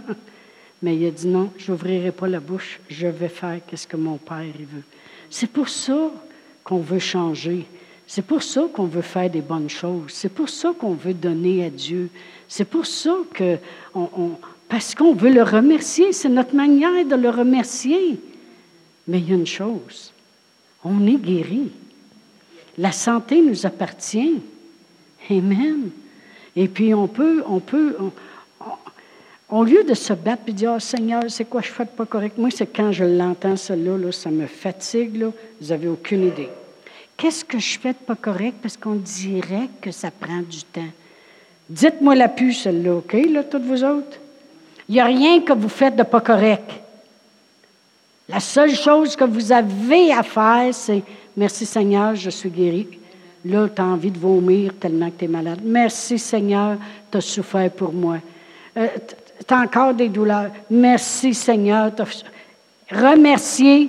Mais 0.83 0.97
il 0.97 1.07
a 1.07 1.11
dit 1.11 1.29
Non, 1.29 1.53
je 1.59 1.71
n'ouvrirai 1.71 2.13
pas 2.13 2.29
la 2.29 2.41
bouche, 2.41 2.81
je 2.89 3.07
vais 3.07 3.29
faire 3.29 3.61
ce 3.75 3.87
que 3.87 3.97
mon 3.97 4.17
Père 4.17 4.55
veut. 4.59 4.85
C'est 5.29 5.51
pour 5.51 5.69
ça 5.69 6.11
qu'on 6.65 6.79
veut 6.79 6.99
changer. 6.99 7.67
C'est 8.11 8.23
pour 8.23 8.43
ça 8.43 8.67
qu'on 8.73 8.87
veut 8.87 9.03
faire 9.03 9.29
des 9.29 9.43
bonnes 9.43 9.69
choses. 9.69 10.13
C'est 10.15 10.31
pour 10.31 10.49
ça 10.49 10.73
qu'on 10.77 10.95
veut 10.95 11.13
donner 11.13 11.67
à 11.67 11.69
Dieu. 11.69 12.09
C'est 12.49 12.65
pour 12.65 12.87
ça 12.87 13.15
que, 13.35 13.59
parce 14.67 14.95
qu'on 14.95 15.13
veut 15.13 15.31
le 15.31 15.43
remercier. 15.43 16.15
C'est 16.15 16.31
notre 16.31 16.57
manière 16.57 17.05
de 17.05 17.15
le 17.15 17.29
remercier. 17.29 18.19
Mais 19.07 19.19
il 19.19 19.29
y 19.29 19.33
a 19.33 19.37
une 19.37 19.47
chose, 19.47 20.13
on 20.85 21.07
est 21.07 21.17
guéri. 21.17 21.71
La 22.79 22.93
santé 22.93 23.43
nous 23.43 23.67
appartient. 23.67 24.41
Amen. 25.31 25.91
Et 26.57 26.67
puis 26.67 26.95
on 26.95 27.09
peut, 27.09 27.43
on 27.47 27.61
peut, 27.61 27.95
au 29.51 29.65
lieu 29.65 29.85
de 29.85 29.93
se 29.93 30.15
battre 30.15 30.45
et 30.47 30.53
dire, 30.53 30.73
oh, 30.75 30.81
Seigneur, 30.81 31.25
c'est 31.29 31.45
quoi 31.45 31.61
je 31.61 31.71
fais 31.71 31.85
pas 31.85 32.07
correct? 32.07 32.39
Moi, 32.39 32.49
c'est 32.51 32.67
quand 32.67 32.91
je 32.91 33.05
l'entends, 33.05 33.57
cela, 33.57 33.99
là, 33.99 34.13
ça 34.13 34.31
me 34.31 34.47
fatigue, 34.47 35.27
vous 35.61 35.69
n'avez 35.69 35.89
aucune 35.89 36.27
idée. 36.27 36.49
Qu'est-ce 37.19 37.45
que 37.45 37.59
je 37.59 37.79
fais 37.79 37.93
de 37.93 37.99
pas 37.99 38.15
correct? 38.15 38.57
Parce 38.63 38.77
qu'on 38.77 38.95
dirait 38.95 39.69
que 39.83 39.91
ça 39.91 40.11
prend 40.11 40.41
du 40.41 40.63
temps. 40.63 40.81
Dites-moi 41.69 42.15
la 42.15 42.29
puce, 42.29 42.63
celle-là, 42.63 42.95
OK, 42.95 43.13
là, 43.13 43.45
toutes 43.45 43.65
vous 43.65 43.85
autres? 43.85 44.19
Il 44.89 44.95
n'y 44.95 45.01
a 45.01 45.05
rien 45.05 45.43
que 45.43 45.53
vous 45.53 45.69
faites 45.69 45.97
de 45.97 46.05
pas 46.05 46.23
correct. 46.23 46.71
La 48.29 48.41
seule 48.41 48.75
chose 48.75 49.17
que 49.17 49.25
vous 49.25 49.53
avez 49.53 50.13
à 50.13 50.23
faire, 50.23 50.73
c'est 50.73 51.03
Merci 51.39 51.67
Seigneur, 51.67 52.17
je 52.17 52.31
suis 52.31 52.51
guéri. 52.51 52.89
Là, 53.45 53.69
tu 53.69 53.81
as 53.81 53.85
envie 53.85 54.11
de 54.11 54.19
vomir 54.19 54.73
tellement 54.81 55.09
que 55.09 55.19
tu 55.21 55.25
es 55.27 55.29
malade. 55.29 55.61
Merci 55.63 56.19
Seigneur, 56.19 56.77
tu 57.13 57.19
as 57.19 57.21
souffert 57.21 57.71
pour 57.71 57.93
moi. 57.93 58.17
Euh, 58.77 58.89
tu 59.47 59.55
as 59.55 59.59
encore 59.59 59.95
des 59.95 60.09
douleurs. 60.09 60.51
Merci 60.69 61.35
Seigneur. 61.35 61.93
Remerciez. 62.91 63.89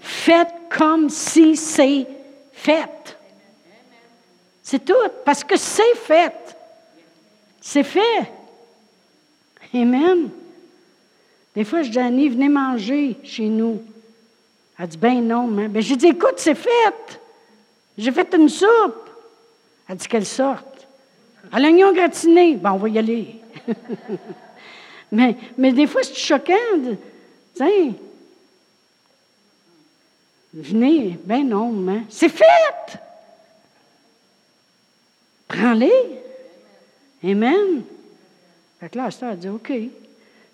Faites 0.00 0.54
comme 0.70 1.10
si 1.10 1.56
c'est 1.56 2.06
fait. 2.58 3.18
C'est 4.62 4.84
tout, 4.84 4.92
parce 5.24 5.44
que 5.44 5.56
c'est 5.56 5.94
fait. 5.94 6.56
C'est 7.60 7.84
fait. 7.84 8.30
Amen. 9.72 10.30
Des 11.54 11.64
fois, 11.64 11.82
je 11.82 11.90
dis 11.90 11.98
à 11.98 12.06
Annie, 12.06 12.28
venez 12.28 12.48
manger 12.48 13.16
chez 13.22 13.46
nous. 13.46 13.82
Elle 14.78 14.88
dit, 14.88 14.98
ben 14.98 15.26
non, 15.26 15.46
mais 15.46 15.68
ben, 15.68 15.82
j'ai 15.82 15.96
dit, 15.96 16.08
écoute, 16.08 16.34
c'est 16.36 16.54
fait. 16.54 17.20
J'ai 17.96 18.12
fait 18.12 18.32
une 18.34 18.48
soupe. 18.48 19.10
Elle 19.88 19.96
dit, 19.96 20.06
quelle 20.06 20.26
sorte? 20.26 20.86
À 21.50 21.58
l'oignon 21.58 21.92
gratiné. 21.92 22.56
Ben, 22.56 22.72
on 22.72 22.76
va 22.76 22.88
y 22.88 22.98
aller. 22.98 23.36
mais, 25.12 25.36
mais 25.56 25.72
des 25.72 25.86
fois, 25.86 26.02
c'est 26.02 26.14
choquant. 26.14 26.54
Tiens, 27.54 27.92
venez. 30.52 31.18
Ben 31.24 31.46
non, 31.48 31.72
mais 31.72 32.02
c'est 32.08 32.28
fait. 32.28 32.98
Prends-les. 35.46 36.20
Amen. 37.24 37.82
Fait 38.78 38.88
que 38.88 38.98
là, 38.98 39.08
a 39.22 39.36
dit, 39.36 39.48
OK. 39.48 39.72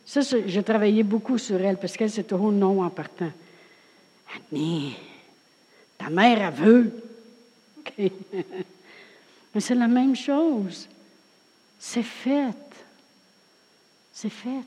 Ça, 0.06 0.20
j'ai 0.20 0.62
travaillé 0.62 1.02
beaucoup 1.02 1.38
sur 1.38 1.60
elle 1.60 1.78
parce 1.78 1.96
qu'elle, 1.96 2.10
c'est 2.10 2.24
toujours 2.24 2.52
non 2.52 2.82
en 2.82 2.90
partant. 2.90 3.30
Annie, 4.52 4.96
ta 5.98 6.10
mère, 6.10 6.46
a 6.46 6.50
veut. 6.50 6.92
Mais 7.98 9.60
c'est 9.60 9.74
la 9.74 9.88
même 9.88 10.16
chose. 10.16 10.88
C'est 11.78 12.02
fait. 12.02 12.54
C'est 14.12 14.30
fait. 14.30 14.64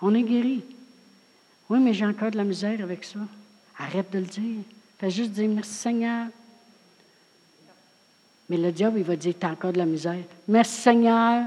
On 0.00 0.14
est 0.14 0.22
guéri. 0.22 0.64
Oui, 1.68 1.78
mais 1.80 1.94
j'ai 1.94 2.06
encore 2.06 2.30
de 2.30 2.36
la 2.36 2.44
misère 2.44 2.80
avec 2.82 3.04
ça. 3.04 3.20
Arrête 3.82 4.12
de 4.12 4.18
le 4.18 4.26
dire. 4.26 4.62
Fais 4.98 5.10
juste 5.10 5.32
dire 5.32 5.48
merci 5.48 5.74
Seigneur. 5.74 6.28
Mais 8.48 8.56
le 8.56 8.70
diable, 8.70 8.98
il 8.98 9.04
va 9.04 9.16
dire, 9.16 9.34
tu 9.38 9.46
as 9.46 9.50
encore 9.50 9.72
de 9.72 9.78
la 9.78 9.86
misère. 9.86 10.22
Merci 10.46 10.80
Seigneur. 10.82 11.46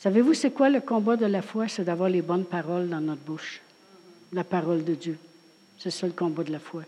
Savez-vous, 0.00 0.34
c'est 0.34 0.50
quoi 0.50 0.68
le 0.68 0.80
combat 0.80 1.16
de 1.16 1.26
la 1.26 1.42
foi? 1.42 1.68
C'est 1.68 1.84
d'avoir 1.84 2.08
les 2.08 2.22
bonnes 2.22 2.44
paroles 2.44 2.88
dans 2.88 3.00
notre 3.00 3.20
bouche. 3.20 3.60
La 4.32 4.42
parole 4.42 4.82
de 4.82 4.94
Dieu. 4.94 5.18
C'est 5.78 5.90
ça 5.90 6.06
le 6.06 6.12
combat 6.12 6.42
de 6.42 6.52
la 6.52 6.58
foi. 6.58 6.82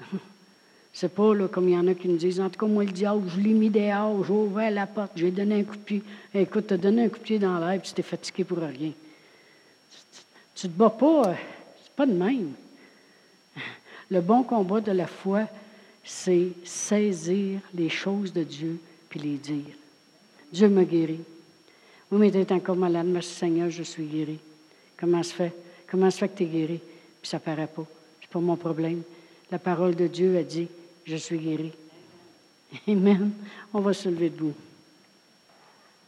C'est 0.92 1.14
pas 1.14 1.34
là, 1.34 1.46
comme 1.46 1.68
il 1.68 1.74
y 1.74 1.78
en 1.78 1.86
a 1.88 1.94
qui 1.94 2.08
nous 2.08 2.16
disent, 2.16 2.40
en 2.40 2.48
tout 2.48 2.58
cas, 2.58 2.66
moi, 2.66 2.82
le 2.82 2.90
diable, 2.90 3.28
je 3.28 3.38
l'ai 3.38 3.52
mis 3.52 3.68
dehors, 3.68 4.24
j'ai 4.24 4.32
ouvert 4.32 4.70
la 4.70 4.86
porte, 4.86 5.12
j'ai 5.14 5.30
donné 5.30 5.60
un 5.60 5.62
coup 5.62 5.76
de 5.76 5.82
pied. 5.82 6.02
Écoute, 6.32 6.68
tu 6.68 6.74
as 6.74 6.78
donné 6.78 7.04
un 7.04 7.08
coup 7.10 7.18
de 7.18 7.22
pied 7.22 7.38
dans 7.38 7.58
l'air, 7.58 7.78
puis 7.78 7.90
tu 7.90 7.94
t'es 7.94 8.02
fatigué 8.02 8.44
pour 8.44 8.58
rien. 8.58 8.92
Tu 10.54 10.66
ne 10.66 10.72
te 10.72 10.78
bats 10.78 10.88
pas, 10.88 11.28
euh, 11.28 11.34
pas 11.96 12.06
de 12.06 12.12
même. 12.12 12.52
Le 14.10 14.20
bon 14.20 14.42
combat 14.42 14.80
de 14.80 14.92
la 14.92 15.06
foi, 15.06 15.48
c'est 16.04 16.48
saisir 16.64 17.60
les 17.74 17.88
choses 17.88 18.32
de 18.32 18.44
Dieu 18.44 18.78
puis 19.08 19.18
les 19.18 19.36
dire. 19.36 19.74
Dieu 20.52 20.68
me 20.68 20.84
guérit. 20.84 21.20
Oui, 22.10 22.18
mais 22.18 22.30
tu 22.30 22.38
es 22.38 22.52
encore 22.52 22.76
malade. 22.76 23.06
Merci 23.06 23.34
Seigneur, 23.34 23.70
je 23.70 23.82
suis 23.82 24.04
guéri. 24.04 24.38
Comment 24.96 25.22
se 25.22 25.34
fait? 25.34 25.52
Comment 25.88 26.10
se 26.10 26.18
fait 26.18 26.28
que 26.28 26.38
tu 26.38 26.44
es 26.44 26.46
guéri? 26.46 26.80
Puis 27.20 27.28
ça 27.28 27.38
ne 27.38 27.42
paraît 27.42 27.66
pas. 27.66 27.84
C'est 28.20 28.30
pas 28.30 28.38
mon 28.38 28.56
problème. 28.56 29.02
La 29.50 29.58
parole 29.58 29.96
de 29.96 30.06
Dieu 30.06 30.36
a 30.38 30.42
dit, 30.42 30.68
je 31.04 31.16
suis 31.16 31.38
guéri. 31.38 31.72
Amen. 32.88 33.32
On 33.72 33.80
va 33.80 33.92
se 33.92 34.08
lever 34.08 34.30
debout. 34.30 34.54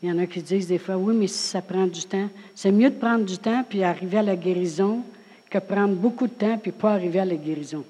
Il 0.03 0.09
y 0.09 0.12
en 0.12 0.18
a 0.18 0.26
qui 0.26 0.43
disent 0.43 0.68
des 0.68 0.78
fois, 0.78 0.97
oui, 0.97 1.14
mais 1.14 1.26
si 1.26 1.39
ça 1.39 1.61
prend 1.61 1.86
du 1.86 2.03
temps, 2.03 2.28
c'est 2.55 2.70
mieux 2.70 2.91
de 2.91 2.97
prendre 2.97 3.24
du 3.24 3.39
temps 3.39 3.64
puis 3.68 3.82
arriver 3.82 4.18
à 4.18 4.22
la 4.22 4.36
guérison 4.36 5.03
que 5.51 5.59
prendre 5.59 5.95
beaucoup 5.95 6.27
de 6.27 6.33
temps 6.33 6.59
puis 6.59 6.73
pas 6.73 6.93
arriver 6.93 7.21
à 7.21 7.25
la 7.25 7.37
guérison. 7.37 7.85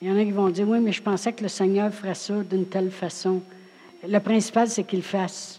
Il 0.00 0.08
y 0.08 0.10
en 0.10 0.18
a 0.18 0.24
qui 0.24 0.30
vont 0.30 0.50
dire, 0.50 0.68
oui, 0.68 0.78
mais 0.80 0.92
je 0.92 1.02
pensais 1.02 1.32
que 1.32 1.42
le 1.42 1.48
Seigneur 1.48 1.92
ferait 1.92 2.14
ça 2.14 2.34
d'une 2.42 2.66
telle 2.66 2.90
façon. 2.90 3.40
Le 4.06 4.18
principal, 4.18 4.68
c'est 4.68 4.84
qu'il 4.84 5.02
fasse. 5.02 5.58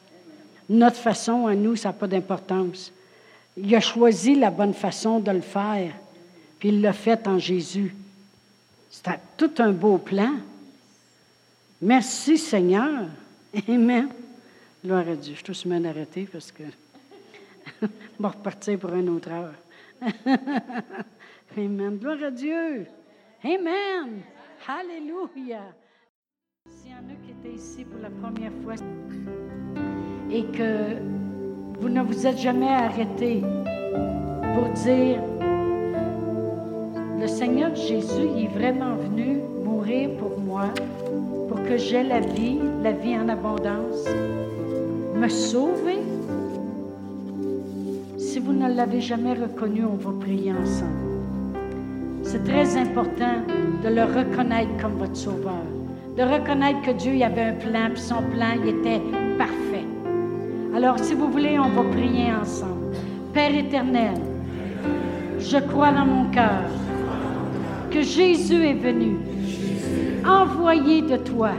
Notre 0.70 0.98
façon 0.98 1.48
à 1.48 1.56
nous, 1.56 1.76
ça 1.76 1.90
n'a 1.90 1.94
pas 1.94 2.08
d'importance. 2.08 2.92
Il 3.56 3.74
a 3.74 3.80
choisi 3.80 4.36
la 4.36 4.52
bonne 4.52 4.74
façon 4.74 5.20
de 5.20 5.32
le 5.32 5.42
faire, 5.42 5.92
puis 6.60 6.70
il 6.70 6.82
l'a 6.82 6.94
fait 6.94 7.28
en 7.28 7.40
Jésus. 7.40 7.96
C'est 8.90 9.20
tout 9.36 9.52
un 9.58 9.72
beau 9.72 9.98
plan. 9.98 10.34
Merci 11.82 12.38
Seigneur. 12.38 13.06
Amen. 13.68 14.10
Gloire 14.84 15.08
à 15.08 15.16
Dieu. 15.16 15.32
Je 15.32 15.38
suis 15.38 15.44
tout 15.44 15.54
semaine 15.54 15.92
parce 16.32 16.52
que 16.52 16.64
je 17.82 17.88
vais 18.20 18.28
repartir 18.28 18.80
pour 18.80 18.94
une 18.94 19.10
autre 19.10 19.32
heure. 19.32 19.54
Amen. 21.58 21.98
Gloire 21.98 22.24
à 22.24 22.32
Dieu. 22.32 22.86
Amen. 23.44 24.22
Alléluia. 24.68 25.62
S'il 26.66 26.92
y 26.92 26.94
en 26.94 26.98
a 26.98 27.16
qui 27.24 27.32
étaient 27.32 27.56
ici 27.56 27.86
pour 27.86 28.02
la 28.02 28.10
première 28.10 28.52
fois 28.64 28.76
et 30.30 30.44
que 30.46 30.98
vous 31.80 31.90
ne 31.90 32.02
vous 32.02 32.28
êtes 32.28 32.38
jamais 32.38 32.70
arrêté 32.70 33.42
pour 34.54 34.70
dire, 34.74 35.22
le 37.20 37.28
Seigneur 37.28 37.74
Jésus 37.76 38.28
est 38.38 38.48
vraiment 38.48 38.96
venu 38.96 39.42
mourir 39.64 40.10
pour 40.18 40.38
moi, 40.40 40.70
pour 41.48 41.64
que 41.64 41.78
j'aie 41.78 42.04
la 42.04 42.20
vie, 42.20 42.60
la 42.84 42.92
vie 42.92 43.16
en 43.16 43.30
abondance, 43.30 44.06
me 45.16 45.30
sauver. 45.30 46.00
Vous 48.48 48.54
ne 48.54 48.74
l'avez 48.74 49.02
jamais 49.02 49.34
reconnu, 49.34 49.84
on 49.84 49.98
va 49.98 50.18
prier 50.22 50.54
ensemble. 50.54 51.52
C'est 52.24 52.46
très 52.46 52.78
important 52.78 53.44
de 53.84 53.90
le 53.90 54.04
reconnaître 54.04 54.72
comme 54.82 54.94
votre 54.94 55.18
sauveur, 55.18 55.66
de 56.16 56.24
reconnaître 56.24 56.82
que 56.82 56.92
Dieu 56.92 57.14
y 57.14 57.26
avait 57.26 57.42
un 57.42 57.56
plan, 57.56 57.90
puis 57.94 58.02
son 58.02 58.22
plan 58.32 58.56
il 58.64 58.70
était 58.70 59.02
parfait. 59.38 59.84
Alors, 60.74 60.98
si 60.98 61.14
vous 61.14 61.30
voulez, 61.30 61.60
on 61.60 61.68
va 61.68 61.84
prier 61.90 62.32
ensemble. 62.42 62.96
Père 63.34 63.54
éternel, 63.54 64.16
je 65.40 65.58
crois 65.58 65.92
dans 65.92 66.06
mon 66.06 66.32
cœur 66.32 66.70
que 67.92 68.02
Jésus 68.02 68.66
est 68.66 68.80
venu, 68.82 69.18
envoyé 70.26 71.02
de 71.02 71.18
toi, 71.18 71.52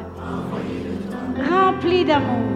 rempli 1.51 2.07
d'amour. 2.07 2.49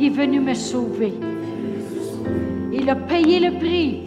Il 0.00 0.06
est 0.06 0.10
venu 0.10 0.40
me 0.40 0.54
sauver. 0.54 1.27
Il 2.88 2.92
a 2.92 2.96
payé 2.96 3.38
le 3.38 3.58
prix 3.58 4.00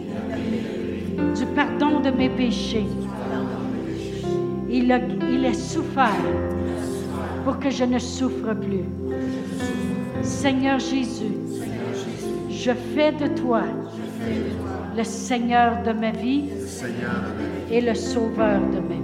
du 1.36 1.46
pardon 1.54 2.00
de 2.00 2.10
mes 2.10 2.28
péchés. 2.28 2.88
Il 4.68 4.90
a, 4.90 4.98
il 5.30 5.46
a 5.46 5.54
souffert 5.54 6.10
pour 7.44 7.60
que 7.60 7.70
je 7.70 7.84
ne 7.84 8.00
souffre 8.00 8.54
plus. 8.54 8.86
Seigneur 10.24 10.80
Jésus, 10.80 11.36
je 12.50 12.72
fais 12.72 13.12
de 13.12 13.28
toi 13.40 13.62
le 14.96 15.04
Seigneur 15.04 15.84
de 15.84 15.92
ma 15.92 16.10
vie 16.10 16.50
et 17.70 17.80
le 17.80 17.94
Sauveur 17.94 18.62
de 18.62 18.80
ma 18.80 18.94
vie. 18.94 19.01